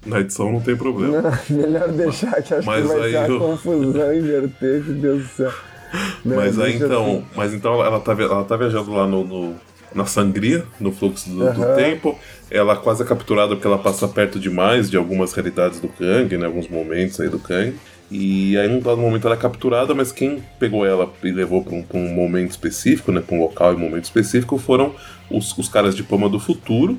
na 0.06 0.20
edição, 0.20 0.52
não 0.52 0.62
tem 0.62 0.76
problema. 0.76 1.22
Não, 1.22 1.32
melhor 1.58 1.88
deixar 1.90 2.42
que 2.42 2.54
acho 2.54 2.66
Mas 2.66 2.90
que 2.90 2.98
vai 2.98 3.16
a 3.16 3.28
eu- 3.28 3.40
confusão 3.40 4.14
inverter, 4.14 4.84
meu 4.84 4.96
Deus 4.96 5.24
do 5.24 5.28
céu. 5.30 5.52
Não, 6.26 6.36
mas 6.36 6.60
aí 6.60 6.76
então. 6.76 7.24
Mas 7.34 7.54
então 7.54 7.82
ela 7.84 8.00
tá, 8.02 8.12
ela 8.12 8.44
tá 8.44 8.58
viajando 8.58 8.92
lá 8.92 9.08
no. 9.08 9.24
no- 9.24 9.56
na 9.96 10.06
sangria, 10.06 10.66
no 10.82 10.92
fluxo 10.92 11.30
do, 11.30 11.38
do 11.54 11.64
Aham. 11.64 11.76
tempo. 11.76 12.20
Ela 12.52 12.76
quase 12.76 13.02
é 13.02 13.06
capturada 13.06 13.56
porque 13.56 13.66
ela 13.66 13.78
passa 13.78 14.06
perto 14.06 14.38
demais 14.38 14.90
de 14.92 14.98
algumas 14.98 15.32
realidades 15.32 15.80
do 15.80 15.88
Kang, 15.88 16.38
né? 16.38 16.46
Alguns 16.46 16.68
momentos 16.68 17.20
aí 17.22 17.30
do 17.30 17.40
Kang. 17.40 17.74
E 18.10 18.58
aí, 18.58 18.68
num 18.70 18.80
dado 18.80 19.02
momento, 19.02 19.28
ela 19.28 19.36
é 19.36 19.40
capturada, 19.40 19.94
mas 19.94 20.12
quem 20.12 20.42
pegou 20.58 20.86
ela 20.86 21.12
e 21.24 21.32
levou 21.32 21.64
pra 21.64 21.76
um, 21.76 21.86
um 21.94 22.14
momento 22.14 22.52
específico, 22.52 23.12
né? 23.12 23.22
Pra 23.22 23.36
um 23.36 23.42
local 23.42 23.74
e 23.74 23.78
momento 23.78 24.06
específico, 24.06 24.58
foram 24.58 24.96
os, 25.30 25.58
os 25.58 25.68
caras 25.68 25.96
de 25.96 26.04
Pama 26.04 26.30
do 26.30 26.40
futuro, 26.40 26.98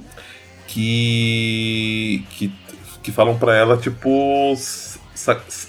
que. 0.67 2.25
que, 2.31 2.53
que 3.03 3.11
falam 3.11 3.39
pra 3.39 3.57
ela, 3.57 3.77
tipo. 3.79 4.55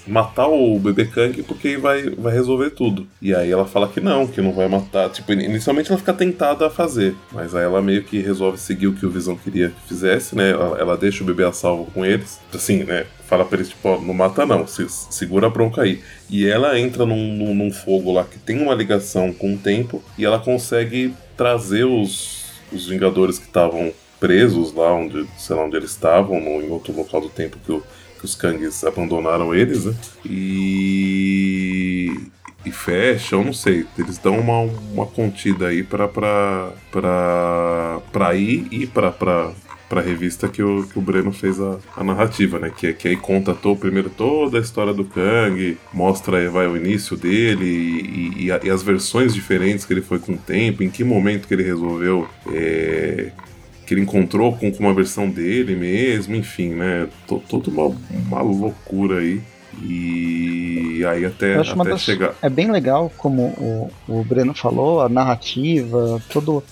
Matar 0.06 0.48
o 0.48 0.78
bebê 0.78 1.06
Kang 1.06 1.42
porque 1.42 1.76
vai, 1.76 2.10
vai 2.10 2.32
resolver 2.32 2.70
tudo. 2.70 3.06
E 3.20 3.34
aí 3.34 3.50
ela 3.50 3.66
fala 3.66 3.88
que 3.88 4.00
não, 4.00 4.26
que 4.26 4.40
não 4.40 4.52
vai 4.52 4.68
matar. 4.68 5.10
Tipo, 5.10 5.32
inicialmente 5.32 5.90
ela 5.90 5.98
fica 5.98 6.12
tentada 6.12 6.66
a 6.66 6.70
fazer, 6.70 7.14
mas 7.32 7.54
aí 7.54 7.64
ela 7.64 7.82
meio 7.82 8.02
que 8.04 8.20
resolve 8.20 8.58
seguir 8.58 8.86
o 8.86 8.94
que 8.94 9.06
o 9.06 9.10
Visão 9.10 9.36
queria 9.36 9.70
que 9.70 9.88
fizesse, 9.88 10.36
né? 10.36 10.50
Ela, 10.50 10.78
ela 10.78 10.96
deixa 10.96 11.22
o 11.22 11.26
bebê 11.26 11.44
a 11.44 11.52
salvo 11.52 11.90
com 11.92 12.04
eles. 12.04 12.38
Assim, 12.54 12.84
né? 12.84 13.06
Fala 13.26 13.44
pra 13.44 13.58
eles, 13.58 13.68
tipo, 13.68 13.88
ó, 13.88 14.00
não 14.00 14.14
mata 14.14 14.44
não, 14.44 14.66
se, 14.66 14.86
segura 14.88 15.46
a 15.46 15.50
bronca 15.50 15.82
aí. 15.82 16.00
E 16.28 16.46
ela 16.46 16.78
entra 16.78 17.06
num, 17.06 17.34
num, 17.34 17.54
num 17.54 17.70
fogo 17.70 18.12
lá 18.12 18.24
que 18.24 18.38
tem 18.38 18.60
uma 18.60 18.74
ligação 18.74 19.32
com 19.32 19.54
o 19.54 19.58
tempo 19.58 20.02
e 20.18 20.24
ela 20.24 20.38
consegue 20.38 21.14
trazer 21.36 21.84
os, 21.84 22.44
os 22.72 22.86
Vingadores 22.88 23.38
que 23.38 23.46
estavam 23.46 23.92
presos 24.20 24.74
lá, 24.74 24.92
onde, 24.92 25.26
sei 25.38 25.56
lá 25.56 25.64
onde 25.64 25.76
eles 25.76 25.90
estavam, 25.90 26.38
no, 26.38 26.62
em 26.62 26.70
outro 26.70 26.94
local 26.94 27.22
do 27.22 27.30
tempo 27.30 27.56
que, 27.64 27.72
o, 27.72 27.82
que 28.20 28.26
os 28.26 28.34
Kangs 28.34 28.84
abandonaram 28.84 29.54
eles, 29.54 29.86
né? 29.86 29.94
E. 30.24 32.14
E 32.64 32.70
fecham, 32.70 33.42
não 33.42 33.54
sei. 33.54 33.86
Eles 33.98 34.18
dão 34.18 34.38
uma, 34.38 34.60
uma 34.92 35.06
contida 35.06 35.68
aí 35.68 35.82
pra, 35.82 36.06
pra, 36.06 36.72
pra, 36.92 38.00
pra 38.12 38.34
ir 38.34 38.68
e 38.70 38.86
pra, 38.86 39.10
pra, 39.10 39.52
pra 39.88 40.02
revista 40.02 40.46
que 40.46 40.62
o, 40.62 40.86
que 40.86 40.98
o 40.98 41.00
Breno 41.00 41.32
fez 41.32 41.58
a, 41.58 41.78
a 41.96 42.04
narrativa, 42.04 42.58
né? 42.58 42.70
Que, 42.70 42.92
que 42.92 43.08
aí 43.08 43.16
conta 43.16 43.54
to, 43.54 43.74
primeiro 43.74 44.10
toda 44.10 44.58
a 44.58 44.60
história 44.60 44.92
do 44.92 45.06
Kang, 45.06 45.78
mostra 45.90 46.50
vai, 46.50 46.66
o 46.66 46.76
início 46.76 47.16
dele 47.16 47.64
e, 47.64 48.44
e, 48.44 48.66
e 48.66 48.70
as 48.70 48.82
versões 48.82 49.32
diferentes 49.32 49.86
que 49.86 49.94
ele 49.94 50.02
foi 50.02 50.18
com 50.18 50.34
o 50.34 50.38
tempo, 50.38 50.82
em 50.82 50.90
que 50.90 51.02
momento 51.02 51.48
que 51.48 51.54
ele 51.54 51.62
resolveu. 51.62 52.28
é, 52.52 53.32
que 53.90 53.94
ele 53.94 54.02
encontrou 54.02 54.52
com, 54.56 54.70
com 54.70 54.84
uma 54.84 54.94
versão 54.94 55.28
dele 55.28 55.74
mesmo, 55.74 56.36
enfim, 56.36 56.68
né? 56.68 57.08
To- 57.26 57.42
Toda 57.48 57.68
uma, 57.70 57.86
uma 58.28 58.40
loucura 58.40 59.18
aí. 59.18 59.40
E 59.82 61.04
aí 61.04 61.24
até, 61.24 61.56
até 61.56 61.90
das- 61.90 62.00
chegar. 62.00 62.34
É 62.40 62.48
bem 62.48 62.70
legal, 62.70 63.10
como 63.16 63.42
o, 63.42 63.90
o 64.08 64.22
Breno 64.22 64.54
falou, 64.54 65.00
a 65.00 65.08
narrativa, 65.08 66.22
todo 66.32 66.62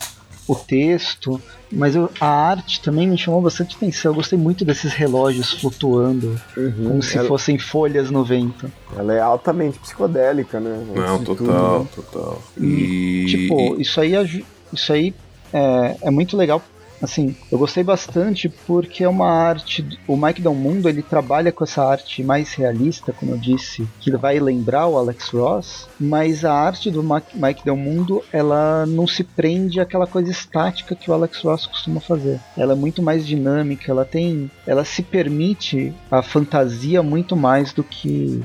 o 0.47 0.55
texto, 0.55 1.43
mas 1.73 1.97
eu- 1.97 2.09
a 2.21 2.27
arte 2.51 2.81
também 2.83 3.09
me 3.09 3.19
chamou 3.19 3.41
bastante 3.43 3.75
atenção. 3.75 4.13
Eu 4.13 4.15
gostei 4.17 4.39
muito 4.39 4.65
desses 4.65 4.93
relógios 4.93 5.53
flutuando, 5.61 6.41
Uhum, 6.57 6.85
como 6.89 7.03
se 7.03 7.19
ela, 7.19 7.27
fossem 7.27 7.59
folhas 7.59 8.13
no 8.13 8.25
vento. 8.25 8.71
ela 8.97 9.13
é 9.13 9.21
altamente 9.21 9.77
psicodélica, 9.81 10.61
né? 10.61 10.85
Não, 10.95 11.15
Antes 11.17 11.27
tudo, 11.27 11.45
total, 11.47 11.81
né? 11.81 11.87
total. 11.97 12.43
E. 12.61 13.27
Tipo, 13.29 13.81
isso 13.81 14.01
aí, 14.01 14.45
isso 14.73 14.93
aí 14.93 15.13
é, 15.53 15.97
é 16.03 16.11
muito 16.13 16.37
legal. 16.37 16.63
Assim, 17.01 17.35
eu 17.51 17.59
gostei 17.59 17.85
bastante 17.85 18.49
porque 18.49 19.05
é 19.05 19.09
uma 19.09 19.31
arte. 19.31 19.87
O 20.07 20.17
Mike 20.17 20.43
Del 20.43 20.55
Mundo 20.55 20.89
ele 20.89 21.03
trabalha 21.03 21.53
com 21.53 21.65
essa 21.65 21.85
arte 21.85 22.23
mais 22.23 22.53
realista, 22.55 23.13
como 23.13 23.33
eu 23.33 23.39
disse, 23.39 23.87
que 24.01 24.11
vai 24.17 24.39
lembrar 24.41 24.89
o 24.89 24.99
Alex 24.99 25.29
Ross, 25.29 25.89
mas 25.99 26.45
a 26.45 26.53
arte 26.53 26.91
do 26.91 27.03
Mike 27.03 27.65
Del 27.65 27.77
Mundo 27.77 28.23
ela 28.33 28.85
não 28.87 29.07
se 29.07 29.23
prende 29.23 29.81
àquela 29.81 30.07
coisa 30.07 30.31
estática 30.31 30.95
que 30.95 31.11
o 31.11 31.15
Alex 31.15 31.41
Ross 31.43 31.67
costuma 31.67 32.01
fazer. 32.01 32.41
Ela 32.57 32.73
é 32.73 32.77
muito 32.77 33.03
mais 33.03 33.27
dinâmica, 33.27 33.91
ela 33.91 34.05
tem, 34.05 34.51
ela 34.67 34.85
se 34.85 35.03
permite 35.03 35.95
a 36.11 36.23
fantasia 36.23 37.03
muito 37.03 37.37
mais 37.37 37.73
do 37.73 37.85
que 37.85 38.43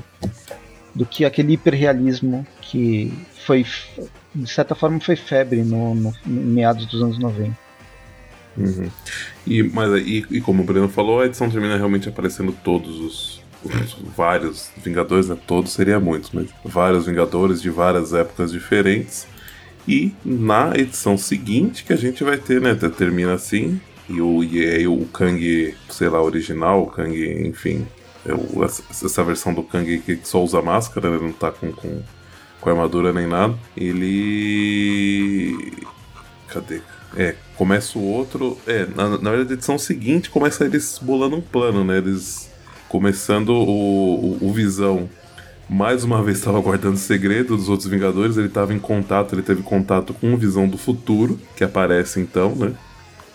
do 0.94 1.04
que 1.04 1.24
aquele 1.24 1.54
hiperrealismo 1.54 2.46
que 2.60 3.12
foi 3.44 3.66
de 4.34 4.50
certa 4.50 4.74
forma 4.74 5.00
foi 5.00 5.16
febre 5.16 5.62
no, 5.62 5.94
no, 5.94 6.14
em 6.26 6.30
meados 6.30 6.86
dos 6.86 7.02
anos 7.02 7.18
90. 7.18 7.63
Uhum. 8.56 8.88
E, 9.46 9.62
mas, 9.62 9.90
e, 10.06 10.24
e 10.30 10.40
como 10.40 10.62
o 10.62 10.66
Breno 10.66 10.88
falou, 10.88 11.20
a 11.20 11.26
edição 11.26 11.50
termina 11.50 11.76
realmente 11.76 12.08
aparecendo 12.08 12.52
todos 12.64 12.98
os, 13.00 13.42
os 13.64 13.96
vários 14.16 14.70
Vingadores, 14.82 15.28
né? 15.28 15.36
Todos 15.46 15.72
seria 15.72 15.98
muitos, 16.00 16.30
mas 16.32 16.48
vários 16.64 17.06
Vingadores 17.06 17.60
de 17.60 17.70
várias 17.70 18.12
épocas 18.14 18.52
diferentes. 18.52 19.26
E 19.86 20.12
na 20.24 20.72
edição 20.76 21.18
seguinte 21.18 21.84
que 21.84 21.92
a 21.92 21.96
gente 21.96 22.24
vai 22.24 22.38
ter, 22.38 22.60
né? 22.60 22.74
te- 22.74 22.88
Termina 22.90 23.34
assim. 23.34 23.80
E, 24.08 24.20
o, 24.20 24.42
e 24.44 24.64
aí 24.66 24.86
o 24.86 25.04
Kang, 25.06 25.74
sei 25.90 26.08
lá, 26.08 26.22
original, 26.22 26.82
o 26.82 26.86
Kang, 26.86 27.48
enfim. 27.48 27.86
é 28.26 28.32
o- 28.34 28.64
essa, 28.64 28.82
essa 28.90 29.24
versão 29.24 29.52
do 29.52 29.62
Kang 29.62 29.98
que 29.98 30.18
só 30.24 30.42
usa 30.42 30.62
máscara, 30.62 31.10
né, 31.10 31.16
ele 31.16 31.24
não 31.26 31.32
tá 31.32 31.50
com, 31.50 31.70
com, 31.72 32.00
com 32.60 32.70
armadura 32.70 33.12
nem 33.12 33.26
nada. 33.26 33.54
Ele. 33.76 35.72
Cadê? 36.48 36.80
É, 37.16 37.34
começa 37.56 37.98
o 37.98 38.02
outro. 38.02 38.58
É, 38.66 38.86
na, 38.94 39.10
na 39.10 39.30
verdade, 39.30 39.52
a 39.52 39.54
edição 39.54 39.78
seguinte 39.78 40.30
começa 40.30 40.64
eles 40.64 40.98
bolando 41.00 41.36
um 41.36 41.40
plano, 41.40 41.84
né? 41.84 41.98
Eles 41.98 42.50
começando 42.88 43.50
o, 43.50 44.38
o, 44.40 44.48
o 44.48 44.52
Visão. 44.52 45.08
Mais 45.68 46.04
uma 46.04 46.22
vez 46.22 46.38
estava 46.38 46.60
guardando 46.60 46.96
segredo 46.96 47.56
dos 47.56 47.68
outros 47.68 47.88
Vingadores. 47.88 48.36
Ele 48.36 48.48
estava 48.48 48.74
em 48.74 48.78
contato, 48.78 49.34
ele 49.34 49.42
teve 49.42 49.62
contato 49.62 50.12
com 50.12 50.34
o 50.34 50.36
Visão 50.36 50.68
do 50.68 50.76
futuro, 50.76 51.40
que 51.56 51.64
aparece 51.64 52.20
então, 52.20 52.54
né? 52.54 52.74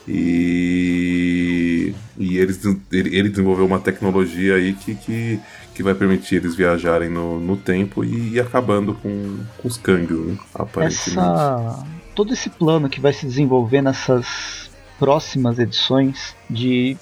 E, 0.08 1.94
e 2.18 2.38
eles, 2.38 2.60
ele, 2.92 3.16
ele 3.16 3.30
desenvolveu 3.30 3.66
uma 3.66 3.80
tecnologia 3.80 4.56
aí 4.56 4.74
que, 4.74 4.96
que, 4.96 5.40
que 5.76 5.84
vai 5.84 5.94
permitir 5.94 6.38
eles 6.38 6.56
viajarem 6.56 7.10
no, 7.10 7.40
no 7.40 7.56
tempo 7.56 8.04
e 8.04 8.36
ir 8.36 8.40
acabando 8.40 8.96
com, 8.96 9.38
com 9.58 9.68
os 9.68 9.78
Kangs, 9.78 10.12
né? 10.12 10.38
Aparentemente. 10.56 11.12
Essa, 11.12 11.86
todo 12.16 12.34
esse 12.34 12.50
plano 12.50 12.90
que 12.90 13.00
vai 13.00 13.14
se 13.14 13.26
desenvolver 13.26 13.82
nessas 13.82 14.70
próximas 14.98 15.58
edições 15.58 16.36
de 16.50 16.98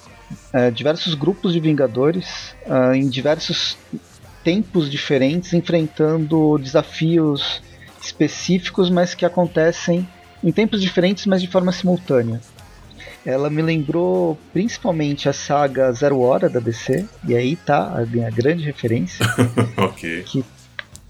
é, 0.52 0.70
diversos 0.70 1.14
grupos 1.14 1.52
de 1.52 1.60
Vingadores 1.60 2.54
ah, 2.66 2.96
em 2.96 3.08
diversos 3.08 3.76
tempos 4.44 4.90
diferentes, 4.90 5.52
enfrentando 5.52 6.58
desafios 6.58 7.62
específicos, 8.00 8.88
mas 8.88 9.14
que 9.14 9.24
acontecem 9.24 10.08
em 10.42 10.52
tempos 10.52 10.80
diferentes, 10.80 11.26
mas 11.26 11.42
de 11.42 11.48
forma 11.48 11.72
simultânea. 11.72 12.40
ela 13.26 13.50
me 13.50 13.60
lembrou 13.60 14.38
principalmente 14.52 15.28
a 15.28 15.32
saga 15.32 15.92
Zero 15.92 16.20
Hora 16.20 16.48
da 16.48 16.60
DC, 16.60 17.04
e 17.26 17.34
aí 17.34 17.56
tá 17.56 17.98
a 17.98 18.06
minha 18.06 18.30
grande 18.30 18.64
referência. 18.64 19.26
ok. 19.76 20.22
Que 20.22 20.44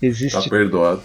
existe. 0.00 0.42
Tá 0.42 0.48
perdoado. 0.48 1.02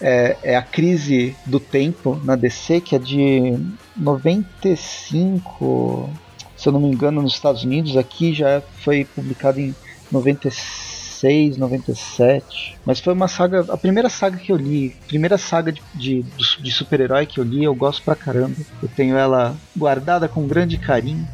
É, 0.00 0.36
é, 0.42 0.56
a 0.56 0.62
crise 0.62 1.36
do 1.44 1.60
tempo 1.60 2.18
na 2.24 2.34
DC, 2.34 2.80
que 2.80 2.96
é 2.96 2.98
de 2.98 3.58
95, 3.96 6.08
se 6.56 6.68
eu 6.68 6.72
não 6.72 6.80
me 6.80 6.88
engano, 6.88 7.20
nos 7.20 7.34
Estados 7.34 7.64
Unidos. 7.64 7.96
Aqui 7.96 8.32
já 8.32 8.62
foi 8.82 9.04
publicado 9.04 9.60
em 9.60 9.74
96, 10.10 11.58
97. 11.58 12.78
Mas 12.84 13.00
foi 13.00 13.12
uma 13.12 13.28
saga, 13.28 13.66
a 13.68 13.76
primeira 13.76 14.08
saga 14.08 14.38
que 14.38 14.50
eu 14.50 14.56
li, 14.56 14.96
primeira 15.06 15.36
saga 15.36 15.70
de, 15.70 15.82
de, 15.94 16.22
de 16.22 16.72
super-herói 16.72 17.26
que 17.26 17.38
eu 17.38 17.44
li, 17.44 17.64
eu 17.64 17.74
gosto 17.74 18.02
pra 18.02 18.16
caramba. 18.16 18.56
Eu 18.82 18.88
tenho 18.88 19.16
ela 19.16 19.54
guardada 19.76 20.28
com 20.28 20.46
grande 20.46 20.78
carinho 20.78 21.28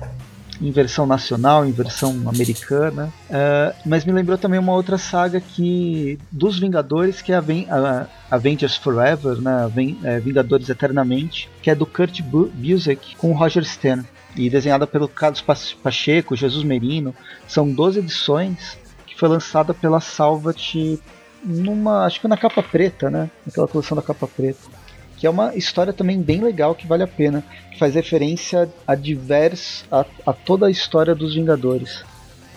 em 0.60 0.70
versão 0.70 1.06
nacional, 1.06 1.66
em 1.66 1.72
versão 1.72 2.10
americana. 2.28 3.12
Uh, 3.28 3.74
mas 3.84 4.04
me 4.04 4.12
lembrou 4.12 4.38
também 4.38 4.58
uma 4.58 4.72
outra 4.72 4.98
saga 4.98 5.40
que 5.40 6.18
dos 6.30 6.58
Vingadores, 6.58 7.20
que 7.22 7.32
é 7.32 7.36
a, 7.36 7.40
a 8.30 8.34
Avengers 8.34 8.76
Forever, 8.76 9.40
né, 9.40 9.70
é, 10.04 10.18
Vingadores 10.20 10.68
Eternamente, 10.68 11.48
que 11.62 11.70
é 11.70 11.74
do 11.74 11.86
Kurt 11.86 12.20
Busiek 12.22 13.16
com 13.16 13.30
o 13.30 13.34
Roger 13.34 13.64
Stern. 13.64 14.04
E 14.34 14.50
desenhada 14.50 14.86
pelo 14.86 15.08
Carlos 15.08 15.42
Pacheco, 15.82 16.36
Jesus 16.36 16.62
Merino. 16.62 17.14
São 17.48 17.70
12 17.70 18.00
edições 18.00 18.78
que 19.06 19.18
foi 19.18 19.30
lançada 19.30 19.72
pela 19.72 19.98
Salvat 19.98 21.00
numa. 21.42 22.04
acho 22.04 22.20
que 22.20 22.28
na 22.28 22.36
capa 22.36 22.62
preta, 22.62 23.08
né? 23.08 23.30
Naquela 23.46 23.66
coleção 23.66 23.96
da 23.96 24.02
capa 24.02 24.26
preta 24.26 24.75
que 25.16 25.26
é 25.26 25.30
uma 25.30 25.54
história 25.54 25.92
também 25.92 26.20
bem 26.20 26.40
legal 26.40 26.74
que 26.74 26.86
vale 26.86 27.02
a 27.02 27.08
pena, 27.08 27.42
que 27.70 27.78
faz 27.78 27.94
referência 27.94 28.68
a 28.86 28.94
diversos 28.94 29.84
a, 29.90 30.04
a 30.26 30.32
toda 30.32 30.66
a 30.66 30.70
história 30.70 31.14
dos 31.14 31.34
Vingadores, 31.34 32.04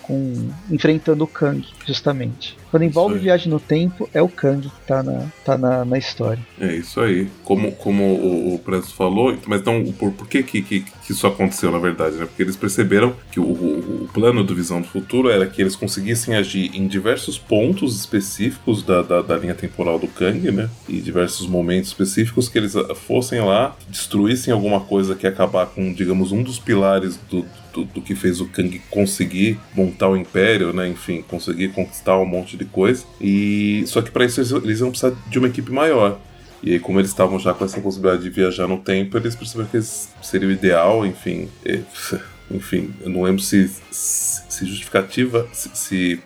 com 0.02 0.50
enfrentando 0.70 1.24
o 1.24 1.28
Kang, 1.28 1.66
justamente. 1.90 2.58
Quando 2.72 2.84
envolve 2.84 3.18
viagem 3.18 3.50
no 3.50 3.60
tempo, 3.60 4.08
é 4.14 4.22
o 4.22 4.30
Kang 4.30 4.70
que 4.70 4.88
tá 4.88 5.02
na, 5.02 5.26
tá 5.44 5.58
na, 5.58 5.84
na 5.84 5.98
história. 5.98 6.40
É 6.60 6.76
isso 6.76 7.02
aí. 7.02 7.28
Como, 7.44 7.72
como 7.74 8.04
o, 8.04 8.56
o 8.56 8.82
falou, 8.96 9.36
mas 9.48 9.62
então 9.62 9.84
por, 9.98 10.12
por 10.12 10.28
que, 10.28 10.44
que, 10.44 10.62
que, 10.62 10.86
isso 11.10 11.26
aconteceu 11.26 11.72
na 11.72 11.80
verdade? 11.80 12.18
Né? 12.18 12.26
Porque 12.26 12.44
eles 12.44 12.56
perceberam 12.56 13.16
que 13.32 13.40
o, 13.40 13.44
o, 13.44 14.04
o, 14.04 14.10
plano 14.14 14.44
do 14.44 14.54
Visão 14.54 14.82
do 14.82 14.88
Futuro 14.88 15.30
era 15.30 15.48
que 15.48 15.62
eles 15.62 15.76
conseguissem 15.76 16.36
agir 16.36 16.72
em 16.76 16.88
diversos 16.88 17.38
pontos 17.38 17.98
específicos 17.98 18.84
da, 18.84 19.02
da, 19.02 19.22
da 19.22 19.38
linha 19.38 19.56
temporal 19.56 19.98
do 19.98 20.08
Kang, 20.08 20.52
né? 20.52 20.70
E 20.88 21.02
diversos 21.02 21.48
momentos 21.48 21.90
específicos 21.90 22.48
que 22.48 22.58
eles 22.58 22.74
fossem 23.08 23.42
lá, 23.42 23.76
destruíssem 23.88 24.54
alguma 24.54 24.80
coisa 24.80 25.16
que 25.16 25.26
ia 25.26 25.32
acabar 25.32 25.66
com, 25.66 25.92
digamos, 25.94 26.32
um 26.32 26.44
dos 26.44 26.60
pilares 26.60 27.18
do, 27.30 27.46
do, 27.74 27.84
do, 27.86 28.02
que 28.02 28.16
fez 28.16 28.42
o 28.42 28.48
Kang 28.48 28.80
conseguir 28.90 29.60
montar 29.76 30.10
o 30.10 30.18
império, 30.18 30.74
né? 30.74 30.88
Enfim, 30.88 31.24
conseguir 31.28 31.70
conquistar 31.84 32.18
um 32.18 32.26
monte 32.26 32.58
de 32.58 32.66
coisa. 32.66 33.06
E 33.20 33.84
só 33.88 34.02
que 34.02 34.12
para 34.12 34.26
isso 34.26 34.40
eles, 34.40 34.52
eles 34.52 34.80
iam 34.80 34.90
precisar 34.90 35.14
de 35.28 35.40
uma 35.40 35.48
equipe 35.48 35.72
maior. 35.72 36.20
E 36.62 36.74
aí, 36.74 36.80
como 36.80 37.00
eles 37.00 37.10
estavam 37.10 37.40
já 37.40 37.54
com 37.54 37.64
essa 37.64 37.80
possibilidade 37.80 38.22
de 38.22 38.30
viajar 38.30 38.68
no 38.68 38.78
tempo, 38.78 39.18
eles 39.18 39.36
perceberam 39.36 39.70
que 39.70 39.82
seria 39.82 40.48
o 40.48 40.52
ideal, 40.52 41.06
enfim. 41.06 41.50
E, 41.66 41.82
enfim, 42.52 42.94
eu 43.02 43.10
não 43.10 43.24
lembro 43.24 43.42
se, 43.42 43.70
se 43.92 44.66
justificativa, 44.66 45.48
se, 45.54 45.70
se, 45.74 46.20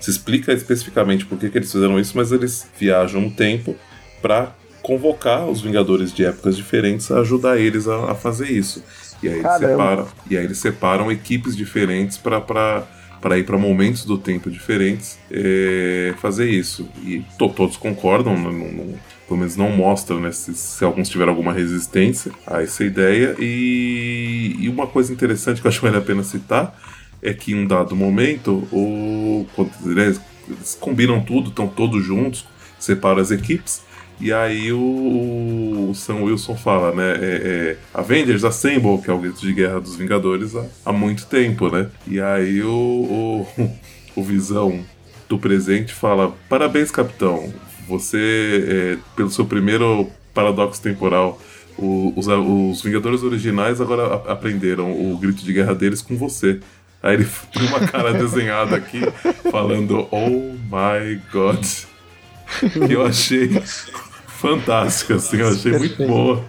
se, 0.00 0.10
explica 0.10 0.52
especificamente 0.52 1.26
por 1.26 1.38
que, 1.38 1.50
que 1.50 1.58
eles 1.58 1.72
fizeram 1.72 1.98
isso, 1.98 2.16
mas 2.16 2.30
eles 2.30 2.68
viajam 2.78 3.20
no 3.20 3.30
tempo 3.30 3.74
para 4.22 4.54
convocar 4.80 5.46
os 5.48 5.60
Vingadores 5.60 6.12
de 6.12 6.24
épocas 6.24 6.56
diferentes 6.56 7.10
a 7.10 7.20
ajudar 7.20 7.58
eles 7.58 7.88
a, 7.88 8.12
a 8.12 8.14
fazer 8.14 8.50
isso. 8.50 8.84
E 9.22 9.28
aí, 9.28 9.40
eles 9.40 9.58
separam, 9.58 10.08
e 10.30 10.38
aí 10.38 10.44
eles 10.44 10.58
separam 10.58 11.10
equipes 11.10 11.56
diferentes 11.56 12.16
para 12.16 12.86
para 13.20 13.38
ir 13.38 13.44
para 13.44 13.58
momentos 13.58 14.04
do 14.04 14.16
tempo 14.16 14.50
diferentes 14.50 15.18
é, 15.30 16.14
fazer 16.18 16.48
isso. 16.48 16.88
E 17.04 17.20
to, 17.38 17.48
todos 17.50 17.76
concordam, 17.76 18.36
não, 18.36 18.52
não, 18.52 18.94
pelo 19.26 19.38
menos 19.38 19.56
não 19.56 19.70
mostram 19.70 20.18
né, 20.20 20.32
se, 20.32 20.54
se, 20.54 20.84
alguns 20.84 21.08
tiveram 21.08 21.30
alguma 21.32 21.52
resistência 21.52 22.32
a 22.46 22.62
essa 22.62 22.82
ideia. 22.82 23.36
E, 23.38 24.56
e, 24.58 24.68
uma 24.68 24.86
coisa 24.86 25.12
interessante 25.12 25.60
que 25.60 25.66
eu 25.66 25.68
acho 25.68 25.80
que 25.80 25.86
vale 25.86 25.98
a 25.98 26.04
pena 26.04 26.22
citar 26.22 26.78
é 27.22 27.34
que 27.34 27.52
em 27.52 27.56
um 27.56 27.66
dado 27.66 27.94
momento, 27.94 28.66
o, 28.72 29.46
eles 29.84 30.20
combinam 30.80 31.20
tudo, 31.20 31.50
estão 31.50 31.68
todos 31.68 32.02
juntos, 32.04 32.46
separam 32.78 33.20
as 33.20 33.30
equipes. 33.30 33.82
E 34.20 34.32
aí 34.34 34.70
o, 34.70 35.88
o 35.90 35.94
Sam 35.94 36.16
Wilson 36.24 36.54
fala, 36.54 36.94
né? 36.94 37.12
É, 37.14 37.16
é, 37.22 37.76
Avengers 37.94 38.44
Assemble, 38.44 39.00
que 39.02 39.10
é 39.10 39.14
o 39.14 39.18
grito 39.18 39.40
de 39.40 39.52
guerra 39.52 39.80
dos 39.80 39.96
Vingadores 39.96 40.54
há, 40.54 40.66
há 40.84 40.92
muito 40.92 41.24
tempo, 41.26 41.70
né? 41.70 41.88
E 42.06 42.20
aí 42.20 42.62
o, 42.62 43.46
o, 43.56 43.70
o 44.20 44.22
Visão 44.22 44.84
do 45.26 45.38
presente 45.38 45.94
fala: 45.94 46.34
Parabéns, 46.48 46.90
capitão. 46.90 47.50
Você, 47.88 48.64
é, 48.68 48.98
pelo 49.16 49.30
seu 49.30 49.46
primeiro 49.46 50.08
paradoxo 50.34 50.82
temporal, 50.82 51.40
o, 51.78 52.12
os, 52.14 52.26
os 52.28 52.82
Vingadores 52.82 53.22
originais 53.22 53.80
agora 53.80 54.16
aprenderam 54.30 54.92
o 54.92 55.16
grito 55.16 55.42
de 55.42 55.52
guerra 55.52 55.74
deles 55.74 56.02
com 56.02 56.16
você. 56.16 56.60
Aí 57.02 57.14
ele 57.14 57.26
tem 57.54 57.66
uma 57.66 57.80
cara 57.80 58.12
desenhada 58.12 58.76
aqui 58.76 59.00
falando 59.50 60.06
Oh 60.10 60.28
my 60.28 61.20
God. 61.32 61.64
Eu 62.90 63.06
achei 63.06 63.48
fantástica, 64.40 65.16
assim, 65.16 65.36
eu 65.38 65.48
achei 65.48 65.72
Perfeito. 65.72 65.98
muito 65.98 66.12
boa. 66.12 66.44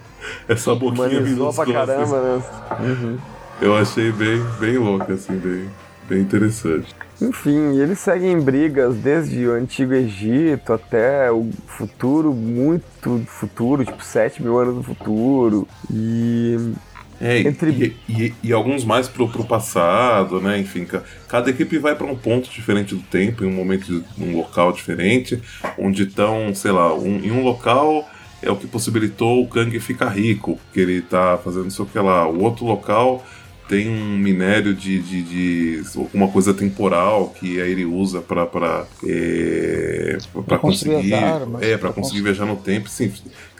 Essa 0.48 0.74
boquinha 0.76 1.20
minúscula. 1.22 1.66
pra 1.66 1.74
caramba, 1.74 2.38
assim. 2.38 2.84
né? 2.84 2.90
Uhum. 2.92 3.18
Eu 3.62 3.76
achei 3.78 4.12
bem, 4.12 4.42
bem 4.60 4.78
louca, 4.78 5.14
assim, 5.14 5.38
bem, 5.38 5.70
bem 6.08 6.22
interessante. 6.22 6.96
Enfim, 7.22 7.80
eles 7.80 8.00
seguem 8.00 8.40
brigas 8.40 8.96
desde 8.96 9.46
o 9.48 9.54
Antigo 9.54 9.94
Egito 9.94 10.74
até 10.74 11.32
o 11.32 11.50
futuro, 11.68 12.34
muito 12.34 13.24
futuro, 13.28 13.86
tipo 13.86 14.04
7 14.04 14.42
mil 14.42 14.58
anos 14.58 14.76
no 14.76 14.84
futuro. 14.84 15.68
E 15.92 16.74
é, 17.22 17.40
Entre... 17.40 17.96
e, 18.10 18.12
e, 18.12 18.34
e, 18.44 18.52
alguns 18.52 18.84
mais 18.84 19.08
pro, 19.08 19.30
pro 19.30 19.44
passado, 19.44 20.42
né? 20.42 20.58
Enfim, 20.58 20.88
cada 21.28 21.52
equipe 21.52 21.78
vai 21.78 21.96
para 21.96 22.08
um 22.08 22.16
ponto 22.16 22.50
diferente 22.50 22.96
do 22.96 23.02
tempo, 23.02 23.44
em 23.44 23.48
um 23.48 23.54
momento, 23.54 24.04
um 24.18 24.36
local 24.36 24.72
diferente, 24.72 25.40
onde 25.78 26.04
estão, 26.04 26.54
sei 26.56 26.72
lá, 26.72 26.94
um, 26.96 27.24
em 27.24 27.32
um 27.32 27.44
local 27.44 28.10
é 28.42 28.50
o 28.50 28.56
que 28.56 28.66
possibilitou 28.66 29.44
o 29.44 29.48
Kang 29.48 29.80
ficar 29.80 30.10
rico, 30.10 30.60
porque 30.66 30.80
ele 30.80 31.02
tá 31.02 31.38
fazendo 31.38 31.68
isso 31.68 31.86
que 31.86 32.00
lá. 32.00 32.28
O 32.28 32.42
outro 32.42 32.66
local 32.66 33.24
tem 33.72 33.88
um 33.88 34.18
minério 34.18 34.74
de, 34.74 35.00
de, 35.00 35.22
de 35.22 35.84
alguma 35.96 36.28
coisa 36.28 36.54
temporal 36.54 37.30
que 37.40 37.62
aí 37.62 37.72
ele 37.72 37.86
usa 37.86 38.20
para 38.20 38.46
para 38.46 38.86
é, 39.08 40.18
conseguir 40.60 41.14
armas, 41.14 41.62
é 41.62 41.78
para 41.78 41.94
conseguir 41.94 42.22
viajar 42.22 42.46
no 42.46 42.58
tempo 42.58 42.90
sim 42.90 43.14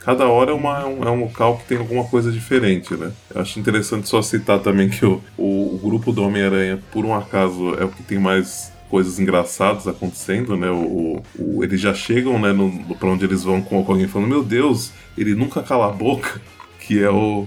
cada 0.04 0.26
hora 0.26 0.50
é, 0.50 0.54
uma, 0.54 0.80
é, 0.80 0.84
um, 0.84 1.04
é 1.04 1.10
um 1.10 1.20
local 1.20 1.58
que 1.58 1.64
tem 1.64 1.78
alguma 1.78 2.04
coisa 2.04 2.30
diferente 2.30 2.94
né 2.94 3.12
eu 3.34 3.40
acho 3.40 3.58
interessante 3.58 4.08
só 4.08 4.20
citar 4.20 4.58
também 4.60 4.88
que 4.88 5.04
o, 5.04 5.22
o, 5.36 5.74
o 5.74 5.80
grupo 5.82 6.12
do 6.12 6.22
Homem-Aranha 6.22 6.80
por 6.90 7.04
um 7.04 7.14
acaso 7.14 7.74
é 7.78 7.84
o 7.84 7.88
que 7.88 8.02
tem 8.02 8.18
mais 8.18 8.72
coisas 8.92 9.18
engraçadas 9.18 9.88
acontecendo, 9.88 10.54
né? 10.54 10.70
O, 10.70 11.22
o, 11.38 11.64
eles 11.64 11.80
já 11.80 11.94
chegam, 11.94 12.38
né, 12.38 12.52
no, 12.52 12.68
no, 12.68 12.94
pra 12.94 13.08
onde 13.08 13.24
eles 13.24 13.42
vão 13.42 13.62
com, 13.62 13.78
alguém 13.78 14.06
falando, 14.06 14.28
meu 14.28 14.44
Deus, 14.44 14.92
ele 15.16 15.34
nunca 15.34 15.62
cala 15.62 15.86
a 15.88 15.90
boca, 15.90 16.38
que 16.78 17.02
é 17.02 17.08
o. 17.08 17.46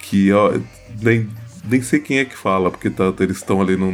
Que 0.00 0.30
ó, 0.34 0.52
nem, 1.00 1.30
nem 1.64 1.80
sei 1.80 1.98
quem 1.98 2.18
é 2.18 2.26
que 2.26 2.36
fala, 2.36 2.70
porque 2.70 2.90
tá, 2.90 3.10
eles 3.20 3.38
estão 3.38 3.62
ali 3.62 3.74
num, 3.74 3.90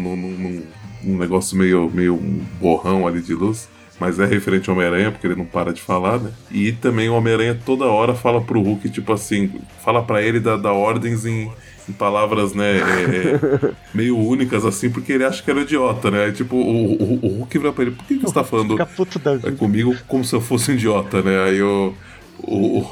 negócio 1.05 1.57
meio, 1.57 1.89
meio 1.89 2.17
borrão 2.61 3.07
ali 3.07 3.23
de 3.23 3.33
luz. 3.33 3.69
Mas 4.01 4.19
é 4.19 4.25
referente 4.25 4.71
ao 4.71 4.75
Homem-Aranha, 4.75 5.13
porque 5.13 5.27
ele 5.27 5.37
não 5.37 5.45
para 5.45 5.75
de 5.75 5.83
falar, 5.83 6.19
né? 6.19 6.31
E 6.51 6.73
também 6.73 7.11
o 7.11 7.15
Homem-Aranha 7.15 7.61
toda 7.67 7.85
hora 7.85 8.15
fala 8.15 8.41
pro 8.41 8.63
Hulk, 8.63 8.89
tipo 8.89 9.13
assim, 9.13 9.53
fala 9.85 10.03
para 10.03 10.23
ele 10.23 10.41
dar, 10.41 10.57
dar 10.57 10.73
ordens 10.73 11.27
em, 11.27 11.53
em 11.87 11.93
palavras, 11.93 12.55
né, 12.55 12.79
é, 12.79 12.79
é, 12.79 13.73
meio 13.93 14.17
únicas, 14.17 14.65
assim, 14.65 14.89
porque 14.89 15.13
ele 15.13 15.25
acha 15.25 15.43
que 15.43 15.51
era 15.51 15.61
idiota, 15.61 16.11
né? 16.11 16.33
Tipo, 16.33 16.57
o, 16.57 16.95
o, 16.95 17.27
o 17.27 17.29
Hulk 17.41 17.59
vira 17.59 17.73
pra 17.75 17.85
ele, 17.85 17.91
por 17.91 18.07
que, 18.07 18.17
que 18.17 18.23
você 18.23 18.33
tá 18.33 18.43
falando 18.43 18.79
é, 18.81 19.51
comigo 19.51 19.95
como 20.09 20.25
se 20.25 20.35
eu 20.35 20.41
fosse 20.41 20.71
um 20.71 20.75
idiota, 20.75 21.21
né? 21.21 21.39
Aí 21.45 21.61
o, 21.61 21.93
o, 22.39 22.91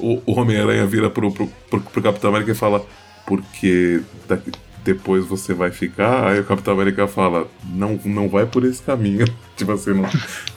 o, 0.00 0.22
o 0.26 0.40
Homem-Aranha 0.40 0.84
vira 0.84 1.08
pro, 1.08 1.30
pro, 1.30 1.46
pro, 1.46 1.80
pro 1.80 2.02
Capitão 2.02 2.30
América 2.30 2.50
e 2.50 2.56
fala, 2.56 2.84
porque 3.24 4.00
daqui, 4.26 4.50
depois 4.84 5.26
você 5.26 5.54
vai 5.54 5.70
ficar. 5.70 6.28
Aí 6.28 6.40
o 6.40 6.44
Capitão 6.44 6.74
América 6.74 7.06
fala: 7.06 7.46
não, 7.64 7.98
não 8.04 8.28
vai 8.28 8.46
por 8.46 8.64
esse 8.64 8.82
caminho. 8.82 9.26
tipo 9.56 9.72
assim, 9.72 9.92
não, 9.92 10.08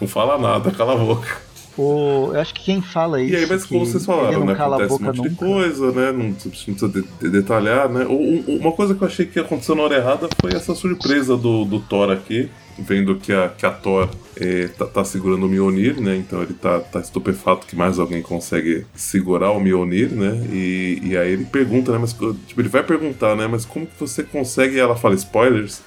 não 0.02 0.08
fala 0.08 0.38
nada, 0.38 0.72
cala 0.72 0.94
a 0.94 0.98
boca. 0.98 1.53
O, 1.78 2.30
eu 2.34 2.40
acho 2.40 2.54
que 2.54 2.66
quem 2.66 2.82
fala 2.82 3.22
isso. 3.22 3.34
E 3.34 3.36
aí, 3.36 3.48
mas 3.48 3.66
como 3.66 3.86
vocês 3.86 4.06
falaram, 4.06 4.46
né? 4.46 4.54
Acontece 4.54 4.94
um 4.94 5.06
monte 5.06 5.18
nunca. 5.18 5.30
de 5.30 5.36
coisa, 5.36 5.92
né? 5.92 6.12
Não 6.12 6.34
precisa 6.34 6.88
de, 6.88 7.04
de 7.20 7.30
detalhar, 7.30 7.90
né? 7.90 8.06
Uma 8.06 8.72
coisa 8.72 8.94
que 8.94 9.02
eu 9.02 9.08
achei 9.08 9.26
que 9.26 9.40
aconteceu 9.40 9.76
na 9.76 9.84
hora 9.84 9.96
errada 9.96 10.30
foi 10.40 10.54
essa 10.54 10.76
surpresa 10.76 11.36
do, 11.36 11.66
do 11.66 11.80
Thor 11.80 12.12
aqui, 12.12 12.50
vendo 12.78 13.16
que 13.16 13.34
a, 13.34 13.50
que 13.50 13.66
a 13.66 13.72
Thor 13.72 14.08
é, 14.38 14.68
tá, 14.68 14.86
tá, 14.86 15.04
segurando 15.04 15.48
o 15.48 15.50
Mjolnir, 15.50 16.00
né? 16.00 16.16
Então 16.16 16.44
ele 16.44 16.54
tá, 16.54 16.80
tá 16.80 17.00
estupefato 17.00 17.66
que 17.66 17.76
mais 17.76 17.98
alguém 17.98 18.22
consegue 18.22 18.86
segurar 18.94 19.52
o 19.52 19.60
Mjolnir, 19.60 20.12
né? 20.12 20.46
E, 20.52 21.00
e 21.02 21.18
aí 21.18 21.32
ele 21.32 21.46
pergunta, 21.46 21.92
né? 21.92 21.98
Mas, 22.00 22.14
tipo, 22.14 22.62
ele 22.62 22.70
vai 22.70 22.84
perguntar, 22.84 23.36
né? 23.36 23.48
Mas 23.48 23.66
como 23.66 23.88
que 23.88 24.00
você 24.00 24.22
consegue? 24.22 24.76
E 24.76 24.80
ela 24.80 24.96
fala 24.96 25.16
spoilers. 25.16 25.82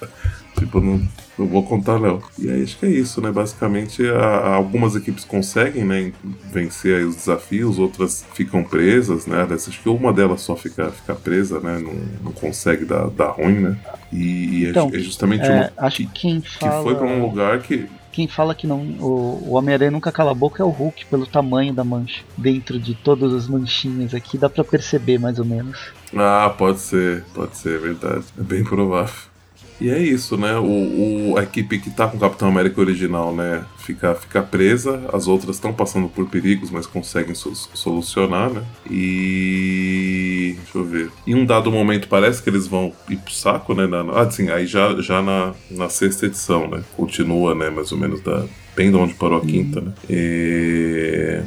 Tipo, 0.57 0.79
não, 0.79 1.01
não 1.37 1.47
vou 1.47 1.63
contar, 1.63 1.99
não. 1.99 2.21
E 2.37 2.49
aí 2.49 2.63
acho 2.63 2.77
que 2.77 2.85
é 2.85 2.89
isso, 2.89 3.21
né? 3.21 3.31
Basicamente, 3.31 4.05
a, 4.07 4.19
a, 4.19 4.55
algumas 4.55 4.95
equipes 4.95 5.23
conseguem, 5.23 5.85
né? 5.85 6.11
Vencer 6.51 7.05
os 7.05 7.15
desafios, 7.15 7.79
outras 7.79 8.25
ficam 8.33 8.63
presas, 8.63 9.25
né? 9.25 9.47
Acho 9.49 9.81
que 9.81 9.89
uma 9.89 10.11
delas 10.11 10.41
só 10.41 10.55
fica, 10.55 10.89
fica 10.91 11.15
presa, 11.15 11.59
né? 11.59 11.79
Não, 11.79 11.93
não 12.23 12.31
consegue 12.31 12.85
dar, 12.85 13.09
dar 13.09 13.31
ruim, 13.31 13.59
né? 13.59 13.77
E, 14.11 14.61
e 14.61 14.65
é 14.65 14.69
então, 14.69 14.89
é, 14.93 14.99
justamente 14.99 15.45
é, 15.45 15.51
uma. 15.51 15.71
Acho 15.77 15.97
que 15.97 16.07
quem 16.07 16.41
fala... 16.41 16.77
Que 16.77 16.83
foi 16.83 16.95
pra 16.95 17.05
um 17.05 17.21
lugar 17.21 17.61
que 17.61 17.87
quem 18.17 18.27
fala 18.27 18.55
que 18.55 18.65
não 18.65 18.79
o, 18.99 19.43
o 19.45 19.51
Homem-Aranha 19.51 19.91
nunca 19.91 20.11
cala 20.11 20.31
a 20.31 20.33
boca 20.33 20.63
é 20.63 20.65
o 20.65 20.69
Hulk, 20.69 21.05
pelo 21.05 21.27
tamanho 21.27 21.71
da 21.71 21.83
mancha. 21.83 22.23
Dentro 22.35 22.79
de 22.79 22.95
todas 22.95 23.31
as 23.31 23.47
manchinhas 23.47 24.15
aqui, 24.15 24.39
dá 24.39 24.49
para 24.49 24.63
perceber 24.63 25.19
mais 25.19 25.37
ou 25.37 25.45
menos. 25.45 25.91
Ah, 26.15 26.51
pode 26.57 26.79
ser, 26.79 27.23
pode 27.35 27.55
ser, 27.55 27.75
é 27.75 27.77
verdade. 27.77 28.25
É 28.35 28.41
bem 28.41 28.63
provável. 28.63 29.13
E 29.79 29.89
é 29.89 29.99
isso, 29.99 30.37
né? 30.37 30.57
O, 30.57 31.31
o, 31.31 31.37
a 31.37 31.43
equipe 31.43 31.77
que 31.77 31.91
tá 31.91 32.07
com 32.07 32.17
o 32.17 32.19
Capitão 32.19 32.47
América 32.47 32.81
original, 32.81 33.33
né? 33.33 33.63
Fica, 33.77 34.15
fica 34.15 34.41
presa, 34.41 35.07
as 35.13 35.27
outras 35.27 35.55
estão 35.55 35.71
passando 35.71 36.09
por 36.09 36.27
perigos, 36.27 36.71
mas 36.71 36.87
conseguem 36.87 37.35
so 37.35 37.53
solucionar, 37.73 38.49
né? 38.49 38.63
E. 38.89 40.55
Deixa 40.63 40.77
eu 40.77 40.83
ver. 40.83 41.11
Em 41.27 41.35
um 41.35 41.45
dado 41.45 41.71
momento 41.71 42.07
parece 42.07 42.41
que 42.41 42.49
eles 42.49 42.67
vão 42.67 42.91
ir 43.07 43.17
pro 43.17 43.33
saco, 43.33 43.73
né? 43.75 43.85
Na, 43.85 44.01
ah, 44.19 44.29
sim, 44.29 44.49
aí 44.49 44.65
já, 44.65 44.99
já 44.99 45.21
na, 45.21 45.53
na 45.69 45.89
sexta 45.89 46.25
edição, 46.25 46.67
né? 46.67 46.83
Continua, 46.95 47.53
né? 47.53 47.69
Mais 47.69 47.91
ou 47.91 47.97
menos 47.97 48.21
da. 48.21 48.45
Bem 48.75 48.91
de 48.91 48.97
onde 48.97 49.13
parou 49.15 49.39
a 49.39 49.41
quinta, 49.41 49.81
né? 49.81 49.91
E 50.09 51.41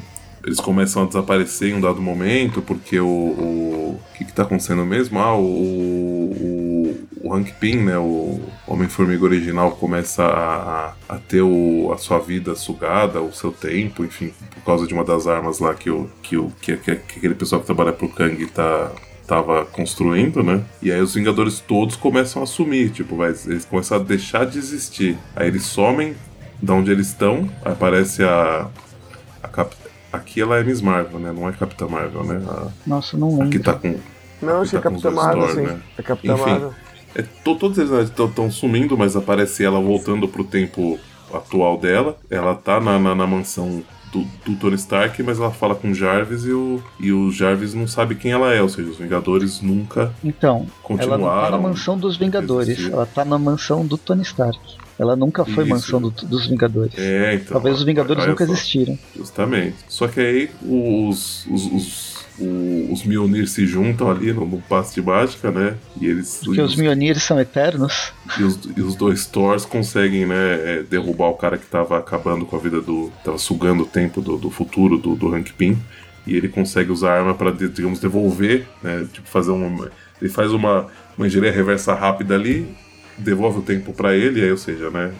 eles 0.50 0.58
começam 0.58 1.04
a 1.04 1.06
desaparecer 1.06 1.70
em 1.70 1.74
um 1.74 1.80
dado 1.80 2.02
momento, 2.02 2.60
porque 2.60 2.98
o. 2.98 3.06
O, 3.06 4.00
que, 4.18 4.24
que 4.24 4.32
tá 4.32 4.42
acontecendo 4.42 4.84
mesmo? 4.84 5.18
Ah, 5.20 5.34
o, 5.36 5.44
o, 5.44 7.08
o 7.22 7.32
Hank 7.32 7.52
Pym, 7.52 7.84
né? 7.84 7.96
O 7.96 8.40
Homem-Formiga 8.66 9.24
original 9.24 9.70
começa 9.72 10.24
a, 10.24 10.94
a 11.08 11.16
ter 11.18 11.40
o, 11.40 11.92
a 11.92 11.98
sua 11.98 12.18
vida 12.18 12.56
sugada, 12.56 13.20
o 13.20 13.32
seu 13.32 13.52
tempo, 13.52 14.04
enfim, 14.04 14.32
por 14.50 14.64
causa 14.64 14.86
de 14.88 14.92
uma 14.92 15.04
das 15.04 15.28
armas 15.28 15.60
lá 15.60 15.72
que, 15.72 15.88
o, 15.88 16.10
que, 16.20 16.36
o, 16.36 16.52
que, 16.60 16.76
que, 16.76 16.96
que 16.96 17.18
aquele 17.18 17.34
pessoal 17.34 17.60
que 17.60 17.66
trabalha 17.66 17.92
pro 17.92 18.08
Kang 18.08 18.44
tá, 18.46 18.90
tava 19.28 19.64
construindo, 19.66 20.42
né? 20.42 20.64
E 20.82 20.90
aí 20.90 21.00
os 21.00 21.14
Vingadores 21.14 21.60
todos 21.60 21.94
começam 21.94 22.42
a 22.42 22.46
sumir, 22.46 22.90
tipo, 22.90 23.14
vai, 23.16 23.32
eles 23.46 23.64
começam 23.64 23.98
a 23.98 24.00
deixar 24.00 24.46
de 24.46 24.58
existir. 24.58 25.16
Aí 25.36 25.46
eles 25.46 25.62
somem 25.62 26.16
de 26.60 26.72
onde 26.72 26.90
eles 26.90 27.06
estão, 27.06 27.48
aparece 27.64 28.24
a, 28.24 28.68
a 29.42 29.48
Cap 29.48 29.74
Aqui 30.12 30.40
ela 30.40 30.58
é 30.58 30.64
Miss 30.64 30.80
Marvel, 30.80 31.20
né? 31.20 31.32
Não 31.32 31.48
é 31.48 31.52
Capitã 31.52 31.86
Marvel, 31.86 32.24
né? 32.24 32.42
A... 32.48 32.68
Nossa, 32.86 33.16
não 33.16 33.30
lembro. 33.30 33.46
Aqui 33.46 33.58
tá 33.58 33.74
com. 33.74 33.96
Não, 34.42 34.62
acho 34.62 34.70
que 34.70 34.76
é 34.76 34.80
tá 34.80 34.90
Capitã 34.90 35.10
Marvel, 35.10 35.48
sim. 35.48 35.62
Né? 35.62 35.80
É 35.98 36.02
Capitã 36.02 36.34
Enfim, 36.34 36.50
Marvel. 36.50 36.74
É, 37.14 37.22
to, 37.22 37.54
todos 37.56 37.78
eles 37.78 38.08
estão 38.08 38.44
né, 38.44 38.50
sumindo, 38.50 38.96
mas 38.96 39.16
aparece 39.16 39.64
ela 39.64 39.80
voltando 39.80 40.28
pro 40.28 40.44
tempo 40.44 40.98
atual 41.32 41.76
dela. 41.76 42.16
Ela 42.30 42.54
tá 42.54 42.80
na, 42.80 42.98
na, 42.98 43.14
na 43.14 43.26
mansão 43.26 43.82
do, 44.12 44.24
do, 44.44 44.56
Tony 44.56 44.74
Stark, 44.76 45.22
mas 45.22 45.38
ela 45.38 45.50
fala 45.50 45.74
com 45.74 45.90
o 45.90 45.94
Jarvis 45.94 46.44
e 46.44 46.52
o, 46.52 46.82
e 46.98 47.12
o 47.12 47.30
Jarvis 47.30 47.74
não 47.74 47.86
sabe 47.86 48.14
quem 48.14 48.32
ela 48.32 48.52
é, 48.52 48.60
ou 48.60 48.68
seja, 48.68 48.90
os 48.90 48.98
Vingadores 48.98 49.60
nunca 49.60 50.12
então, 50.22 50.66
continuaram. 50.82 51.24
Ela 51.24 51.34
não 51.34 51.42
tá 51.42 51.50
na 51.50 51.58
mansão 51.58 51.98
dos 51.98 52.16
Vingadores, 52.16 52.90
ela 52.90 53.06
tá 53.06 53.24
na 53.24 53.38
mansão 53.38 53.86
do 53.86 53.96
Tony 53.96 54.22
Stark. 54.22 54.58
Ela 55.00 55.16
nunca 55.16 55.46
foi 55.46 55.64
Isso. 55.64 55.72
mansão 55.72 56.02
do, 56.02 56.10
dos 56.10 56.46
Vingadores. 56.46 56.92
É, 56.98 57.36
então. 57.36 57.54
Talvez 57.54 57.78
os 57.78 57.84
Vingadores 57.84 58.26
nunca 58.26 58.44
só. 58.44 58.52
existiram. 58.52 58.98
Justamente. 59.16 59.76
Só 59.88 60.06
que 60.06 60.20
aí 60.20 60.50
os, 60.62 61.46
os, 61.46 61.66
os 61.72 62.20
os 62.40 63.04
Mjolnir 63.04 63.46
se 63.48 63.66
juntam 63.66 64.10
ali 64.10 64.32
no, 64.32 64.46
no 64.46 64.62
passe 64.62 64.94
de 64.94 65.02
mágica, 65.02 65.50
né? 65.50 65.76
E 66.00 66.06
eles. 66.06 66.40
Porque 66.42 66.60
os, 66.60 66.72
os 66.72 66.76
Mjolnir 66.76 67.18
são 67.20 67.38
eternos. 67.38 68.12
E 68.38 68.42
os, 68.42 68.58
e 68.76 68.80
os, 68.80 68.94
dois 68.94 69.26
Thors 69.26 69.64
conseguem, 69.64 70.24
né, 70.26 70.34
é, 70.36 70.82
derrubar 70.82 71.28
o 71.28 71.34
cara 71.34 71.58
que 71.58 71.66
tava 71.66 71.98
acabando 71.98 72.46
com 72.46 72.56
a 72.56 72.58
vida 72.58 72.80
do. 72.80 73.12
tava 73.24 73.36
sugando 73.36 73.82
o 73.82 73.86
tempo 73.86 74.20
do, 74.22 74.38
do 74.38 74.50
futuro 74.50 74.96
do, 74.96 75.14
do 75.14 75.34
Hank 75.34 75.52
Pym. 75.52 75.78
E 76.26 76.34
ele 76.34 76.48
consegue 76.48 76.90
usar 76.90 77.12
a 77.12 77.18
arma 77.18 77.34
para, 77.34 77.50
digamos, 77.50 77.98
devolver, 77.98 78.66
né? 78.82 79.06
Tipo, 79.12 79.28
fazer 79.28 79.50
uma. 79.50 79.90
Ele 80.20 80.30
faz 80.30 80.52
uma, 80.52 80.86
uma 81.16 81.26
engenharia 81.26 81.52
reversa 81.52 81.94
rápida 81.94 82.34
ali, 82.34 82.66
devolve 83.20 83.58
o 83.58 83.62
tempo 83.62 83.92
para 83.92 84.14
ele, 84.14 84.42
aí, 84.42 84.50
ou 84.50 84.56
seja, 84.56 84.90
né? 84.90 85.12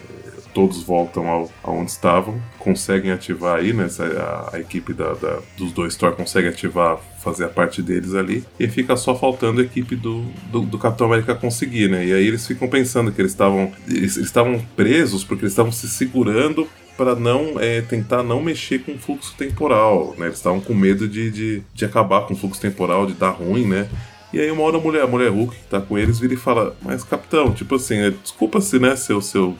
Todos 0.53 0.83
voltam 0.83 1.29
ao, 1.29 1.49
aonde 1.63 1.91
estavam, 1.91 2.41
conseguem 2.59 3.11
ativar 3.11 3.59
aí, 3.59 3.71
né? 3.71 3.87
A, 4.19 4.55
a 4.55 4.59
equipe 4.59 4.93
da, 4.93 5.13
da, 5.13 5.39
dos 5.57 5.71
dois 5.71 5.95
Thor 5.95 6.11
consegue 6.13 6.49
ativar, 6.49 6.99
fazer 7.23 7.45
a 7.45 7.49
parte 7.49 7.81
deles 7.81 8.13
ali, 8.13 8.43
e 8.59 8.67
fica 8.67 8.97
só 8.97 9.15
faltando 9.15 9.61
a 9.61 9.63
equipe 9.63 9.95
do, 9.95 10.23
do, 10.51 10.61
do 10.61 10.77
Capitão 10.77 11.07
América 11.07 11.35
conseguir, 11.35 11.89
né? 11.89 12.05
E 12.05 12.13
aí 12.13 12.27
eles 12.27 12.45
ficam 12.45 12.67
pensando 12.67 13.11
que 13.11 13.21
eles 13.21 13.31
estavam 13.31 13.71
eles 13.87 14.17
estavam 14.17 14.59
presos 14.75 15.23
porque 15.23 15.43
eles 15.43 15.53
estavam 15.53 15.71
se 15.71 15.87
segurando 15.87 16.67
para 16.97 17.15
não 17.15 17.59
é, 17.59 17.81
tentar 17.81 18.21
não 18.21 18.41
mexer 18.41 18.79
com 18.79 18.91
o 18.91 18.97
fluxo 18.97 19.33
temporal, 19.35 20.13
né? 20.17 20.27
Eles 20.27 20.37
estavam 20.37 20.59
com 20.59 20.73
medo 20.73 21.07
de, 21.07 21.31
de, 21.31 21.63
de 21.73 21.85
acabar 21.85 22.27
com 22.27 22.33
o 22.33 22.37
fluxo 22.37 22.61
temporal, 22.61 23.07
de 23.07 23.13
dar 23.13 23.31
ruim, 23.31 23.65
né? 23.65 23.89
E 24.33 24.39
aí 24.39 24.49
uma 24.49 24.63
hora 24.63 24.77
a 24.77 24.81
mulher, 24.81 25.03
a 25.03 25.07
mulher 25.07 25.29
Hulk 25.29 25.55
que 25.55 25.67
tá 25.67 25.81
com 25.81 25.97
eles 25.97 26.19
vira 26.19 26.33
e 26.33 26.37
fala, 26.37 26.75
mas 26.81 27.03
capitão, 27.03 27.53
tipo 27.53 27.75
assim, 27.75 27.97
é, 27.97 28.11
desculpa 28.11 28.61
se, 28.61 28.79
né, 28.79 28.95
seu, 28.95 29.21
seu. 29.21 29.55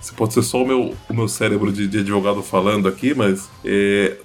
Se 0.00 0.12
pode 0.12 0.34
ser 0.34 0.42
só 0.42 0.62
o 0.62 0.66
meu, 0.66 0.94
o 1.08 1.14
meu 1.14 1.26
cérebro 1.26 1.72
de, 1.72 1.88
de 1.88 1.98
advogado 1.98 2.42
falando 2.42 2.86
aqui, 2.86 3.14
mas 3.14 3.48
é, 3.64 4.16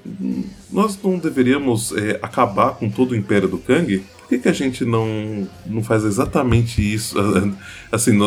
nós 0.72 1.00
não 1.02 1.18
deveríamos 1.18 1.92
é, 1.94 2.20
acabar 2.22 2.76
com 2.76 2.90
todo 2.90 3.12
o 3.12 3.16
império 3.16 3.48
do 3.48 3.58
Kang? 3.58 4.04
Por 4.20 4.28
que, 4.30 4.38
que 4.40 4.50
a 4.50 4.54
gente 4.54 4.86
não, 4.86 5.48
não 5.66 5.84
faz 5.84 6.04
exatamente 6.04 6.82
isso? 6.82 7.18
Assim, 7.92 8.18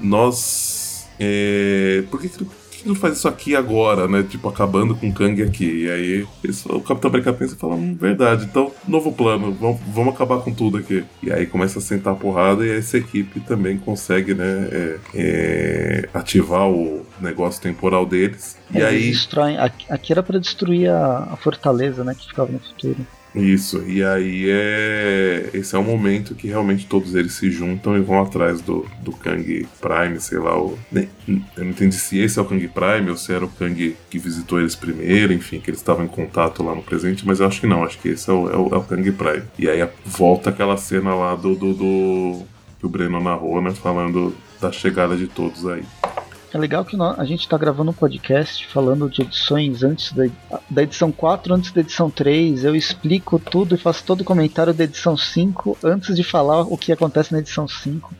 nós. 0.00 1.06
É, 1.18 2.04
por 2.10 2.20
que, 2.20 2.28
que 2.28 2.46
que 2.86 2.88
não 2.88 2.94
faz 2.94 3.18
isso 3.18 3.26
aqui 3.26 3.56
agora, 3.56 4.06
né? 4.06 4.22
Tipo, 4.22 4.48
acabando 4.48 4.94
com 4.94 5.08
o 5.08 5.12
Kang 5.12 5.42
aqui. 5.42 5.84
E 5.84 5.90
aí 5.90 6.26
o 6.66 6.80
Capitão 6.80 7.10
América 7.10 7.32
pensa 7.32 7.54
e 7.54 7.58
fala, 7.58 7.74
hum, 7.74 7.96
verdade, 8.00 8.44
então, 8.44 8.72
novo 8.86 9.12
plano, 9.12 9.52
vamos, 9.52 9.80
vamos 9.92 10.14
acabar 10.14 10.38
com 10.38 10.54
tudo 10.54 10.78
aqui. 10.78 11.04
E 11.22 11.32
aí 11.32 11.46
começa 11.46 11.80
a 11.80 11.82
sentar 11.82 12.12
a 12.12 12.16
porrada 12.16 12.64
e 12.64 12.70
essa 12.70 12.96
equipe 12.96 13.40
também 13.40 13.76
consegue, 13.76 14.34
né, 14.34 14.68
é, 14.70 14.98
é, 15.14 16.08
ativar 16.14 16.68
o 16.68 17.04
negócio 17.20 17.60
temporal 17.60 18.06
deles. 18.06 18.56
É, 18.72 18.78
e 18.78 18.84
aí. 18.84 19.10
Destroem, 19.10 19.58
aqui 19.58 20.12
era 20.12 20.22
para 20.22 20.38
destruir 20.38 20.88
a, 20.88 21.30
a 21.32 21.36
fortaleza, 21.36 22.04
né, 22.04 22.14
que 22.14 22.28
ficava 22.28 22.52
no 22.52 22.60
futuro. 22.60 23.04
Isso, 23.36 23.82
e 23.86 24.02
aí 24.02 24.46
é. 24.48 25.50
Esse 25.52 25.76
é 25.76 25.78
o 25.78 25.84
momento 25.84 26.34
que 26.34 26.48
realmente 26.48 26.86
todos 26.86 27.14
eles 27.14 27.34
se 27.34 27.50
juntam 27.50 27.94
e 27.96 28.00
vão 28.00 28.20
atrás 28.22 28.62
do, 28.62 28.86
do 29.02 29.12
Kang 29.12 29.66
Prime, 29.78 30.18
sei 30.18 30.38
lá. 30.38 30.58
O... 30.58 30.78
Eu 30.94 31.64
não 31.64 31.70
entendi 31.70 31.96
se 31.96 32.18
esse 32.18 32.38
é 32.38 32.42
o 32.42 32.46
Kang 32.46 32.66
Prime 32.68 33.10
ou 33.10 33.16
se 33.16 33.34
era 33.34 33.44
o 33.44 33.48
Kang 33.48 33.94
que 34.08 34.18
visitou 34.18 34.58
eles 34.58 34.74
primeiro, 34.74 35.34
enfim, 35.34 35.60
que 35.60 35.68
eles 35.68 35.80
estavam 35.80 36.06
em 36.06 36.08
contato 36.08 36.62
lá 36.62 36.74
no 36.74 36.82
presente, 36.82 37.26
mas 37.26 37.40
eu 37.40 37.46
acho 37.46 37.60
que 37.60 37.66
não, 37.66 37.84
acho 37.84 37.98
que 37.98 38.08
esse 38.08 38.30
é 38.30 38.32
o, 38.32 38.50
é 38.50 38.56
o, 38.56 38.74
é 38.74 38.78
o 38.78 38.82
Kang 38.82 39.12
Prime. 39.12 39.42
E 39.58 39.68
aí 39.68 39.86
volta 40.04 40.48
aquela 40.48 40.78
cena 40.78 41.14
lá 41.14 41.34
do, 41.34 41.54
do, 41.54 41.74
do 41.74 42.42
que 42.78 42.86
o 42.86 42.88
Breno 42.88 43.20
narrou, 43.20 43.60
né? 43.60 43.70
Falando 43.72 44.34
da 44.60 44.72
chegada 44.72 45.14
de 45.14 45.26
todos 45.26 45.66
aí. 45.66 45.82
É 46.52 46.58
legal 46.58 46.84
que 46.84 46.96
a 46.96 47.24
gente 47.24 47.40
está 47.40 47.58
gravando 47.58 47.90
um 47.90 47.94
podcast 47.94 48.66
falando 48.68 49.10
de 49.10 49.22
edições 49.22 49.82
antes 49.82 50.12
da, 50.12 50.24
da 50.70 50.82
edição 50.82 51.10
4, 51.10 51.54
antes 51.54 51.72
da 51.72 51.80
edição 51.80 52.08
3. 52.08 52.64
Eu 52.64 52.74
explico 52.74 53.38
tudo 53.38 53.74
e 53.74 53.78
faço 53.78 54.04
todo 54.04 54.20
o 54.20 54.24
comentário 54.24 54.72
da 54.72 54.84
edição 54.84 55.16
5 55.16 55.78
antes 55.82 56.14
de 56.14 56.22
falar 56.22 56.62
o 56.62 56.78
que 56.78 56.92
acontece 56.92 57.32
na 57.32 57.40
edição 57.40 57.66
5. 57.66 58.14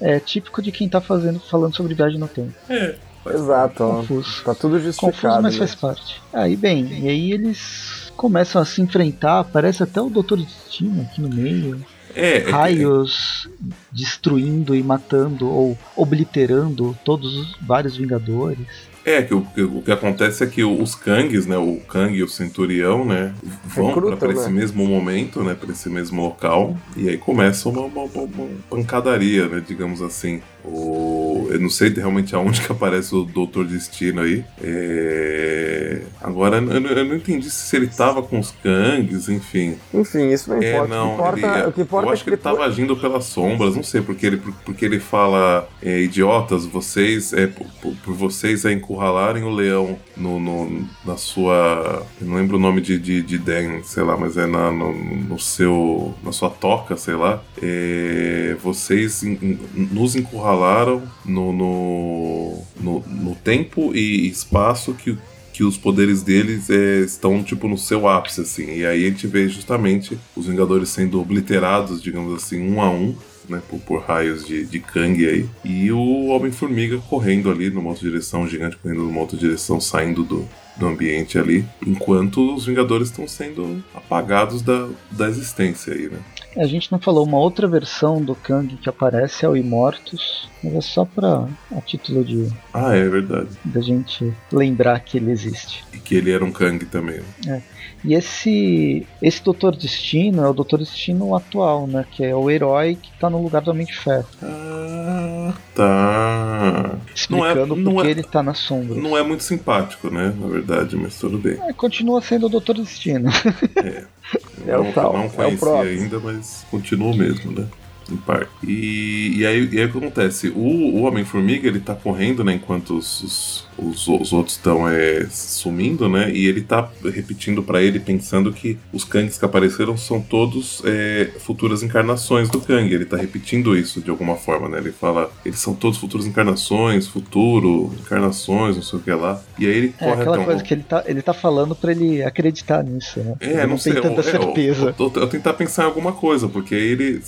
É 0.00 0.20
típico 0.20 0.62
de 0.62 0.70
quem 0.70 0.86
está 0.86 1.00
fazendo, 1.00 1.40
falando 1.40 1.74
sobre 1.74 1.94
viagem 1.94 2.18
no 2.18 2.28
tempo. 2.28 2.54
É. 2.68 2.94
Exato. 3.26 3.84
Confuso. 3.84 4.42
Tá 4.44 4.54
tudo 4.54 4.78
justificado. 4.78 5.14
Confuso, 5.14 5.42
mas 5.42 5.56
faz 5.56 5.74
parte. 5.74 6.22
Aí, 6.32 6.56
bem, 6.56 7.04
e 7.04 7.08
aí 7.08 7.32
eles 7.32 8.12
começam 8.16 8.60
a 8.60 8.64
se 8.64 8.82
enfrentar. 8.82 9.40
Aparece 9.40 9.82
até 9.82 10.00
o 10.00 10.10
Doutor 10.10 10.38
Destino 10.38 11.02
aqui 11.02 11.20
no 11.20 11.28
meio. 11.28 11.84
É, 12.14 12.38
é 12.38 12.50
raios 12.50 13.48
é, 13.48 13.74
destruindo 13.92 14.74
e 14.74 14.82
matando 14.82 15.48
ou 15.48 15.78
obliterando 15.96 16.96
todos 17.04 17.34
os 17.36 17.56
vários 17.60 17.96
Vingadores. 17.96 18.66
É, 19.04 19.20
que 19.20 19.34
o, 19.34 19.46
o 19.58 19.82
que 19.82 19.92
acontece 19.92 20.42
é 20.42 20.46
que 20.46 20.64
os 20.64 20.94
Kangs, 20.94 21.46
né, 21.46 21.58
o 21.58 21.76
Kang 21.86 22.16
e 22.16 22.22
o 22.22 22.28
Centurião, 22.28 23.04
né, 23.04 23.34
vão 23.66 23.92
para 24.16 24.32
esse 24.32 24.46
né? 24.46 24.60
mesmo 24.60 24.86
momento, 24.86 25.42
né, 25.42 25.54
para 25.54 25.70
esse 25.72 25.90
mesmo 25.90 26.22
local, 26.22 26.74
e 26.96 27.10
aí 27.10 27.18
começa 27.18 27.68
uma, 27.68 27.82
uma, 27.82 28.04
uma 28.04 28.48
pancadaria, 28.70 29.46
né, 29.46 29.62
digamos 29.66 30.00
assim. 30.00 30.40
O, 30.64 31.48
eu 31.50 31.60
não 31.60 31.68
sei 31.68 31.90
realmente 31.90 32.34
aonde 32.34 32.62
que 32.62 32.72
aparece 32.72 33.14
o 33.14 33.24
Doutor 33.24 33.66
Destino 33.66 34.22
aí. 34.22 34.44
É... 34.62 36.02
Agora, 36.20 36.56
eu, 36.56 36.86
eu, 36.86 37.04
não 37.04 37.16
entendi 37.16 37.50
se 37.50 37.76
ele 37.76 37.86
tava 37.86 38.22
com 38.22 38.38
os 38.38 38.50
Kangs, 38.62 39.28
enfim. 39.28 39.76
Enfim, 39.92 40.30
isso 40.30 40.50
não 40.50 40.62
é, 40.62 40.70
importa. 40.70 40.94
É, 40.94 40.96
não, 40.96 41.06
o, 41.06 41.12
que 41.12 41.20
importa, 41.20 41.58
ele, 41.58 41.66
o 41.66 41.72
que 41.72 41.80
importa 41.82 42.06
eu 42.06 42.10
é 42.10 42.12
acho 42.14 42.24
que, 42.24 42.30
ele 42.30 42.36
tava 42.38 42.64
agindo 42.64 42.96
pelas 42.96 43.24
sombras, 43.24 43.76
não 43.76 43.82
sei, 43.82 44.00
porque 44.00 44.26
ele, 44.26 44.40
porque 44.64 44.84
ele 44.84 44.98
fala, 44.98 45.68
é, 45.82 46.00
idiotas, 46.00 46.64
vocês, 46.64 47.32
é, 47.32 47.46
por, 47.46 47.66
por, 48.02 48.14
vocês 48.14 48.64
é 48.64 48.72
encurralarem 48.72 49.44
o 49.44 49.50
leão 49.50 49.98
no, 50.16 50.40
no, 50.40 50.88
na 51.04 51.16
sua. 51.16 52.06
Eu 52.20 52.26
não 52.26 52.36
lembro 52.36 52.56
o 52.56 52.60
nome 52.60 52.80
de, 52.80 52.98
de, 52.98 53.20
de 53.22 53.38
Dan, 53.38 53.82
sei 53.82 54.02
lá, 54.02 54.16
mas 54.16 54.36
é 54.36 54.46
na, 54.46 54.70
no, 54.70 54.94
no 54.94 55.38
seu. 55.38 56.14
na 56.22 56.32
sua 56.32 56.48
toca, 56.48 56.96
sei 56.96 57.14
lá. 57.14 57.42
É, 57.62 58.56
vocês 58.62 59.22
in, 59.22 59.58
nos 59.74 60.16
encurralaram 60.54 61.02
no, 61.24 61.52
no, 61.52 62.64
no, 62.80 63.00
no 63.00 63.34
tempo 63.34 63.94
e 63.94 64.28
espaço 64.28 64.94
que 64.94 65.18
que 65.52 65.62
os 65.62 65.78
poderes 65.78 66.20
deles 66.20 66.68
é, 66.68 67.02
estão 67.02 67.40
tipo 67.40 67.68
no 67.68 67.78
seu 67.78 68.08
ápice 68.08 68.40
assim. 68.40 68.78
E 68.78 68.84
aí 68.84 69.06
a 69.06 69.08
gente 69.08 69.28
vê 69.28 69.48
justamente 69.48 70.18
os 70.34 70.48
Vingadores 70.48 70.88
sendo 70.88 71.20
obliterados, 71.20 72.02
digamos 72.02 72.34
assim, 72.34 72.60
um 72.60 72.82
a 72.82 72.90
um. 72.90 73.14
Né, 73.48 73.62
por, 73.68 73.78
por 73.78 74.00
raios 74.00 74.44
de, 74.44 74.64
de 74.64 74.80
Kang 74.80 75.24
aí. 75.24 75.46
E 75.64 75.92
o 75.92 76.26
Homem-Formiga 76.28 76.98
correndo 77.08 77.50
ali 77.50 77.70
numa 77.70 77.90
outra 77.90 78.08
direção, 78.08 78.42
o 78.42 78.48
gigante 78.48 78.76
correndo 78.78 79.02
numa 79.02 79.20
outra 79.20 79.36
direção, 79.36 79.80
saindo 79.80 80.24
do, 80.24 80.48
do 80.76 80.86
ambiente 80.86 81.38
ali, 81.38 81.64
enquanto 81.86 82.54
os 82.54 82.66
Vingadores 82.66 83.08
estão 83.08 83.28
sendo 83.28 83.82
apagados 83.94 84.62
da, 84.62 84.88
da 85.10 85.28
existência 85.28 85.92
aí, 85.92 86.08
né? 86.08 86.18
A 86.56 86.66
gente 86.66 86.90
não 86.92 87.00
falou 87.00 87.24
uma 87.24 87.38
outra 87.38 87.66
versão 87.66 88.22
do 88.22 88.34
Kang 88.34 88.76
que 88.76 88.88
aparece 88.88 89.44
é 89.44 89.48
o 89.48 89.56
Imortus, 89.56 90.48
mas 90.62 90.74
é 90.74 90.80
só 90.80 91.04
pra 91.04 91.48
a 91.72 91.80
título 91.80 92.24
de. 92.24 92.48
Ah, 92.72 92.94
é 92.94 93.08
verdade. 93.08 93.48
Da 93.64 93.80
gente 93.80 94.32
lembrar 94.52 95.00
que 95.00 95.16
ele 95.16 95.32
existe. 95.32 95.84
E 95.92 95.98
que 95.98 96.14
ele 96.14 96.30
era 96.30 96.44
um 96.44 96.52
Kang 96.52 96.84
também. 96.86 97.20
Né? 97.44 97.62
É. 97.70 97.74
E 98.04 98.14
esse 98.14 99.06
esse 99.20 99.42
Doutor 99.42 99.74
Destino 99.74 100.44
é 100.44 100.48
o 100.48 100.52
Doutor 100.52 100.78
Destino 100.78 101.34
atual, 101.34 101.86
né? 101.86 102.04
Que 102.10 102.24
é 102.24 102.36
o 102.36 102.48
herói 102.50 102.96
que 103.00 103.10
tá 103.18 103.28
no 103.28 103.42
lugar 103.42 103.62
do 103.62 103.70
Homem 103.70 103.86
de 103.86 103.96
Ferro. 103.96 104.26
Ah, 104.42 105.54
tá. 105.74 106.83
Explicando 107.14 107.76
não 107.76 107.92
é, 107.92 107.94
porque 107.94 108.08
é, 108.08 108.10
ele 108.10 108.22
tá 108.22 108.42
na 108.42 108.54
sombra. 108.54 108.96
Não 108.96 109.16
é 109.16 109.22
muito 109.22 109.44
simpático, 109.44 110.10
né? 110.10 110.34
Na 110.36 110.46
verdade, 110.48 110.96
mas 110.96 111.16
tudo 111.16 111.38
bem. 111.38 111.58
É, 111.62 111.72
continua 111.72 112.20
sendo 112.20 112.46
o 112.46 112.48
Doutor 112.48 112.74
Destino. 112.76 113.30
É. 113.76 114.04
é 114.66 114.72
não, 114.72 114.90
o 114.90 114.92
tal. 114.92 115.12
não 115.12 115.28
conheci 115.28 115.64
é 115.64 115.80
ainda, 115.80 116.18
mas 116.18 116.66
continua 116.70 117.14
mesmo, 117.14 117.52
né? 117.52 117.66
Em 118.10 118.16
parte. 118.16 118.50
E, 118.62 119.38
e, 119.38 119.46
aí, 119.46 119.68
e 119.72 119.78
aí 119.78 119.86
o 119.86 119.92
que 119.92 119.98
acontece? 119.98 120.48
O, 120.48 120.60
o 120.60 121.02
Homem-Formiga 121.02 121.68
ele 121.68 121.80
tá 121.80 121.94
correndo, 121.94 122.44
né? 122.44 122.54
Enquanto 122.54 122.96
os, 122.96 123.22
os, 123.22 123.68
os, 123.78 124.08
os 124.08 124.32
outros 124.32 124.56
estão 124.56 124.88
é, 124.88 125.26
sumindo, 125.30 126.08
né? 126.08 126.30
E 126.30 126.46
ele 126.46 126.62
tá 126.62 126.88
repetindo 127.04 127.62
para 127.62 127.82
ele, 127.82 127.98
pensando 128.00 128.52
que 128.52 128.78
os 128.92 129.04
Kangs 129.04 129.38
que 129.38 129.44
apareceram 129.44 129.96
são 129.96 130.20
todos 130.20 130.82
é, 130.84 131.30
futuras 131.38 131.82
encarnações 131.82 132.48
do 132.48 132.60
Kang. 132.60 132.92
Ele 132.92 133.04
tá 133.04 133.16
repetindo 133.16 133.76
isso 133.76 134.00
de 134.00 134.10
alguma 134.10 134.36
forma, 134.36 134.68
né? 134.68 134.78
Ele 134.78 134.92
fala, 134.92 135.30
eles 135.44 135.58
são 135.58 135.74
todos 135.74 135.98
futuras 135.98 136.26
encarnações, 136.26 137.06
futuro, 137.06 137.92
encarnações, 138.00 138.76
não 138.76 138.82
sei 138.82 138.98
o 138.98 139.02
que 139.02 139.12
lá. 139.12 139.42
E 139.58 139.66
aí 139.66 139.72
ele 139.72 139.94
é, 139.98 140.04
corre 140.04 140.20
aquela 140.20 140.44
coisa 140.44 140.60
um... 140.60 140.64
que 140.64 140.74
ele 140.74 140.82
tá, 140.82 141.04
ele 141.06 141.22
tá 141.22 141.32
falando 141.32 141.74
para 141.74 141.92
ele 141.92 142.22
acreditar 142.22 142.82
nisso, 142.82 143.20
né? 143.20 143.34
É, 143.40 143.62
não, 143.62 143.70
não 143.70 143.78
sei, 143.78 143.92
tem 143.94 144.02
tanta 144.02 144.20
eu, 144.20 144.22
certeza. 144.22 144.94
Eu, 144.98 145.12
eu, 145.14 145.22
eu 145.22 145.28
tentar 145.28 145.54
pensar 145.54 145.82
em 145.82 145.86
alguma 145.86 146.12
coisa, 146.12 146.48
porque 146.48 146.74
ele 146.74 147.20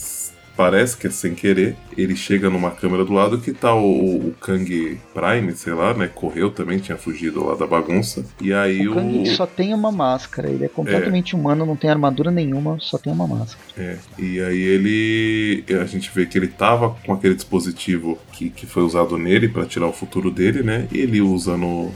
parece 0.56 0.96
que 0.96 1.06
é 1.06 1.10
sem 1.10 1.34
querer, 1.34 1.76
ele 1.96 2.16
chega 2.16 2.48
numa 2.48 2.70
câmera 2.70 3.04
do 3.04 3.12
lado 3.12 3.38
que 3.38 3.52
tá 3.52 3.74
o, 3.74 4.28
o 4.28 4.34
Kang 4.40 4.98
Prime, 5.12 5.52
sei 5.52 5.74
lá, 5.74 5.92
né? 5.92 6.08
Correu 6.12 6.50
também, 6.50 6.78
tinha 6.78 6.96
fugido 6.96 7.44
lá 7.44 7.54
da 7.54 7.66
bagunça. 7.66 8.24
E 8.40 8.52
aí 8.52 8.88
o. 8.88 8.94
Kang 8.94 9.22
o... 9.22 9.26
só 9.36 9.46
tem 9.46 9.74
uma 9.74 9.92
máscara, 9.92 10.48
ele 10.48 10.64
é 10.64 10.68
completamente 10.68 11.34
é. 11.34 11.38
humano, 11.38 11.66
não 11.66 11.76
tem 11.76 11.90
armadura 11.90 12.30
nenhuma, 12.30 12.78
só 12.80 12.96
tem 12.96 13.12
uma 13.12 13.26
máscara. 13.26 13.62
É, 13.76 13.96
e 14.18 14.40
aí 14.40 14.60
ele. 14.60 15.64
A 15.80 15.84
gente 15.84 16.10
vê 16.14 16.24
que 16.26 16.38
ele 16.38 16.48
tava 16.48 16.96
com 17.04 17.12
aquele 17.12 17.34
dispositivo 17.34 18.18
que, 18.32 18.48
que 18.48 18.66
foi 18.66 18.82
usado 18.82 19.18
nele 19.18 19.48
para 19.48 19.66
tirar 19.66 19.86
o 19.86 19.92
futuro 19.92 20.30
dele, 20.30 20.62
né? 20.62 20.88
E 20.90 20.98
ele 20.98 21.20
usa 21.20 21.56
no, 21.56 21.92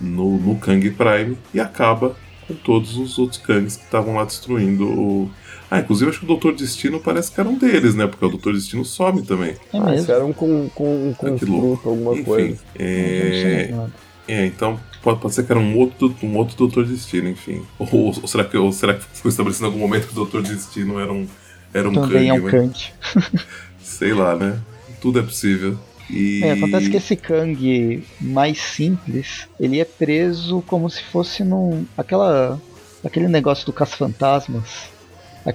no, 0.00 0.38
no 0.38 0.56
Kang 0.56 0.88
Prime 0.90 1.36
e 1.52 1.58
acaba 1.58 2.14
com 2.46 2.54
todos 2.54 2.96
os 2.96 3.18
outros 3.18 3.40
Kangs 3.40 3.76
que 3.76 3.84
estavam 3.84 4.14
lá 4.14 4.24
destruindo 4.24 4.86
o 4.86 5.30
ah, 5.70 5.80
inclusive 5.80 6.10
acho 6.10 6.20
que 6.20 6.24
o 6.24 6.28
Doutor 6.28 6.54
Destino 6.54 6.98
parece 6.98 7.30
que 7.30 7.38
era 7.38 7.48
um 7.48 7.58
deles, 7.58 7.94
né? 7.94 8.06
Porque 8.06 8.24
o 8.24 8.28
Doutor 8.28 8.54
Destino 8.54 8.84
some 8.84 9.22
também. 9.22 9.54
É 9.72 9.78
mesmo. 9.78 10.12
Ah, 10.12 10.16
eram 10.16 10.32
com, 10.32 10.68
com, 10.74 11.14
com 11.16 11.34
ah, 11.34 11.38
fruta, 11.38 11.88
alguma 11.88 12.12
Enfim, 12.12 12.24
coisa. 12.24 12.58
É... 12.78 13.74
é, 14.26 14.46
então 14.46 14.80
pode, 15.02 15.20
pode 15.20 15.34
ser 15.34 15.44
que 15.44 15.52
era 15.52 15.60
um 15.60 15.76
outro, 15.76 16.14
um 16.22 16.36
outro 16.36 16.56
Doutor 16.56 16.86
Destino, 16.86 17.28
enfim. 17.28 17.62
Ou, 17.78 17.88
ou, 17.92 18.26
será 18.26 18.44
que, 18.44 18.56
ou 18.56 18.72
será 18.72 18.94
que 18.94 19.04
ficou 19.12 19.28
estabelecido 19.28 19.66
em 19.66 19.68
algum 19.68 19.80
momento 19.80 20.06
que 20.06 20.12
o 20.12 20.16
Doutor 20.16 20.42
Destino 20.42 20.98
era 20.98 21.12
um, 21.12 21.26
era 21.74 21.88
um 21.88 21.92
Também 21.92 22.28
Kang, 22.28 22.28
é 22.28 22.32
um 22.32 22.50
Kang. 22.50 22.84
Sei 23.78 24.14
lá, 24.14 24.34
né? 24.36 24.58
Tudo 25.02 25.18
é 25.18 25.22
possível. 25.22 25.78
E... 26.08 26.42
É, 26.42 26.52
acontece 26.52 26.88
que 26.88 26.96
esse 26.96 27.14
Kang 27.14 28.02
mais 28.18 28.58
simples, 28.58 29.46
ele 29.60 29.78
é 29.78 29.84
preso 29.84 30.62
como 30.62 30.88
se 30.88 31.02
fosse 31.04 31.44
num. 31.44 31.84
aquela. 31.94 32.58
aquele 33.04 33.28
negócio 33.28 33.66
do 33.66 33.72
caça-fantasmas 33.74 34.96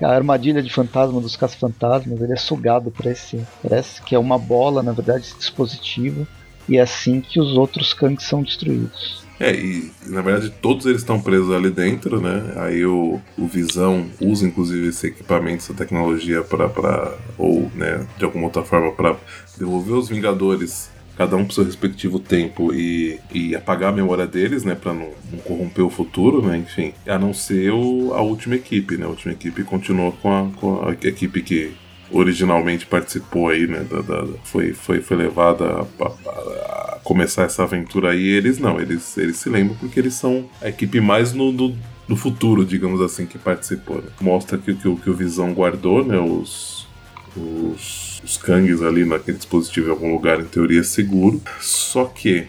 a 0.02 0.10
armadilha 0.10 0.62
de 0.62 0.72
fantasma 0.72 1.20
dos 1.20 1.36
caça-fantasmas, 1.36 2.22
ele 2.22 2.34
é 2.34 2.38
sugado 2.38 2.90
para 2.90 3.12
esse. 3.12 3.46
Parece 3.62 4.02
que 4.02 4.16
é 4.16 4.20
uma 4.20 4.38
bola, 4.38 4.82
na 4.82 4.92
verdade, 4.92 5.26
esse 5.26 5.38
dispositivo. 5.38 6.28
E 6.68 6.78
é 6.78 6.82
assim 6.82 7.20
que 7.20 7.40
os 7.40 7.58
outros 7.58 7.94
Kangs 7.94 8.24
são 8.24 8.42
destruídos. 8.42 9.24
É, 9.40 9.54
e 9.54 9.92
na 10.06 10.22
verdade 10.22 10.54
todos 10.62 10.86
eles 10.86 11.02
estão 11.02 11.20
presos 11.20 11.52
ali 11.52 11.70
dentro, 11.70 12.22
né? 12.22 12.54
Aí 12.56 12.86
o, 12.86 13.20
o 13.38 13.48
Visão 13.48 14.08
usa 14.22 14.48
inclusive 14.48 14.88
esse 14.88 15.08
equipamento, 15.08 15.58
essa 15.58 15.74
tecnologia 15.74 16.44
para 16.44 17.18
ou, 17.38 17.70
né, 17.76 18.06
de 18.18 18.24
alguma 18.24 18.46
outra 18.46 18.64
forma 18.64 18.92
para 18.92 19.18
devolver 19.58 19.96
os 19.96 20.08
Vingadores 20.08 20.93
cada 21.18 21.36
um 21.36 21.46
pro 21.46 21.54
seu 21.54 21.64
respectivo 21.64 22.20
tempo 22.20 22.74
e, 22.74 23.20
e 23.32 23.56
apagar 23.56 23.92
a 23.92 23.96
memória 23.96 24.26
deles, 24.26 24.64
né, 24.64 24.76
para 24.76 24.94
não, 24.94 25.10
não, 25.32 25.40
corromper 25.40 25.86
o 25.86 25.90
futuro, 25.90 26.42
né, 26.42 26.58
enfim. 26.58 26.94
A 27.08 27.18
não 27.20 27.34
ser 27.34 27.72
o, 27.72 28.14
a 28.14 28.22
última 28.22 28.56
equipe, 28.56 28.98
né, 28.98 29.06
a 29.06 29.10
última 29.10 29.34
equipe 29.34 29.64
continuou 29.64 30.12
com 30.14 30.32
a, 30.32 30.50
com 30.56 30.88
a 30.88 30.92
equipe 31.08 31.42
que 31.42 31.74
originalmente 32.12 32.86
participou 32.86 33.50
aí, 33.50 33.68
né, 33.68 33.86
da, 33.90 34.02
da 34.02 34.28
foi, 34.44 34.74
foi, 34.74 35.02
foi 35.02 35.18
levada 35.18 35.66
a, 35.66 36.04
a, 36.04 36.08
a, 36.08 37.00
começar 37.04 37.44
essa 37.44 37.64
aventura 37.64 38.12
aí, 38.12 38.26
eles 38.26 38.60
não, 38.60 38.80
eles, 38.80 39.18
eles 39.18 39.38
se 39.38 39.50
lembram 39.50 39.76
porque 39.78 40.00
eles 40.00 40.14
são 40.14 40.50
a 40.62 40.70
equipe 40.70 41.00
mais 41.00 41.34
no, 41.34 41.52
no, 41.52 41.76
no 42.08 42.16
futuro, 42.16 42.66
digamos 42.66 43.02
assim, 43.02 43.26
que 43.26 43.38
participou. 43.38 43.98
Né? 43.98 44.10
Mostra 44.22 44.58
que, 44.58 44.74
que, 44.74 44.96
que 44.96 45.10
o 45.10 45.14
Visão 45.14 45.54
guardou, 45.54 46.06
né, 46.06 46.18
os, 46.18 46.88
os 47.36 48.13
os 48.24 48.38
Kangs 48.38 48.82
ali 48.82 49.06
naquele 49.06 49.38
dispositivo 49.38 49.88
em 49.88 49.92
algum 49.92 50.12
lugar, 50.12 50.40
em 50.40 50.46
teoria, 50.46 50.84
seguro. 50.84 51.42
Só 51.60 52.06
que 52.06 52.48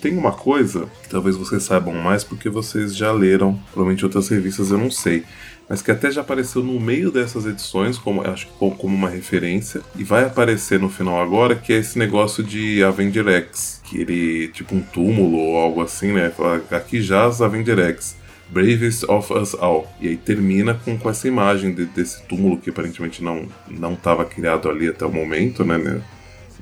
tem 0.00 0.16
uma 0.16 0.32
coisa 0.32 0.86
que 1.02 1.08
talvez 1.08 1.36
vocês 1.36 1.62
saibam 1.62 1.94
mais 1.94 2.24
porque 2.24 2.48
vocês 2.48 2.96
já 2.96 3.12
leram, 3.12 3.60
provavelmente 3.72 4.04
outras 4.04 4.28
revistas 4.28 4.70
eu 4.70 4.78
não 4.78 4.90
sei, 4.90 5.24
mas 5.68 5.82
que 5.82 5.90
até 5.90 6.10
já 6.10 6.22
apareceu 6.22 6.62
no 6.64 6.80
meio 6.80 7.12
dessas 7.12 7.46
edições, 7.46 7.96
como 7.96 8.22
acho 8.22 8.46
que 8.46 8.52
como 8.54 8.94
uma 8.94 9.08
referência, 9.08 9.82
e 9.94 10.02
vai 10.02 10.24
aparecer 10.24 10.80
no 10.80 10.88
final 10.88 11.20
agora, 11.20 11.54
que 11.54 11.72
é 11.72 11.76
esse 11.76 11.98
negócio 11.98 12.42
de 12.42 12.82
Avenger 12.82 13.28
X, 13.28 13.80
que 13.84 14.00
ele 14.00 14.48
tipo 14.48 14.74
um 14.74 14.80
túmulo 14.80 15.36
ou 15.36 15.56
algo 15.56 15.80
assim, 15.80 16.12
né? 16.12 16.32
Aqui 16.70 17.00
jaz 17.00 17.40
Avenger 17.40 17.78
X. 17.78 18.16
Bravest 18.50 19.04
of 19.08 19.32
Us 19.32 19.54
All. 19.54 19.90
E 20.00 20.08
aí 20.08 20.16
termina 20.16 20.74
com, 20.74 20.98
com 20.98 21.08
essa 21.08 21.26
imagem 21.28 21.72
de, 21.72 21.86
desse 21.86 22.22
túmulo 22.24 22.58
que 22.58 22.70
aparentemente 22.70 23.22
não 23.22 23.46
não 23.68 23.94
estava 23.94 24.24
criado 24.24 24.68
ali 24.68 24.88
até 24.88 25.04
o 25.06 25.12
momento, 25.12 25.64
né, 25.64 25.78
né? 25.78 26.02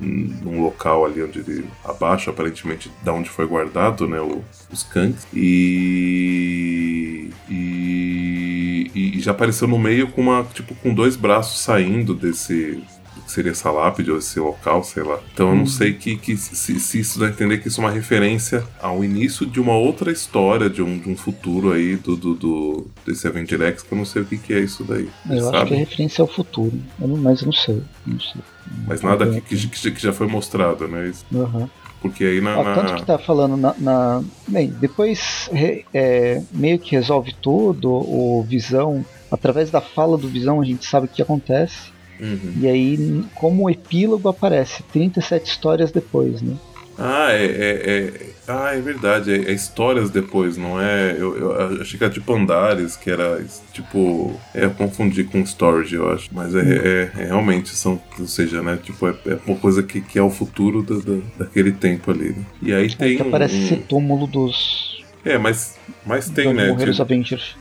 Num 0.00 0.62
local 0.62 1.04
ali 1.04 1.20
onde 1.22 1.40
ele 1.40 1.64
abaixo, 1.84 2.30
aparentemente, 2.30 2.88
da 3.02 3.12
onde 3.12 3.28
foi 3.28 3.48
guardado, 3.48 4.06
né, 4.06 4.20
o, 4.20 4.44
os 4.70 4.84
Kanks. 4.84 5.26
E, 5.34 7.30
e, 7.50 8.90
e 8.94 9.20
já 9.20 9.32
apareceu 9.32 9.66
no 9.66 9.76
meio 9.76 10.06
com 10.12 10.20
uma 10.20 10.44
tipo 10.44 10.72
com 10.76 10.94
dois 10.94 11.16
braços 11.16 11.60
saindo 11.60 12.14
desse 12.14 12.80
que 13.28 13.32
seria 13.32 13.52
essa 13.52 13.70
lápide 13.70 14.10
ou 14.10 14.16
esse 14.16 14.40
local, 14.40 14.82
sei 14.82 15.02
lá. 15.02 15.20
Então 15.34 15.48
eu 15.48 15.54
não 15.54 15.60
uhum. 15.60 15.66
sei 15.66 15.92
que, 15.92 16.16
que 16.16 16.34
se, 16.34 16.80
se, 16.80 16.98
isso 16.98 17.20
dá 17.20 17.26
a 17.26 17.28
entender 17.28 17.58
que 17.58 17.68
isso 17.68 17.78
é 17.80 17.84
uma 17.84 17.90
referência 17.90 18.64
ao 18.80 19.04
início 19.04 19.44
de 19.44 19.60
uma 19.60 19.76
outra 19.76 20.10
história, 20.10 20.70
de 20.70 20.82
um, 20.82 20.98
de 20.98 21.10
um 21.10 21.16
futuro 21.16 21.72
aí 21.72 21.96
do, 21.96 22.16
do, 22.16 22.34
do 22.34 22.86
desse 23.06 23.28
Avenger 23.28 23.60
X, 23.60 23.82
que 23.82 23.92
eu 23.92 23.98
não 23.98 24.06
sei 24.06 24.22
o 24.22 24.24
que, 24.24 24.38
que 24.38 24.54
é 24.54 24.60
isso 24.60 24.82
daí. 24.82 25.10
Eu 25.28 25.44
sabe? 25.44 25.56
acho 25.58 25.66
que 25.66 25.74
é 25.74 25.76
referência 25.76 26.22
ao 26.22 26.28
futuro, 26.28 26.72
eu 26.98 27.06
não, 27.06 27.18
mas 27.18 27.42
eu 27.42 27.46
não 27.46 27.52
sei. 27.52 27.82
Não 28.06 28.18
sei. 28.18 28.40
Mas 28.86 29.02
nada 29.02 29.26
que, 29.26 29.56
que, 29.56 29.90
que, 29.90 30.02
já 30.02 30.12
foi 30.12 30.26
mostrado, 30.26 30.88
né? 30.88 31.12
Uhum. 31.30 31.68
Porque 32.00 32.24
aí 32.24 32.40
na. 32.40 32.60
Ah, 32.60 32.74
tanto 32.74 32.94
que 32.94 33.04
tá 33.04 33.18
falando 33.18 33.56
na. 33.56 33.74
na... 33.78 34.22
Bem, 34.46 34.68
depois 34.80 35.50
é, 35.92 36.40
meio 36.52 36.78
que 36.78 36.92
resolve 36.92 37.34
tudo, 37.42 37.90
o 37.90 38.42
Visão. 38.48 39.04
Através 39.30 39.70
da 39.70 39.82
fala 39.82 40.16
do 40.16 40.28
Visão 40.28 40.60
a 40.62 40.64
gente 40.64 40.86
sabe 40.86 41.06
o 41.06 41.08
que 41.08 41.20
acontece. 41.20 41.97
Uhum. 42.20 42.52
E 42.60 42.66
aí, 42.66 43.24
como 43.34 43.68
epílogo, 43.70 44.28
aparece 44.28 44.82
37 44.92 45.50
histórias 45.50 45.90
depois, 45.92 46.40
né? 46.42 46.54
Ah, 47.00 47.28
é, 47.30 47.44
é, 47.44 47.70
é- 47.86 48.30
ah, 48.48 48.74
é 48.74 48.80
verdade. 48.80 49.32
É, 49.32 49.50
é 49.50 49.52
histórias 49.52 50.10
depois, 50.10 50.56
não 50.56 50.80
é? 50.80 51.12
Eu, 51.16 51.36
eu 51.36 51.80
achei 51.80 51.96
que 51.96 52.02
era 52.02 52.12
tipo 52.12 52.34
Andares, 52.34 52.96
que 52.96 53.08
era 53.08 53.44
tipo. 53.72 54.34
É, 54.52 54.64
eu 54.64 54.70
confundi 54.72 55.22
com 55.22 55.40
Storage, 55.44 55.94
eu 55.94 56.10
acho. 56.10 56.28
Mas 56.32 56.52
é, 56.56 56.58
é- 56.60 57.22
é 57.22 57.24
realmente 57.26 57.68
são. 57.68 58.00
Ou 58.18 58.26
seja, 58.26 58.62
né? 58.62 58.76
Tipo, 58.82 59.06
é, 59.06 59.14
é 59.26 59.38
uma 59.46 59.56
coisa 59.56 59.80
que, 59.80 60.00
que 60.00 60.18
é 60.18 60.22
o 60.22 60.28
futuro 60.30 60.82
da, 60.82 60.96
da- 60.96 61.22
daquele 61.38 61.70
tempo 61.70 62.10
ali. 62.10 62.30
Né? 62.30 62.44
E 62.60 62.74
aí 62.74 62.92
tem. 62.92 63.16
que 63.16 63.22
aparece 63.22 63.54
um- 63.54 63.64
esse 63.64 63.76
túmulo 63.76 64.26
dos. 64.26 64.97
É, 65.24 65.36
mas, 65.36 65.76
mas 66.06 66.30
tem, 66.30 66.46
né? 66.54 66.68
tipo-. 66.92 67.02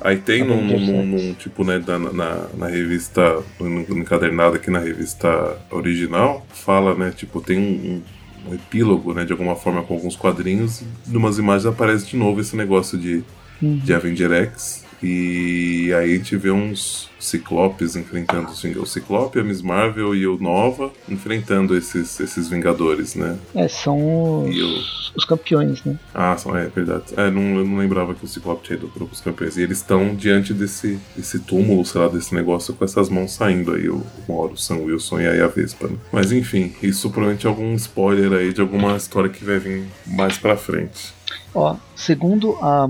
Aí 0.02 0.18
tem 0.18 0.44
num, 0.44 0.62
num- 0.80 1.06
num, 1.06 1.34
tipo, 1.34 1.64
né, 1.64 1.80
da- 1.80 1.98
na, 2.00 2.48
na 2.58 2.68
revista, 2.68 3.44
encadernado 3.90 4.56
aqui 4.56 4.70
na 4.70 4.80
revista 4.80 5.58
original, 5.72 6.46
fala, 6.54 6.94
né, 6.96 7.12
tipo, 7.16 7.42
tem 7.42 7.58
um, 7.58 8.02
um 8.50 8.54
epílogo, 8.54 9.14
né, 9.14 9.26
de 9.26 9.32
alguma 9.32 9.56
forma 9.56 9.82
com 9.84 9.96
alguns 9.96 10.16
quadrinhos, 10.16 10.82
e 10.82 10.86
numas 11.08 11.38
imagens 11.38 11.66
aparece 11.66 12.06
de 12.08 12.16
novo 12.16 12.40
esse 12.42 12.56
negócio 12.56 12.98
de, 12.98 13.24
Uhum. 13.60 13.78
de 13.80 13.92
Avenger 13.92 14.32
X, 14.32 14.86
e 15.02 15.92
aí 15.94 16.14
a 16.14 16.18
gente 16.18 16.36
vê 16.36 16.52
uns 16.52 17.10
ciclopes 17.20 17.96
enfrentando 17.96 18.50
os 18.50 18.62
Ving- 18.62 18.78
o 18.78 18.86
Ciclope, 18.86 19.40
a 19.40 19.44
Miss 19.44 19.62
Marvel 19.62 20.16
e 20.16 20.26
o 20.28 20.38
Nova 20.38 20.92
enfrentando 21.10 21.76
esses, 21.76 22.20
esses 22.20 22.48
Vingadores, 22.50 23.16
né. 23.16 23.38
É, 23.56 23.68
são 23.68 24.44
os, 24.44 24.56
eu- 24.58 24.68
os 25.16 25.26
campeões, 25.26 25.84
né? 25.84 25.98
Ah, 26.14 26.38
são, 26.38 26.56
é 26.56 26.68
verdade. 26.68 27.06
É, 27.18 27.30
não, 27.32 27.42
eu 27.58 27.66
não 27.66 27.78
lembrava 27.78 28.14
que 28.14 28.24
o 28.24 28.28
Ciclope 28.28 28.64
tinha 28.64 28.78
ido 28.78 28.88
para 28.88 29.04
os 29.04 29.20
campeões. 29.20 29.58
E 29.58 29.62
eles 29.64 29.80
estão 29.80 30.14
diante 30.16 30.54
desse, 30.54 31.00
desse 31.16 31.40
túmulo, 31.40 31.84
sei 31.86 32.02
lá, 32.02 32.08
desse 32.08 32.36
negócio 32.36 32.74
com 32.76 32.86
essas 32.86 33.10
mãos 33.10 33.34
saindo 33.34 33.74
aí, 33.74 33.90
o 33.90 34.04
Moro, 34.28 34.54
o 34.54 34.58
Sam 34.58 34.78
Wilson 34.78 35.22
e 35.22 35.28
aí 35.28 35.42
a 35.42 35.48
Vespa, 35.48 35.88
né? 35.88 35.96
Mas 36.12 36.32
enfim, 36.32 36.72
isso 36.84 37.10
provavelmente 37.10 37.48
é 37.48 37.50
algum 37.50 37.74
spoiler 37.76 38.32
aí 38.34 38.54
de 38.54 38.62
alguma 38.62 38.96
história 38.96 39.30
que 39.30 39.44
vai 39.44 39.58
vir 39.58 39.86
mais 40.06 40.38
pra 40.38 40.56
frente. 40.56 41.14
Ó, 41.54 41.76
segundo 41.96 42.56
a, 42.62 42.88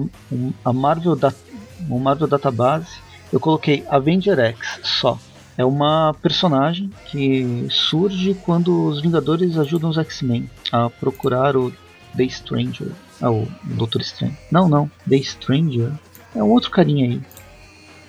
a 0.65 0.73
Marvel, 0.73 1.15
da, 1.15 1.33
o 1.89 1.99
Marvel 1.99 2.27
Database, 2.27 2.87
eu 3.31 3.39
coloquei 3.39 3.83
Avenger 3.89 4.39
X 4.39 4.79
só. 4.83 5.17
É 5.57 5.65
uma 5.65 6.15
personagem 6.21 6.91
que 7.07 7.65
surge 7.71 8.35
quando 8.45 8.87
os 8.87 9.01
Vingadores 9.01 9.57
ajudam 9.57 9.89
os 9.89 9.97
X-Men 9.97 10.49
a 10.71 10.89
procurar 10.89 11.55
o 11.57 11.73
The 12.15 12.27
Stranger. 12.29 12.89
Ah, 13.21 13.31
o 13.31 13.47
Doutor 13.63 14.01
Estranho. 14.01 14.37
Não, 14.51 14.69
não. 14.69 14.89
The 15.09 15.17
Stranger. 15.17 15.91
É 16.35 16.43
um 16.43 16.49
outro 16.51 16.69
carinha 16.69 17.05
aí. 17.07 17.21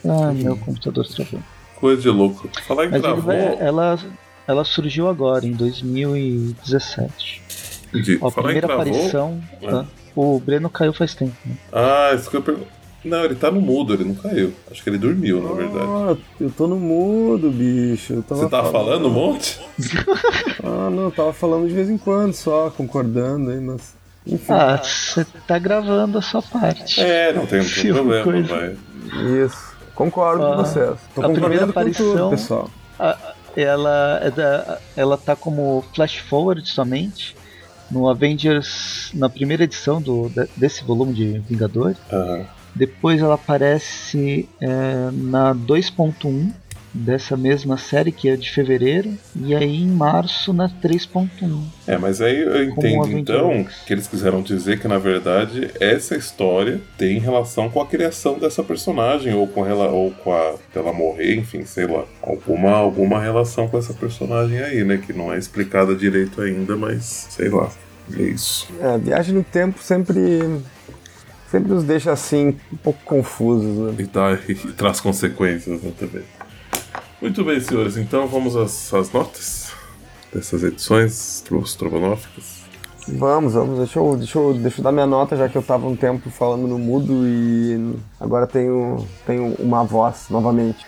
Ah, 0.05 0.33
meu 0.33 0.57
computador 0.59 1.07
travou. 1.07 1.41
Coisa 1.77 2.03
de 2.03 2.09
louco. 2.11 2.49
Falar 2.67 2.85
em 2.87 2.91
Mas 2.91 3.01
travou. 3.01 3.23
vai, 3.23 3.57
ela, 3.59 3.99
ela 4.47 4.65
surgiu 4.65 5.09
agora, 5.09 5.47
em 5.47 5.53
2017. 5.53 7.43
de- 7.93 8.19
Ó, 8.21 8.29
a 8.29 8.31
falar 8.31 8.53
em 8.53 8.61
primeira 8.61 8.67
travou. 8.67 8.83
aparição. 8.93 9.41
É. 9.63 9.71
tá? 9.71 9.85
O 10.15 10.39
Breno 10.41 10.69
caiu 10.69 10.93
faz 10.93 11.15
tempo. 11.15 11.35
Né? 11.47 11.55
Ah, 11.73 12.13
isso 12.15 12.29
que 12.31 12.37
eu 12.37 12.43
pergunto. 12.43 12.69
Não, 13.09 13.25
ele 13.25 13.35
tá 13.35 13.51
no 13.51 13.61
mudo, 13.61 13.95
ele 13.95 14.05
não 14.05 14.15
caiu. 14.15 14.53
Acho 14.71 14.83
que 14.83 14.89
ele 14.91 14.99
dormiu, 14.99 15.43
na 15.43 15.53
verdade. 15.55 15.87
Ah, 15.87 16.17
eu 16.41 16.51
tô 16.51 16.67
no 16.67 16.77
mudo, 16.77 17.51
bicho. 17.51 18.13
Eu 18.15 18.23
tava 18.23 18.41
Você 18.43 18.49
tá 18.49 18.65
falando 18.65 19.07
um 19.09 19.11
monte? 19.11 19.59
Ah, 20.63 20.91
não, 20.91 21.05
eu 21.05 21.11
tava 21.13 21.33
falando 21.33 21.69
de 21.69 21.75
vez 21.75 21.89
em 21.89 21.97
quando 21.97 22.33
só, 22.35 22.71
concordando 22.71 23.51
aí, 23.51 23.61
mas. 23.61 23.95
Enfim. 24.27 24.53
Ah, 24.53 24.77
você 24.83 25.25
tá 25.47 25.59
gravando 25.59 26.19
a 26.19 26.23
sua 26.23 26.43
parte. 26.43 27.01
É, 27.01 27.33
não 27.33 27.47
tem, 27.47 27.61
não 27.63 27.69
tem 27.71 27.93
problema, 27.95 28.25
coisa. 28.25 28.49
vai. 28.49 28.77
Isso. 29.45 29.77
Concordo 29.95 30.45
Ah, 30.45 30.51
com 30.51 30.65
vocês. 30.65 30.97
Tô 31.15 31.23
a 31.23 31.29
primeira 31.31 31.59
com 31.61 31.67
tudo, 31.67 31.71
aparição- 31.71 32.31
pessoal. 32.31 32.71
A- 32.99 33.17
ela, 33.57 34.21
é 34.23 34.31
da, 34.31 34.79
ela 34.97 35.17
tá 35.17 35.35
como 35.35 35.83
flash 35.95 36.17
forward 36.19 36.69
somente 36.69 37.35
no 37.91 38.09
Avengers, 38.09 39.11
na 39.15 39.29
primeira 39.31 39.65
edição 39.65 40.01
do, 40.03 40.31
desse 40.57 40.85
volume 40.85 41.15
de 41.15 41.39
Vingadores. 41.41 41.97
Aham. 42.13 42.45
Depois 42.79 43.21
ela 43.21 43.35
aparece 43.35 44.49
é, 44.61 45.11
na 45.13 45.53
2.1 45.53 46.53
dessa 46.95 47.37
mesma 47.37 47.77
série, 47.77 48.11
que 48.11 48.29
é 48.29 48.37
de 48.37 48.51
fevereiro. 48.51 49.13
E 49.37 49.55
aí 49.55 49.83
em 49.83 49.89
março 49.89 50.53
na 50.53 50.69
3.1. 50.69 51.61
É, 51.87 51.99
mas 51.99 52.21
aí 52.21 52.41
eu 52.41 52.65
entendo 52.65 53.19
então 53.19 53.67
que 53.87 53.93
eles 53.93 54.07
quiseram 54.07 54.43
dizer 54.43 54.81
que 54.81 54.89
na 54.89 54.99
verdade 54.99 55.71
essa 55.81 56.17
história 56.17 56.81
tem 56.97 57.19
relação 57.19 57.69
com 57.69 57.81
a 57.81 57.87
criação 57.87 58.39
dessa 58.39 58.63
personagem 58.63 59.35
ou 59.35 59.47
com 59.47 59.67
ela 59.67 59.89
ou 59.89 60.11
com 60.11 60.33
a 60.33 60.55
ela 60.75 60.93
morrer, 60.93 61.35
enfim, 61.35 61.65
sei 61.65 61.87
lá, 61.87 62.05
alguma 62.23 62.71
alguma 62.71 63.21
relação 63.21 63.67
com 63.69 63.77
essa 63.77 63.93
personagem 63.93 64.61
aí, 64.61 64.85
né, 64.85 64.97
que 64.99 65.13
não 65.13 65.33
é 65.33 65.39
explicada 65.39 65.95
direito 65.97 66.41
ainda, 66.41 66.77
mas 66.77 67.27
sei 67.31 67.49
lá. 67.49 67.71
É 68.17 68.23
isso. 68.23 68.69
É, 68.81 68.87
a 68.87 68.97
viagem 68.97 69.35
no 69.35 69.45
tempo 69.45 69.83
sempre. 69.83 70.41
Sempre 71.51 71.73
nos 71.73 71.85
deixa 71.85 72.13
assim, 72.13 72.57
um 72.73 72.77
pouco 72.77 73.01
confusos, 73.05 73.77
né? 73.77 73.95
E, 73.99 74.07
tá, 74.07 74.39
e 74.49 74.55
traz 74.55 75.01
consequências 75.01 75.83
né, 75.83 75.93
também. 75.99 76.23
Muito 77.21 77.43
bem, 77.43 77.59
senhores, 77.59 77.97
então 77.97 78.27
vamos 78.29 78.55
às, 78.55 78.93
às 78.93 79.11
notas 79.11 79.73
dessas 80.33 80.63
edições 80.63 81.43
trobonóficas. 81.77 82.59
Vamos, 83.09 83.55
vamos, 83.55 83.79
deixa 83.79 83.99
eu, 83.99 84.17
deixa, 84.17 84.39
eu, 84.39 84.55
deixa 84.55 84.81
eu 84.81 84.85
dar 84.85 84.93
minha 84.93 85.07
nota, 85.07 85.35
já 85.35 85.49
que 85.49 85.57
eu 85.57 85.63
tava 85.63 85.87
um 85.89 85.97
tempo 85.97 86.29
falando 86.29 86.69
no 86.69 86.79
mudo 86.79 87.27
e 87.27 87.97
agora 88.21 88.47
tenho, 88.47 89.07
tenho 89.27 89.55
uma 89.59 89.83
voz 89.83 90.27
novamente. 90.29 90.85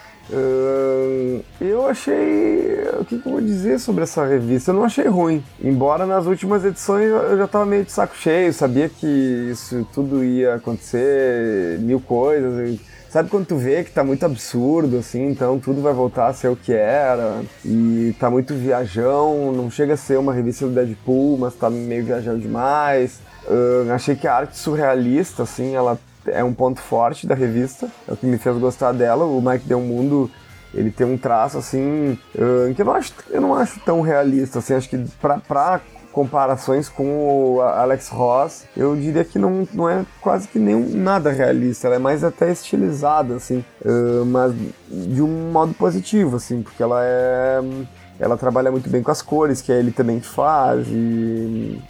Eu 1.60 1.86
achei. 1.86 2.88
O 2.98 3.04
que, 3.04 3.18
que 3.18 3.26
eu 3.26 3.32
vou 3.32 3.40
dizer 3.40 3.78
sobre 3.78 4.04
essa 4.04 4.24
revista? 4.24 4.70
Eu 4.70 4.74
não 4.74 4.84
achei 4.84 5.06
ruim. 5.06 5.42
Embora 5.62 6.06
nas 6.06 6.26
últimas 6.26 6.64
edições 6.64 7.08
eu 7.08 7.36
já 7.36 7.48
tava 7.48 7.66
meio 7.66 7.84
de 7.84 7.92
saco 7.92 8.16
cheio, 8.16 8.52
sabia 8.52 8.88
que 8.88 9.06
isso 9.50 9.86
tudo 9.92 10.24
ia 10.24 10.54
acontecer, 10.54 11.78
mil 11.80 12.00
coisas. 12.00 12.78
Sabe 13.10 13.28
quando 13.28 13.46
tu 13.46 13.56
vê 13.56 13.82
que 13.82 13.90
tá 13.90 14.04
muito 14.04 14.24
absurdo, 14.24 14.98
assim, 14.98 15.26
então 15.26 15.58
tudo 15.58 15.82
vai 15.82 15.92
voltar 15.92 16.28
a 16.28 16.32
ser 16.32 16.46
o 16.46 16.54
que 16.54 16.72
era, 16.72 17.42
e 17.64 18.14
tá 18.20 18.30
muito 18.30 18.54
viajão, 18.54 19.50
não 19.50 19.68
chega 19.68 19.94
a 19.94 19.96
ser 19.96 20.16
uma 20.16 20.32
revista 20.32 20.64
do 20.64 20.72
Deadpool, 20.72 21.36
mas 21.36 21.52
tá 21.54 21.68
meio 21.68 22.04
viajão 22.04 22.38
demais. 22.38 23.18
Ahn, 23.48 23.90
achei 23.90 24.14
que 24.14 24.28
a 24.28 24.34
arte 24.36 24.56
surrealista, 24.56 25.42
assim, 25.42 25.74
ela 25.74 25.98
é 26.32 26.44
um 26.44 26.54
ponto 26.54 26.80
forte 26.80 27.26
da 27.26 27.34
revista, 27.34 27.88
é 28.08 28.12
o 28.12 28.16
que 28.16 28.26
me 28.26 28.38
fez 28.38 28.56
gostar 28.58 28.92
dela. 28.92 29.24
O 29.24 29.40
Mike 29.40 29.66
Del 29.66 29.80
Mundo, 29.80 30.30
ele 30.72 30.90
tem 30.90 31.06
um 31.06 31.18
traço, 31.18 31.58
assim, 31.58 32.18
que 32.74 32.82
eu 32.82 32.84
não, 32.84 32.94
acho, 32.94 33.12
eu 33.30 33.40
não 33.40 33.54
acho 33.54 33.80
tão 33.80 34.00
realista, 34.00 34.58
assim, 34.58 34.74
acho 34.74 34.88
que 34.88 34.98
pra, 35.20 35.38
pra 35.38 35.80
comparações 36.12 36.88
com 36.88 37.56
o 37.56 37.60
Alex 37.60 38.08
Ross, 38.08 38.64
eu 38.76 38.96
diria 38.96 39.24
que 39.24 39.38
não, 39.38 39.66
não 39.72 39.88
é 39.88 40.04
quase 40.20 40.48
que 40.48 40.58
nem 40.58 40.76
nada 40.76 41.30
realista, 41.30 41.86
ela 41.86 41.96
é 41.96 42.00
mais 42.00 42.24
até 42.24 42.50
estilizada, 42.50 43.36
assim, 43.36 43.64
mas 44.26 44.52
de 44.88 45.22
um 45.22 45.50
modo 45.52 45.72
positivo, 45.74 46.36
assim, 46.36 46.62
porque 46.62 46.82
ela 46.82 47.00
é. 47.02 47.60
Ela 48.18 48.36
trabalha 48.36 48.70
muito 48.70 48.90
bem 48.90 49.02
com 49.02 49.10
as 49.10 49.22
cores, 49.22 49.62
que 49.62 49.72
ele 49.72 49.92
também 49.92 50.20
faz, 50.20 50.86
e, 50.88 51.80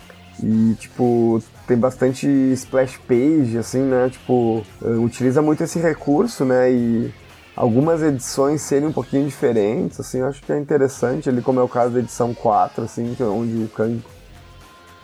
e 0.43 0.74
tipo, 0.78 1.43
tem 1.66 1.76
bastante 1.76 2.26
splash 2.26 2.99
page, 3.07 3.57
assim, 3.59 3.82
né? 3.82 4.09
Tipo, 4.11 4.64
ah, 4.82 4.88
utiliza 5.01 5.43
muito 5.43 5.62
esse 5.62 5.78
recurso, 5.78 6.45
né? 6.45 6.72
E 6.72 7.12
algumas 7.55 8.03
edições 8.03 8.62
serem 8.62 8.88
um 8.88 8.93
pouquinho 8.93 9.26
diferentes, 9.26 10.01
assim, 10.01 10.20
eu 10.20 10.28
acho 10.28 10.43
que 10.43 10.53
é 10.53 10.59
interessante, 10.59 11.28
ali 11.28 11.43
como 11.43 11.61
é 11.61 11.62
o 11.62 11.68
caso 11.68 11.93
da 11.93 12.01
edição 12.01 12.32
4, 12.32 12.84
assim, 12.84 13.14
que 13.14 13.22
é 13.22 13.26
onde 13.26 13.64
o 13.64 13.68
Kang 13.68 14.03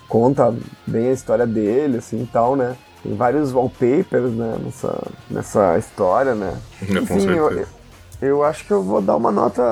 conta 0.08 0.54
bem 0.86 1.08
a 1.08 1.12
história 1.12 1.46
dele, 1.46 1.98
assim, 1.98 2.22
e 2.22 2.26
tal, 2.26 2.56
né? 2.56 2.76
Tem 3.02 3.14
vários 3.14 3.52
wallpapers, 3.52 4.32
né, 4.32 4.56
nessa, 4.64 5.02
nessa 5.30 5.78
história, 5.78 6.34
né? 6.34 6.56
É, 6.88 6.98
Enfim, 6.98 7.30
eu, 7.30 7.66
eu 8.22 8.42
acho 8.42 8.66
que 8.66 8.72
eu 8.72 8.82
vou 8.82 9.02
dar 9.02 9.16
uma 9.16 9.30
nota, 9.30 9.62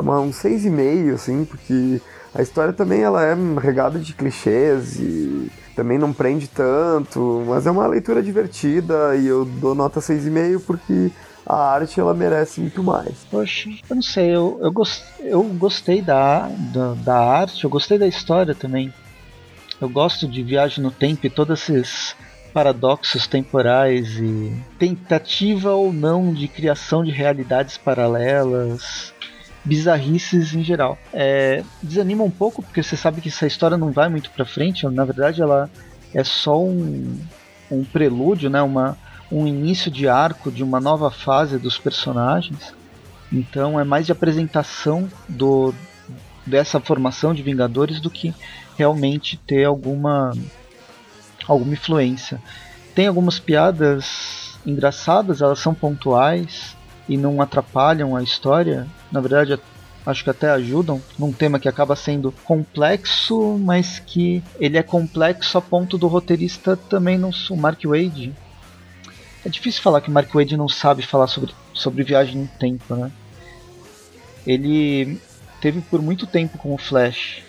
uma, 0.00 0.20
um 0.20 0.30
6,5, 0.30 1.14
assim, 1.14 1.44
porque 1.44 2.00
a 2.34 2.42
história 2.42 2.72
também 2.72 3.02
ela 3.02 3.24
é 3.24 3.34
regada 3.60 3.98
de 3.98 4.12
clichês 4.14 4.98
e 4.98 5.50
também 5.74 5.98
não 5.98 6.12
prende 6.12 6.48
tanto, 6.48 7.42
mas 7.46 7.66
é 7.66 7.70
uma 7.70 7.86
leitura 7.86 8.22
divertida 8.22 9.16
e 9.16 9.26
eu 9.26 9.44
dou 9.44 9.74
nota 9.74 10.00
6,5 10.00 10.60
porque 10.66 11.10
a 11.46 11.56
arte 11.72 11.98
ela 11.98 12.14
merece 12.14 12.60
muito 12.60 12.82
mais. 12.82 13.24
Poxa, 13.30 13.68
eu 13.88 13.94
não 13.96 14.02
sei, 14.02 14.34
eu, 14.34 14.58
eu, 14.62 14.70
gos- 14.70 15.02
eu 15.20 15.42
gostei 15.42 16.00
da, 16.02 16.48
da, 16.72 16.94
da 16.94 17.18
arte, 17.18 17.64
eu 17.64 17.70
gostei 17.70 17.98
da 17.98 18.06
história 18.06 18.54
também. 18.54 18.92
Eu 19.80 19.88
gosto 19.88 20.28
de 20.28 20.42
viagem 20.42 20.84
no 20.84 20.90
tempo 20.90 21.26
e 21.26 21.30
todos 21.30 21.68
esses 21.68 22.14
paradoxos 22.52 23.26
temporais 23.26 24.16
e 24.18 24.52
tentativa 24.78 25.72
ou 25.72 25.92
não 25.92 26.32
de 26.34 26.46
criação 26.48 27.02
de 27.02 27.10
realidades 27.10 27.78
paralelas, 27.78 29.14
bizarrices 29.64 30.54
em 30.54 30.62
geral. 30.62 30.98
É, 31.12 31.62
desanima 31.82 32.24
um 32.24 32.30
pouco 32.30 32.62
porque 32.62 32.82
você 32.82 32.96
sabe 32.96 33.20
que 33.20 33.28
essa 33.28 33.46
história 33.46 33.76
não 33.76 33.92
vai 33.92 34.08
muito 34.08 34.30
pra 34.30 34.44
frente, 34.44 34.86
na 34.86 35.04
verdade 35.04 35.42
ela 35.42 35.70
é 36.14 36.24
só 36.24 36.60
um, 36.60 37.18
um 37.70 37.84
prelúdio, 37.84 38.50
né, 38.50 38.60
uma, 38.62 38.96
um 39.30 39.46
início 39.46 39.90
de 39.90 40.08
arco 40.08 40.50
de 40.50 40.62
uma 40.62 40.80
nova 40.80 41.10
fase 41.10 41.58
dos 41.58 41.78
personagens. 41.78 42.74
Então 43.32 43.78
é 43.78 43.84
mais 43.84 44.06
de 44.06 44.12
apresentação 44.12 45.08
do 45.28 45.72
dessa 46.44 46.80
formação 46.80 47.32
de 47.32 47.42
Vingadores 47.42 48.00
do 48.00 48.10
que 48.10 48.34
realmente 48.76 49.36
ter 49.46 49.64
alguma 49.64 50.32
alguma 51.46 51.74
influência. 51.74 52.40
Tem 52.94 53.06
algumas 53.06 53.38
piadas 53.38 54.58
engraçadas, 54.66 55.40
elas 55.40 55.58
são 55.58 55.74
pontuais 55.74 56.76
e 57.08 57.16
não 57.16 57.40
atrapalham 57.40 58.16
a 58.16 58.22
história. 58.22 58.86
Na 59.10 59.20
verdade, 59.20 59.58
acho 60.06 60.24
que 60.24 60.30
até 60.30 60.50
ajudam 60.50 61.02
num 61.18 61.32
tema 61.32 61.58
que 61.58 61.68
acaba 61.68 61.96
sendo 61.96 62.32
complexo, 62.44 63.58
mas 63.58 63.98
que 63.98 64.42
ele 64.58 64.78
é 64.78 64.82
complexo 64.82 65.58
a 65.58 65.62
ponto 65.62 65.98
do 65.98 66.06
roteirista 66.06 66.76
também 66.76 67.18
não. 67.18 67.30
O 67.50 67.56
Mark 67.56 67.80
Wade. 67.84 68.34
É 69.44 69.48
difícil 69.48 69.82
falar 69.82 70.00
que 70.00 70.10
Mark 70.10 70.32
Wade 70.34 70.56
não 70.56 70.68
sabe 70.68 71.02
falar 71.02 71.26
sobre, 71.26 71.54
sobre 71.72 72.04
viagem 72.04 72.42
no 72.42 72.48
tempo, 72.58 72.94
né? 72.94 73.10
Ele 74.46 75.18
teve 75.60 75.80
por 75.80 76.00
muito 76.00 76.26
tempo 76.26 76.58
com 76.58 76.74
o 76.74 76.78
Flash, 76.78 77.42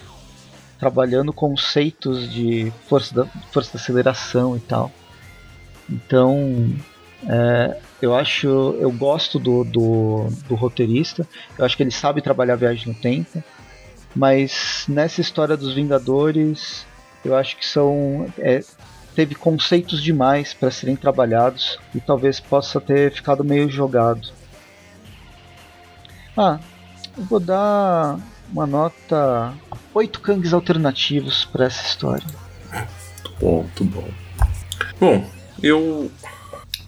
trabalhando 0.79 1.33
conceitos 1.33 2.31
de 2.31 2.71
força 2.87 3.13
da, 3.13 3.25
força 3.51 3.73
da 3.73 3.79
aceleração 3.81 4.55
e 4.55 4.59
tal. 4.59 4.91
Então, 5.89 6.73
é, 7.27 7.77
eu 8.01 8.15
acho, 8.15 8.47
eu 8.79 8.91
gosto 8.91 9.37
do, 9.37 9.63
do, 9.63 10.27
do, 10.47 10.55
roteirista. 10.55 11.27
Eu 11.57 11.65
acho 11.65 11.77
que 11.77 11.83
ele 11.83 11.91
sabe 11.91 12.21
trabalhar 12.21 12.55
viagem 12.55 12.87
no 12.87 12.93
tempo. 12.93 13.43
Mas 14.15 14.85
nessa 14.87 15.21
história 15.21 15.55
dos 15.55 15.73
Vingadores, 15.73 16.85
eu 17.23 17.35
acho 17.35 17.55
que 17.55 17.65
são 17.65 18.27
é, 18.37 18.61
teve 19.15 19.35
conceitos 19.35 20.01
demais 20.01 20.53
para 20.53 20.71
serem 20.71 20.95
trabalhados 20.95 21.77
e 21.93 21.99
talvez 21.99 22.39
possa 22.39 22.81
ter 22.81 23.11
ficado 23.11 23.43
meio 23.43 23.69
jogado. 23.69 24.29
Ah, 26.35 26.59
eu 27.17 27.23
vou 27.25 27.39
dar 27.39 28.17
uma 28.51 28.65
nota 28.65 29.53
8 29.93 30.19
Kangs 30.19 30.53
alternativos 30.53 31.45
para 31.45 31.65
essa 31.65 31.85
história. 31.85 32.25
Muito 32.71 33.33
bom, 33.39 33.55
muito 33.57 33.85
bom. 33.85 34.09
Bom, 34.99 35.29
eu 35.61 36.11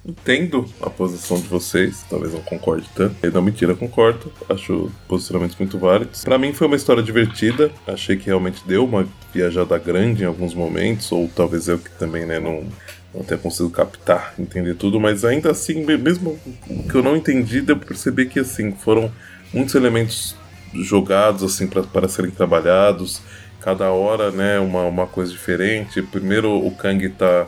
entendo 0.06 0.66
a 0.82 0.89
posição 0.89 1.39
de 1.39 1.47
vocês, 1.47 2.06
talvez 2.10 2.34
não 2.34 2.41
concorde 2.41 2.88
tanto. 2.93 3.16
Não, 3.32 3.41
mentira, 3.41 3.74
concordo. 3.74 4.32
Acho 4.49 4.91
posicionamentos 5.08 5.58
muito 5.58 5.78
válidos. 5.78 6.24
Para 6.24 6.38
mim 6.38 6.54
foi 6.54 6.68
uma 6.68 6.76
história 6.76 7.01
divertida. 7.01 7.72
Achei 7.88 8.18
que 8.18 8.26
realmente 8.26 8.62
deu 8.68 8.84
uma 8.86 9.08
viajada 9.34 9.78
grande 9.78 10.24
em 10.24 10.26
alguns 10.26 10.54
momentos, 10.54 11.12
ou 11.12 11.30
talvez 11.34 11.68
eu 11.68 11.80
que 11.80 11.89
também, 11.91 12.26
né, 12.26 12.39
não 12.39 12.66
não 13.14 13.24
tenha 13.24 13.38
conseguido 13.39 13.70
captar, 13.70 14.34
entender 14.39 14.74
tudo, 14.74 14.99
mas 14.99 15.24
ainda 15.24 15.51
assim, 15.51 15.86
mesmo 15.86 16.39
que 16.89 16.95
eu 16.95 17.04
não 17.04 17.16
entendi, 17.16 17.62
deu 17.62 17.78
pra 17.78 17.88
perceber 17.88 18.26
que 18.26 18.39
assim, 18.39 18.72
foram 18.72 19.12
muitos 19.54 19.76
elementos 19.76 20.36
jogados 20.74 21.43
assim 21.43 21.68
para 21.68 22.08
serem 22.08 22.32
trabalhados, 22.32 23.22
cada 23.62 23.91
hora, 23.91 24.32
né, 24.32 24.60
uma, 24.60 24.84
uma 24.86 25.06
coisa 25.06 25.32
diferente. 25.32 26.01
Primeiro 26.01 26.51
o 26.51 26.72
Kang 26.72 27.08
tá 27.10 27.45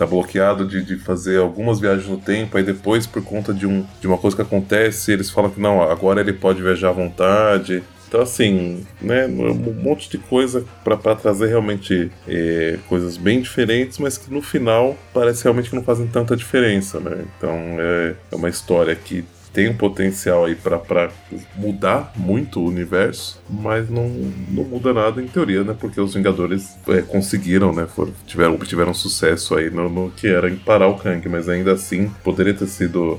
tá 0.00 0.06
bloqueado 0.06 0.66
de, 0.66 0.82
de 0.82 0.96
fazer 0.96 1.38
algumas 1.38 1.78
viagens 1.78 2.08
no 2.08 2.16
tempo, 2.16 2.56
aí 2.56 2.62
depois, 2.62 3.06
por 3.06 3.22
conta 3.22 3.52
de, 3.52 3.66
um, 3.66 3.84
de 4.00 4.06
uma 4.06 4.16
coisa 4.16 4.34
que 4.34 4.42
acontece, 4.42 5.12
eles 5.12 5.28
falam 5.28 5.50
que 5.50 5.60
não, 5.60 5.82
agora 5.82 6.20
ele 6.20 6.32
pode 6.32 6.62
viajar 6.62 6.88
à 6.88 6.92
vontade. 6.92 7.82
Então, 8.08 8.22
assim, 8.22 8.84
né, 9.00 9.26
um 9.26 9.74
monte 9.74 10.10
de 10.10 10.18
coisa 10.18 10.64
para 10.82 11.14
trazer 11.14 11.46
realmente 11.46 12.10
é, 12.26 12.78
coisas 12.88 13.16
bem 13.16 13.40
diferentes, 13.40 13.98
mas 13.98 14.18
que 14.18 14.32
no 14.32 14.42
final 14.42 14.96
parece 15.14 15.44
realmente 15.44 15.70
que 15.70 15.76
não 15.76 15.84
fazem 15.84 16.08
tanta 16.08 16.34
diferença, 16.34 16.98
né? 16.98 17.24
Então, 17.36 17.52
é, 17.78 18.14
é 18.32 18.34
uma 18.34 18.48
história 18.48 18.96
que 18.96 19.24
tem 19.52 19.68
um 19.68 19.76
potencial 19.76 20.44
aí 20.44 20.54
para 20.54 21.10
mudar 21.56 22.12
muito 22.16 22.60
o 22.60 22.66
universo, 22.66 23.40
mas 23.48 23.90
não, 23.90 24.08
não 24.48 24.64
muda 24.64 24.92
nada 24.92 25.20
em 25.20 25.26
teoria, 25.26 25.64
né? 25.64 25.74
Porque 25.78 26.00
os 26.00 26.14
Vingadores 26.14 26.78
é, 26.88 27.02
conseguiram, 27.02 27.72
né? 27.72 27.86
Foram, 27.86 28.12
tiveram, 28.26 28.54
obtiveram 28.54 28.94
sucesso 28.94 29.56
aí 29.56 29.70
no, 29.70 29.88
no 29.88 30.10
que 30.10 30.28
era 30.28 30.48
em 30.48 30.56
parar 30.56 30.88
o 30.88 30.96
Kang, 30.96 31.28
mas 31.28 31.48
ainda 31.48 31.72
assim 31.72 32.08
poderia 32.22 32.54
ter 32.54 32.66
sido 32.66 33.18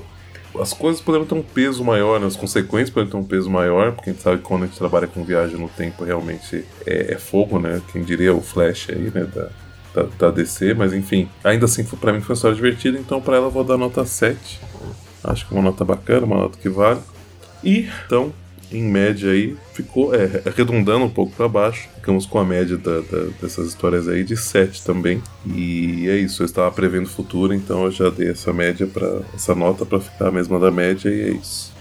as 0.60 0.74
coisas 0.74 1.00
poderiam 1.00 1.26
ter 1.26 1.34
um 1.34 1.42
peso 1.42 1.82
maior, 1.82 2.20
né? 2.20 2.26
as 2.26 2.36
consequências 2.36 2.90
poderiam 2.90 3.10
ter 3.10 3.16
um 3.16 3.26
peso 3.26 3.48
maior, 3.48 3.92
porque 3.92 4.10
a 4.10 4.12
gente 4.12 4.22
sabe 4.22 4.36
que 4.36 4.44
quando 4.44 4.64
a 4.64 4.66
gente 4.66 4.76
trabalha 4.76 5.06
com 5.06 5.24
viagem 5.24 5.58
no 5.58 5.68
tempo 5.68 6.04
realmente 6.04 6.64
é, 6.86 7.14
é 7.14 7.18
fogo, 7.18 7.58
né? 7.58 7.80
Quem 7.90 8.02
diria 8.02 8.34
o 8.34 8.42
Flash 8.42 8.88
aí, 8.90 9.10
né? 9.14 9.26
Da, 9.34 9.48
da, 9.94 10.08
da 10.18 10.30
DC, 10.30 10.74
mas 10.74 10.92
enfim, 10.92 11.28
ainda 11.44 11.66
assim 11.66 11.84
para 11.84 12.12
mim 12.12 12.20
foi 12.20 12.30
uma 12.30 12.34
história 12.34 12.54
divertida, 12.54 12.98
então 12.98 13.20
para 13.20 13.36
ela 13.36 13.46
eu 13.46 13.50
vou 13.50 13.64
dar 13.64 13.76
nota 13.76 14.04
7. 14.04 14.60
Acho 15.24 15.46
que 15.46 15.54
é 15.54 15.56
uma 15.56 15.70
nota 15.70 15.84
bacana, 15.84 16.26
uma 16.26 16.36
nota 16.36 16.58
que 16.58 16.68
vale. 16.68 17.00
E 17.62 17.88
então, 18.06 18.32
em 18.72 18.82
média 18.82 19.30
aí, 19.30 19.56
ficou 19.72 20.14
é, 20.14 20.42
arredondando 20.46 21.04
um 21.04 21.10
pouco 21.10 21.32
para 21.32 21.48
baixo. 21.48 21.88
Ficamos 21.96 22.26
com 22.26 22.38
a 22.38 22.44
média 22.44 22.76
da, 22.76 23.00
da, 23.00 23.26
dessas 23.40 23.68
histórias 23.68 24.08
aí 24.08 24.24
de 24.24 24.36
7 24.36 24.84
também. 24.84 25.22
E 25.46 26.08
é 26.08 26.16
isso, 26.16 26.42
eu 26.42 26.46
estava 26.46 26.70
prevendo 26.72 27.06
o 27.06 27.10
futuro, 27.10 27.54
então 27.54 27.84
eu 27.84 27.90
já 27.90 28.10
dei 28.10 28.30
essa 28.30 28.52
média 28.52 28.86
para 28.86 29.20
essa 29.34 29.54
nota 29.54 29.84
para 29.84 30.00
ficar 30.00 30.28
a 30.28 30.32
mesma 30.32 30.58
da 30.58 30.70
média 30.70 31.08
e 31.08 31.22
é 31.22 31.30
isso. 31.30 31.72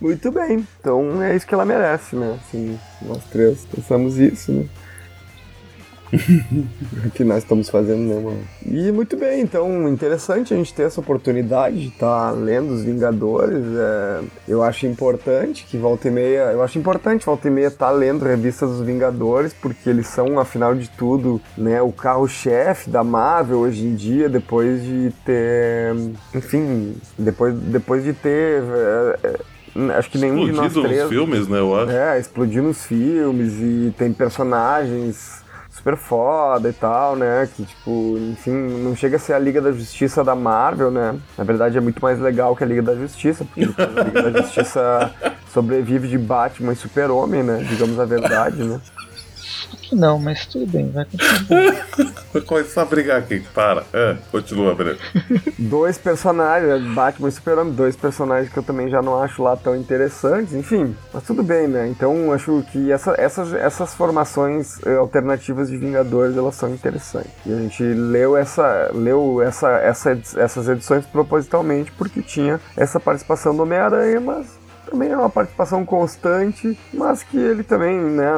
Muito 0.00 0.30
bem, 0.32 0.66
então 0.80 1.22
é 1.22 1.36
isso 1.36 1.46
que 1.46 1.52
ela 1.52 1.64
merece, 1.64 2.16
né? 2.16 2.38
Assim, 2.40 2.78
nós 3.02 3.22
três 3.30 3.66
pensamos 3.70 4.18
isso, 4.18 4.50
né? 4.50 4.66
que 7.14 7.22
nós 7.22 7.38
estamos 7.38 7.68
fazendo, 7.68 8.00
né, 8.00 8.20
mano? 8.20 8.40
E 8.66 8.90
muito 8.90 9.16
bem, 9.16 9.40
então, 9.40 9.88
interessante 9.88 10.52
a 10.52 10.56
gente 10.56 10.74
ter 10.74 10.84
essa 10.84 11.00
oportunidade 11.00 11.80
de 11.80 11.88
estar 11.88 12.30
tá 12.30 12.30
lendo 12.32 12.72
os 12.74 12.82
Vingadores. 12.82 13.64
É, 13.76 14.20
eu 14.48 14.62
acho 14.62 14.86
importante 14.86 15.64
que 15.68 15.76
volta 15.76 16.08
e 16.08 16.10
meia. 16.10 16.52
Eu 16.52 16.62
acho 16.62 16.78
importante 16.78 17.24
volta 17.24 17.46
e 17.46 17.50
meia 17.50 17.68
estar 17.68 17.86
tá 17.86 17.92
lendo 17.92 18.24
revistas 18.24 18.70
dos 18.70 18.80
Vingadores, 18.80 19.52
porque 19.52 19.88
eles 19.88 20.08
são, 20.08 20.38
afinal 20.38 20.74
de 20.74 20.88
tudo, 20.90 21.40
né, 21.56 21.80
o 21.80 21.92
carro-chefe 21.92 22.90
da 22.90 23.04
Marvel 23.04 23.58
hoje 23.58 23.84
em 23.86 23.94
dia, 23.94 24.28
depois 24.28 24.82
de 24.82 25.12
ter. 25.24 25.94
Enfim, 26.34 26.96
depois, 27.16 27.54
depois 27.54 28.02
de 28.02 28.12
ter. 28.12 28.62
É, 28.62 29.18
é, 29.22 29.96
acho 29.96 30.10
que 30.10 30.18
nenhum 30.18 30.46
de 30.46 30.52
nós 30.52 30.72
três. 30.72 31.02
nos 31.02 31.08
filmes, 31.08 31.46
né, 31.46 31.60
eu 31.60 31.76
acho. 31.76 31.92
É, 31.92 32.18
explodiu 32.18 32.64
nos 32.64 32.84
filmes 32.84 33.52
e 33.60 33.94
tem 33.96 34.12
personagens 34.12 35.39
super 35.80 35.96
foda 35.96 36.68
e 36.68 36.72
tal, 36.72 37.16
né? 37.16 37.48
Que, 37.56 37.64
tipo, 37.64 38.16
enfim, 38.30 38.52
não 38.52 38.94
chega 38.94 39.16
a 39.16 39.18
ser 39.18 39.32
a 39.32 39.38
Liga 39.38 39.60
da 39.60 39.72
Justiça 39.72 40.22
da 40.22 40.34
Marvel, 40.34 40.90
né? 40.90 41.18
Na 41.36 41.44
verdade 41.44 41.78
é 41.78 41.80
muito 41.80 42.00
mais 42.00 42.20
legal 42.20 42.54
que 42.54 42.62
a 42.62 42.66
Liga 42.66 42.82
da 42.82 42.94
Justiça, 42.94 43.44
porque 43.44 43.62
a 43.62 44.02
Liga 44.02 44.30
da 44.30 44.42
Justiça 44.42 45.10
sobrevive 45.52 46.06
de 46.06 46.18
Batman 46.18 46.72
e 46.72 46.76
Super-Homem, 46.76 47.42
né? 47.42 47.64
Digamos 47.68 47.98
a 47.98 48.04
verdade, 48.04 48.62
né? 48.62 48.78
Que 49.68 49.94
não, 49.94 50.18
mas 50.18 50.46
tudo 50.46 50.66
bem, 50.66 50.90
vai 50.90 51.04
continuar. 51.04 52.20
Vai 52.32 52.42
começar 52.42 52.82
a 52.82 52.84
brigar 52.84 53.18
aqui, 53.18 53.40
para. 53.52 53.84
É, 53.92 54.16
continua, 54.30 54.72
Breno. 54.72 54.98
dois 55.58 55.98
personagens, 55.98 56.80
Batman 56.94 57.28
e 57.28 57.32
Super-Homem, 57.32 57.72
dois 57.72 57.96
personagens 57.96 58.52
que 58.52 58.56
eu 58.56 58.62
também 58.62 58.88
já 58.88 59.02
não 59.02 59.20
acho 59.20 59.42
lá 59.42 59.56
tão 59.56 59.74
interessantes, 59.74 60.54
enfim, 60.54 60.94
mas 61.12 61.24
tudo 61.24 61.42
bem, 61.42 61.66
né? 61.66 61.88
Então 61.88 62.32
acho 62.32 62.64
que 62.70 62.92
essa, 62.92 63.14
essas, 63.18 63.52
essas 63.52 63.94
formações 63.94 64.78
eh, 64.86 64.94
alternativas 64.96 65.68
de 65.68 65.76
Vingadores 65.76 66.36
elas 66.36 66.54
são 66.54 66.70
interessantes. 66.70 67.32
E 67.44 67.52
a 67.52 67.56
gente 67.56 67.82
leu, 67.82 68.36
essa, 68.36 68.90
leu 68.94 69.42
essa, 69.42 69.68
essa, 69.78 70.16
essas 70.36 70.68
edições 70.68 71.04
propositalmente 71.06 71.90
porque 71.92 72.22
tinha 72.22 72.60
essa 72.76 73.00
participação 73.00 73.56
do 73.56 73.62
Homem-Aranha, 73.64 74.20
mas 74.20 74.59
também 74.90 75.10
é 75.10 75.16
uma 75.16 75.30
participação 75.30 75.84
constante, 75.84 76.76
mas 76.92 77.22
que 77.22 77.38
ele 77.38 77.62
também, 77.62 77.98
né, 77.98 78.32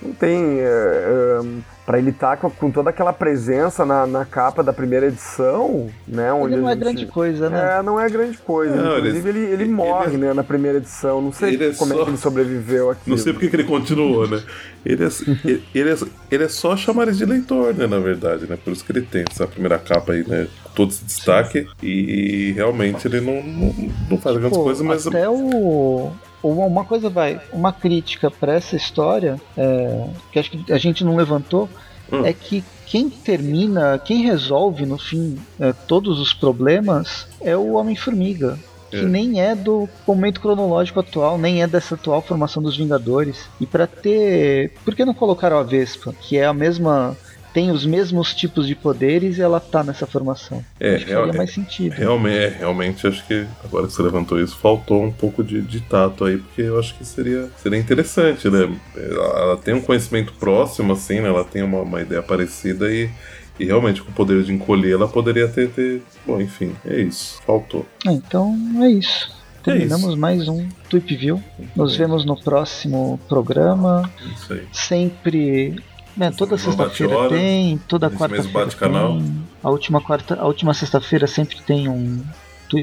não 0.00 0.12
tem. 0.14 0.60
É, 0.60 0.64
é, 0.64 1.62
para 1.84 1.98
ele 1.98 2.10
estar 2.10 2.36
tá 2.36 2.50
com, 2.50 2.70
toda 2.70 2.90
aquela 2.90 3.12
presença 3.12 3.84
na, 3.84 4.06
na, 4.06 4.24
capa 4.24 4.62
da 4.62 4.72
primeira 4.72 5.06
edição, 5.06 5.90
né? 6.06 6.32
Onde 6.32 6.54
ele 6.54 6.62
não 6.62 6.68
é 6.68 6.72
gente, 6.72 6.80
é 6.80 6.84
grande 6.84 7.06
coisa, 7.06 7.50
né? 7.50 7.78
É, 7.78 7.82
não 7.82 7.98
é 7.98 8.08
grande 8.08 8.38
coisa. 8.38 8.74
Não, 8.74 8.98
Inclusive, 8.98 9.28
ele, 9.28 9.38
ele, 9.40 9.52
ele 9.62 9.72
morre, 9.72 10.14
ele, 10.14 10.18
né, 10.18 10.32
na 10.32 10.44
primeira 10.44 10.78
edição. 10.78 11.20
Não 11.20 11.32
sei 11.32 11.56
como 11.74 11.92
é, 11.92 11.96
só, 11.96 12.02
é 12.02 12.04
que 12.04 12.10
ele 12.10 12.16
sobreviveu 12.18 12.90
aqui. 12.90 13.10
Não 13.10 13.18
sei 13.18 13.32
porque 13.32 13.48
que 13.48 13.56
ele 13.56 13.64
continuou, 13.64 14.28
né? 14.28 14.42
Ele 14.84 15.04
é, 15.04 15.08
ele, 15.74 15.90
é, 15.90 15.96
ele 16.30 16.44
é 16.44 16.48
só 16.48 16.76
chamar 16.76 17.10
de 17.10 17.24
leitor, 17.24 17.74
né, 17.74 17.86
na 17.86 17.98
verdade, 17.98 18.46
né? 18.48 18.56
Por 18.62 18.72
isso 18.72 18.84
que 18.84 18.92
ele 18.92 19.02
tem 19.02 19.24
essa 19.30 19.46
primeira 19.46 19.78
capa 19.78 20.12
aí, 20.12 20.26
né? 20.26 20.46
todo 20.74 20.90
esse 20.90 21.04
destaque 21.04 21.68
e 21.82 22.52
realmente 22.52 23.06
ele 23.06 23.20
não, 23.20 23.42
não, 23.42 23.74
não 24.10 24.18
faz 24.18 24.36
grandes 24.36 24.56
Pô, 24.56 24.64
coisas, 24.64 24.82
mas. 24.84 25.06
Até 25.06 25.28
o. 25.28 26.10
Uma 26.42 26.84
coisa 26.84 27.08
vai, 27.08 27.40
uma 27.52 27.72
crítica 27.72 28.30
para 28.30 28.54
essa 28.54 28.74
história, 28.74 29.40
é, 29.56 30.06
que 30.32 30.38
acho 30.38 30.50
que 30.50 30.72
a 30.72 30.78
gente 30.78 31.04
não 31.04 31.14
levantou, 31.14 31.68
hum. 32.10 32.24
é 32.24 32.32
que 32.32 32.64
quem 32.86 33.08
termina, 33.08 33.98
quem 33.98 34.22
resolve 34.22 34.84
no 34.84 34.98
fim 34.98 35.38
é, 35.60 35.72
todos 35.72 36.18
os 36.18 36.34
problemas 36.34 37.28
é 37.40 37.56
o 37.56 37.74
Homem-Formiga 37.74 38.58
que 38.92 38.98
é. 38.98 39.02
nem 39.04 39.40
é 39.40 39.54
do 39.54 39.88
momento 40.06 40.38
cronológico 40.38 41.00
atual, 41.00 41.38
nem 41.38 41.62
é 41.62 41.66
dessa 41.66 41.94
atual 41.94 42.20
formação 42.20 42.62
dos 42.62 42.76
Vingadores. 42.76 43.48
E 43.58 43.64
para 43.64 43.86
ter, 43.86 44.72
por 44.84 44.94
que 44.94 45.02
não 45.02 45.14
colocaram 45.14 45.58
a 45.58 45.62
Vespa, 45.62 46.14
que 46.20 46.36
é 46.36 46.44
a 46.44 46.52
mesma 46.52 47.16
tem 47.52 47.70
os 47.70 47.84
mesmos 47.84 48.34
tipos 48.34 48.66
de 48.66 48.74
poderes 48.74 49.38
e 49.38 49.42
ela 49.42 49.60
tá 49.60 49.84
nessa 49.84 50.06
formação. 50.06 50.64
É, 50.80 50.96
acho 50.96 51.06
que 51.06 51.12
faria 51.12 51.32
mais 51.32 51.52
sentido. 51.52 51.92
Realmente, 51.92 52.36
é, 52.36 52.48
realmente 52.48 53.06
acho 53.06 53.26
que 53.26 53.46
agora 53.64 53.86
que 53.86 53.92
você 53.92 54.02
levantou 54.02 54.40
isso, 54.40 54.56
faltou 54.56 55.02
um 55.02 55.12
pouco 55.12 55.44
de, 55.44 55.60
de 55.60 55.80
tato 55.80 56.24
aí, 56.24 56.38
porque 56.38 56.62
eu 56.62 56.78
acho 56.78 56.94
que 56.94 57.04
seria, 57.04 57.48
seria 57.62 57.78
interessante, 57.78 58.48
né? 58.48 58.70
Ela, 58.96 59.40
ela 59.40 59.56
tem 59.56 59.74
um 59.74 59.80
conhecimento 59.80 60.32
próximo, 60.34 60.92
assim, 60.92 61.20
né? 61.20 61.28
Ela 61.28 61.44
tem 61.44 61.62
uma, 61.62 61.80
uma 61.80 62.00
ideia 62.00 62.22
parecida 62.22 62.90
e, 62.90 63.10
e 63.58 63.66
realmente 63.66 64.02
com 64.02 64.10
o 64.10 64.14
poder 64.14 64.42
de 64.42 64.52
encolher 64.52 64.94
ela 64.94 65.08
poderia 65.08 65.48
ter, 65.48 65.70
ter. 65.70 66.02
Bom, 66.26 66.40
enfim, 66.40 66.74
é 66.84 67.00
isso. 67.00 67.40
Faltou. 67.46 67.86
Ah, 68.06 68.12
então 68.12 68.56
é 68.80 68.88
isso. 68.88 69.30
Terminamos 69.62 70.16
mais 70.16 70.48
um 70.48 70.68
Tweep 70.90 71.14
View. 71.16 71.42
Nos 71.76 71.94
vemos 71.94 72.24
no 72.24 72.36
próximo 72.36 73.20
programa. 73.28 74.10
Isso 74.34 74.52
aí. 74.52 74.66
Sempre. 74.72 75.76
Né, 76.16 76.30
toda 76.30 76.58
sexta-feira 76.58 77.28
tem, 77.28 77.78
toda 77.88 78.10
quarta-feira 78.10 78.66
tem. 78.68 79.44
A 79.62 79.70
última 79.70 80.00
quarta, 80.00 80.38
a 80.38 80.46
última 80.46 80.74
sexta-feira 80.74 81.26
sempre 81.26 81.60
tem 81.62 81.88
um 81.88 82.22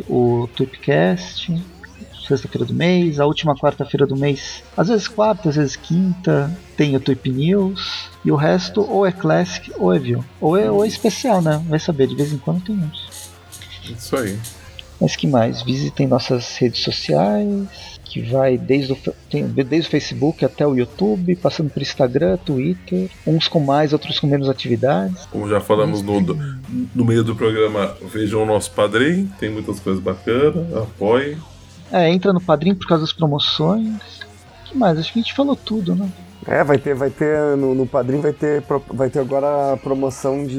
o 0.08 0.48
Tweepcast, 0.56 1.52
sexta-feira 2.28 2.66
do 2.66 2.74
mês. 2.74 3.20
A 3.20 3.26
última 3.26 3.56
quarta-feira 3.56 4.06
do 4.06 4.16
mês, 4.16 4.64
às 4.78 4.88
vezes 4.88 5.08
quarta, 5.08 5.50
às 5.50 5.56
vezes 5.56 5.76
quinta, 5.76 6.56
tem 6.78 6.96
o 6.96 7.00
Tweep 7.00 7.30
News. 7.30 8.10
E 8.24 8.32
o 8.32 8.36
resto 8.36 8.82
ou 8.82 9.06
é 9.06 9.12
Classic 9.12 9.72
ou 9.78 9.94
é 9.94 10.00
View. 10.00 10.24
Ou 10.40 10.58
é, 10.58 10.70
ou 10.70 10.84
é 10.84 10.88
especial, 10.88 11.42
né? 11.42 11.64
Vai 11.68 11.80
saber, 11.80 12.08
de 12.08 12.16
vez 12.16 12.32
em 12.32 12.38
quando 12.38 12.62
tem 12.64 12.76
uns. 12.76 13.10
Isso 13.90 14.16
aí. 14.16 14.38
Mas 15.00 15.16
que 15.16 15.26
mais? 15.26 15.62
Visitem 15.62 16.08
nossas 16.08 16.58
redes 16.58 16.84
sociais, 16.84 17.99
que 18.10 18.22
vai 18.22 18.58
desde 18.58 18.94
o, 18.94 18.98
tem- 19.30 19.48
desde 19.48 19.88
o 19.88 19.92
Facebook 19.92 20.44
até 20.44 20.66
o 20.66 20.76
YouTube, 20.76 21.36
passando 21.36 21.70
por 21.70 21.82
Instagram, 21.82 22.38
Twitter, 22.38 23.10
uns 23.26 23.48
com 23.48 23.60
mais, 23.60 23.94
outros 23.94 24.20
com 24.20 24.28
menos 24.28 24.50
atividades. 24.50 25.26
Como 25.28 25.48
já 25.48 25.60
falamos 25.62 26.02
no, 26.02 26.20
no 26.96 27.06
meio 27.06 27.24
do 27.24 27.36
programa, 27.36 27.96
vejam 28.12 28.44
o 28.44 28.46
nosso 28.46 28.72
padrinho, 28.72 29.32
tem 29.40 29.50
muitas 29.50 29.80
coisas 29.80 30.02
bacanas, 30.02 30.76
apoiem. 30.76 31.38
É, 31.92 32.10
entra 32.12 32.32
no 32.34 32.40
Padrim 32.42 32.76
por 32.76 32.88
causa 32.88 33.04
das 33.04 33.14
promoções. 33.14 33.96
que 34.66 34.78
mais? 34.78 34.98
Acho 35.00 35.12
que 35.14 35.20
a 35.20 35.22
gente 35.24 35.34
falou 35.34 35.56
tudo, 35.56 35.96
né? 35.96 36.08
É, 36.48 36.64
vai 36.64 36.78
ter, 36.78 36.96
vai 36.96 37.10
ter 37.10 37.58
no, 37.58 37.76
no 37.76 37.86
Padrim 37.86 38.20
vai 38.22 38.32
ter, 38.32 38.64
vai 38.94 39.10
ter 39.10 39.20
agora 39.20 39.74
a 39.74 39.78
promoção 39.78 40.46
de 40.48 40.56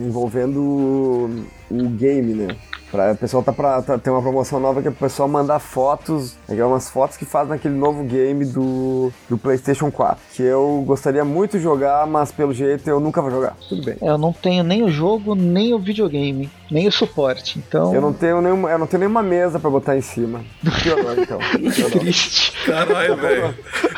envolvendo 0.00 0.60
o, 0.60 1.46
o 1.70 1.88
game, 1.90 2.34
né? 2.34 2.56
Pra, 2.90 3.12
o 3.12 3.16
pessoal 3.16 3.42
tá 3.42 3.52
pra 3.52 3.82
tá, 3.82 3.98
tem 3.98 4.12
uma 4.12 4.22
promoção 4.22 4.58
nova 4.58 4.80
que 4.80 4.88
é 4.88 4.90
o 4.90 4.94
pessoal 4.94 5.28
mandar 5.28 5.58
fotos, 5.58 6.36
é 6.48 6.64
umas 6.64 6.88
fotos 6.88 7.16
que 7.16 7.24
fazem 7.24 7.54
aquele 7.54 7.74
novo 7.74 8.02
game 8.04 8.44
do, 8.46 9.12
do 9.28 9.36
PlayStation 9.36 9.90
4, 9.90 10.18
que 10.34 10.42
eu 10.42 10.82
gostaria 10.86 11.24
muito 11.24 11.58
de 11.58 11.62
jogar, 11.62 12.06
mas 12.06 12.32
pelo 12.32 12.52
jeito 12.54 12.88
eu 12.88 12.98
nunca 12.98 13.20
vou 13.20 13.30
jogar. 13.30 13.56
Tudo 13.68 13.84
bem. 13.84 13.96
É, 14.00 14.08
Eu 14.08 14.16
não 14.18 14.32
tenho 14.32 14.64
nem 14.64 14.82
o 14.82 14.88
jogo, 14.88 15.34
nem 15.34 15.74
o 15.74 15.78
videogame, 15.78 16.50
nem 16.70 16.88
o 16.88 16.92
suporte. 16.92 17.58
Então, 17.58 17.94
Eu 17.94 18.00
não 18.00 18.12
tenho 18.12 18.40
nenhuma, 18.40 18.70
eu 18.70 18.78
não 18.78 18.86
tenho 18.86 19.00
nenhuma 19.00 19.22
mesa 19.22 19.58
pra 19.58 19.68
botar 19.68 19.96
em 19.96 20.00
cima. 20.00 20.40
Piorou 20.82 21.12
então. 21.12 21.38
Piorou. 21.74 22.00
triste. 22.00 22.52
Caralho, 22.64 23.16
velho. 23.16 23.54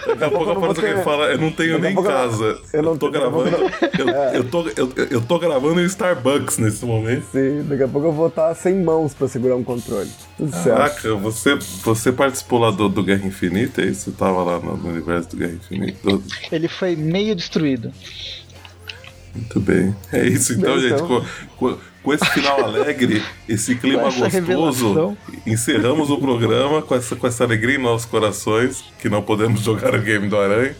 Daqui 0.06 0.24
a 0.24 0.30
pouco 0.30 0.50
aparece 0.50 0.80
alguém 0.80 1.04
fala, 1.04 1.26
eu 1.26 1.38
não 1.38 1.52
tenho 1.52 1.78
nem 1.78 1.94
casa. 1.94 2.58
eu 2.72 2.82
não 2.82 2.96
tô 2.96 3.10
gravando. 3.10 3.56
eu, 4.34 4.44
tô, 4.50 4.68
eu, 4.76 4.92
eu 5.10 5.20
tô 5.20 5.38
gravando 5.38 5.80
em 5.80 5.84
Starbucks 5.84 6.58
nesse 6.58 6.84
momento. 6.84 7.24
Sim, 7.32 7.64
daqui 7.68 7.82
a 7.82 7.88
pouco 7.88 8.08
eu 8.08 8.12
vou 8.12 8.28
estar 8.28 8.54
sem 8.54 8.79
mãos 8.80 9.14
pra 9.14 9.28
segurar 9.28 9.56
um 9.56 9.62
controle. 9.64 10.10
Tudo 10.36 10.50
certo. 10.52 10.64
Caraca, 10.76 11.14
você, 11.16 11.54
você 11.84 12.10
participou 12.12 12.58
lá 12.58 12.70
do, 12.70 12.88
do 12.88 13.02
Guerra 13.02 13.26
Infinita? 13.26 13.82
É 13.82 13.86
isso? 13.86 14.10
Você 14.10 14.16
tava 14.16 14.42
lá 14.42 14.58
no, 14.58 14.76
no 14.76 14.88
universo 14.88 15.30
do 15.30 15.36
Guerra 15.36 15.52
Infinita? 15.52 15.98
Do- 16.02 16.22
Ele 16.50 16.68
foi 16.68 16.96
meio 16.96 17.34
destruído. 17.36 17.92
Muito 19.34 19.60
bem. 19.60 19.94
É 20.12 20.26
isso 20.26 20.54
então, 20.54 20.72
Bem, 20.74 20.80
gente. 20.88 20.94
então. 21.02 21.06
Com, 21.56 21.72
com- 21.74 21.78
com 22.02 22.14
esse 22.14 22.24
final 22.30 22.58
alegre, 22.64 23.22
esse 23.46 23.74
clima 23.74 24.04
gostoso, 24.04 24.24
revelação. 24.30 25.18
encerramos 25.46 26.08
o 26.10 26.16
programa 26.16 26.80
com 26.80 26.94
essa, 26.94 27.14
com 27.14 27.26
essa 27.26 27.44
alegria 27.44 27.76
em 27.76 27.82
nossos 27.82 28.06
corações, 28.06 28.82
que 29.00 29.10
não 29.10 29.20
podemos 29.20 29.60
jogar 29.62 29.94
o 29.94 30.00
game 30.00 30.26
do 30.26 30.38
Aranha. 30.38 30.74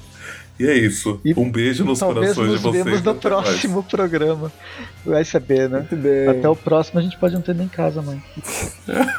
E 0.61 0.67
é 0.69 0.75
isso. 0.77 1.19
E 1.25 1.33
um 1.35 1.51
beijo 1.51 1.85
nos 1.87 2.01
corações 2.01 2.37
nos 2.37 2.61
de 2.61 2.63
vocês. 2.69 2.85
vemos 2.85 3.03
no 3.03 3.11
Até 3.13 3.31
mais. 3.31 3.45
próximo 3.45 3.83
programa. 3.83 4.53
Vai 5.07 5.25
saber, 5.25 5.71
né? 5.71 5.79
Muito 5.79 5.97
bem. 5.97 6.29
Até 6.29 6.47
o 6.49 6.55
próximo 6.55 7.01
a 7.01 7.03
gente 7.03 7.17
pode 7.17 7.33
não 7.35 7.41
ter 7.41 7.55
nem 7.55 7.67
casa, 7.69 8.03
mãe. 8.03 8.23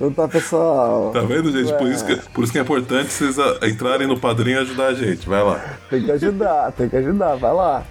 Então 0.00 0.12
tá, 0.12 0.28
pessoal. 0.28 1.10
Tá 1.12 1.22
vendo, 1.22 1.50
gente? 1.50 1.76
Por 1.76 1.88
isso, 1.88 2.06
que, 2.06 2.14
por 2.30 2.44
isso 2.44 2.52
que 2.52 2.58
é 2.60 2.62
importante 2.62 3.10
vocês 3.10 3.36
a- 3.36 3.58
entrarem 3.66 4.06
no 4.06 4.16
padrinho 4.16 4.58
e 4.58 4.60
ajudar 4.60 4.86
a 4.86 4.94
gente. 4.94 5.28
Vai 5.28 5.42
lá. 5.42 5.76
Tem 5.90 6.04
que 6.04 6.12
ajudar, 6.12 6.70
tem 6.70 6.88
que 6.88 6.96
ajudar. 6.98 7.34
Vai 7.34 7.52
lá. 7.52 7.84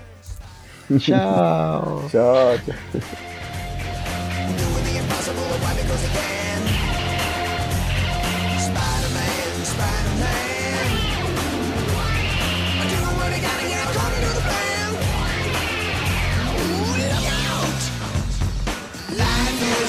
Tchau. 0.98 2.06
Tchau. 2.10 2.58
Doing 4.56 5.04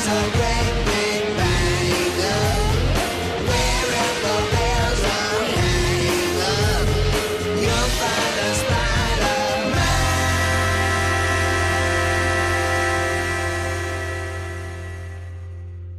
time. 0.09 0.38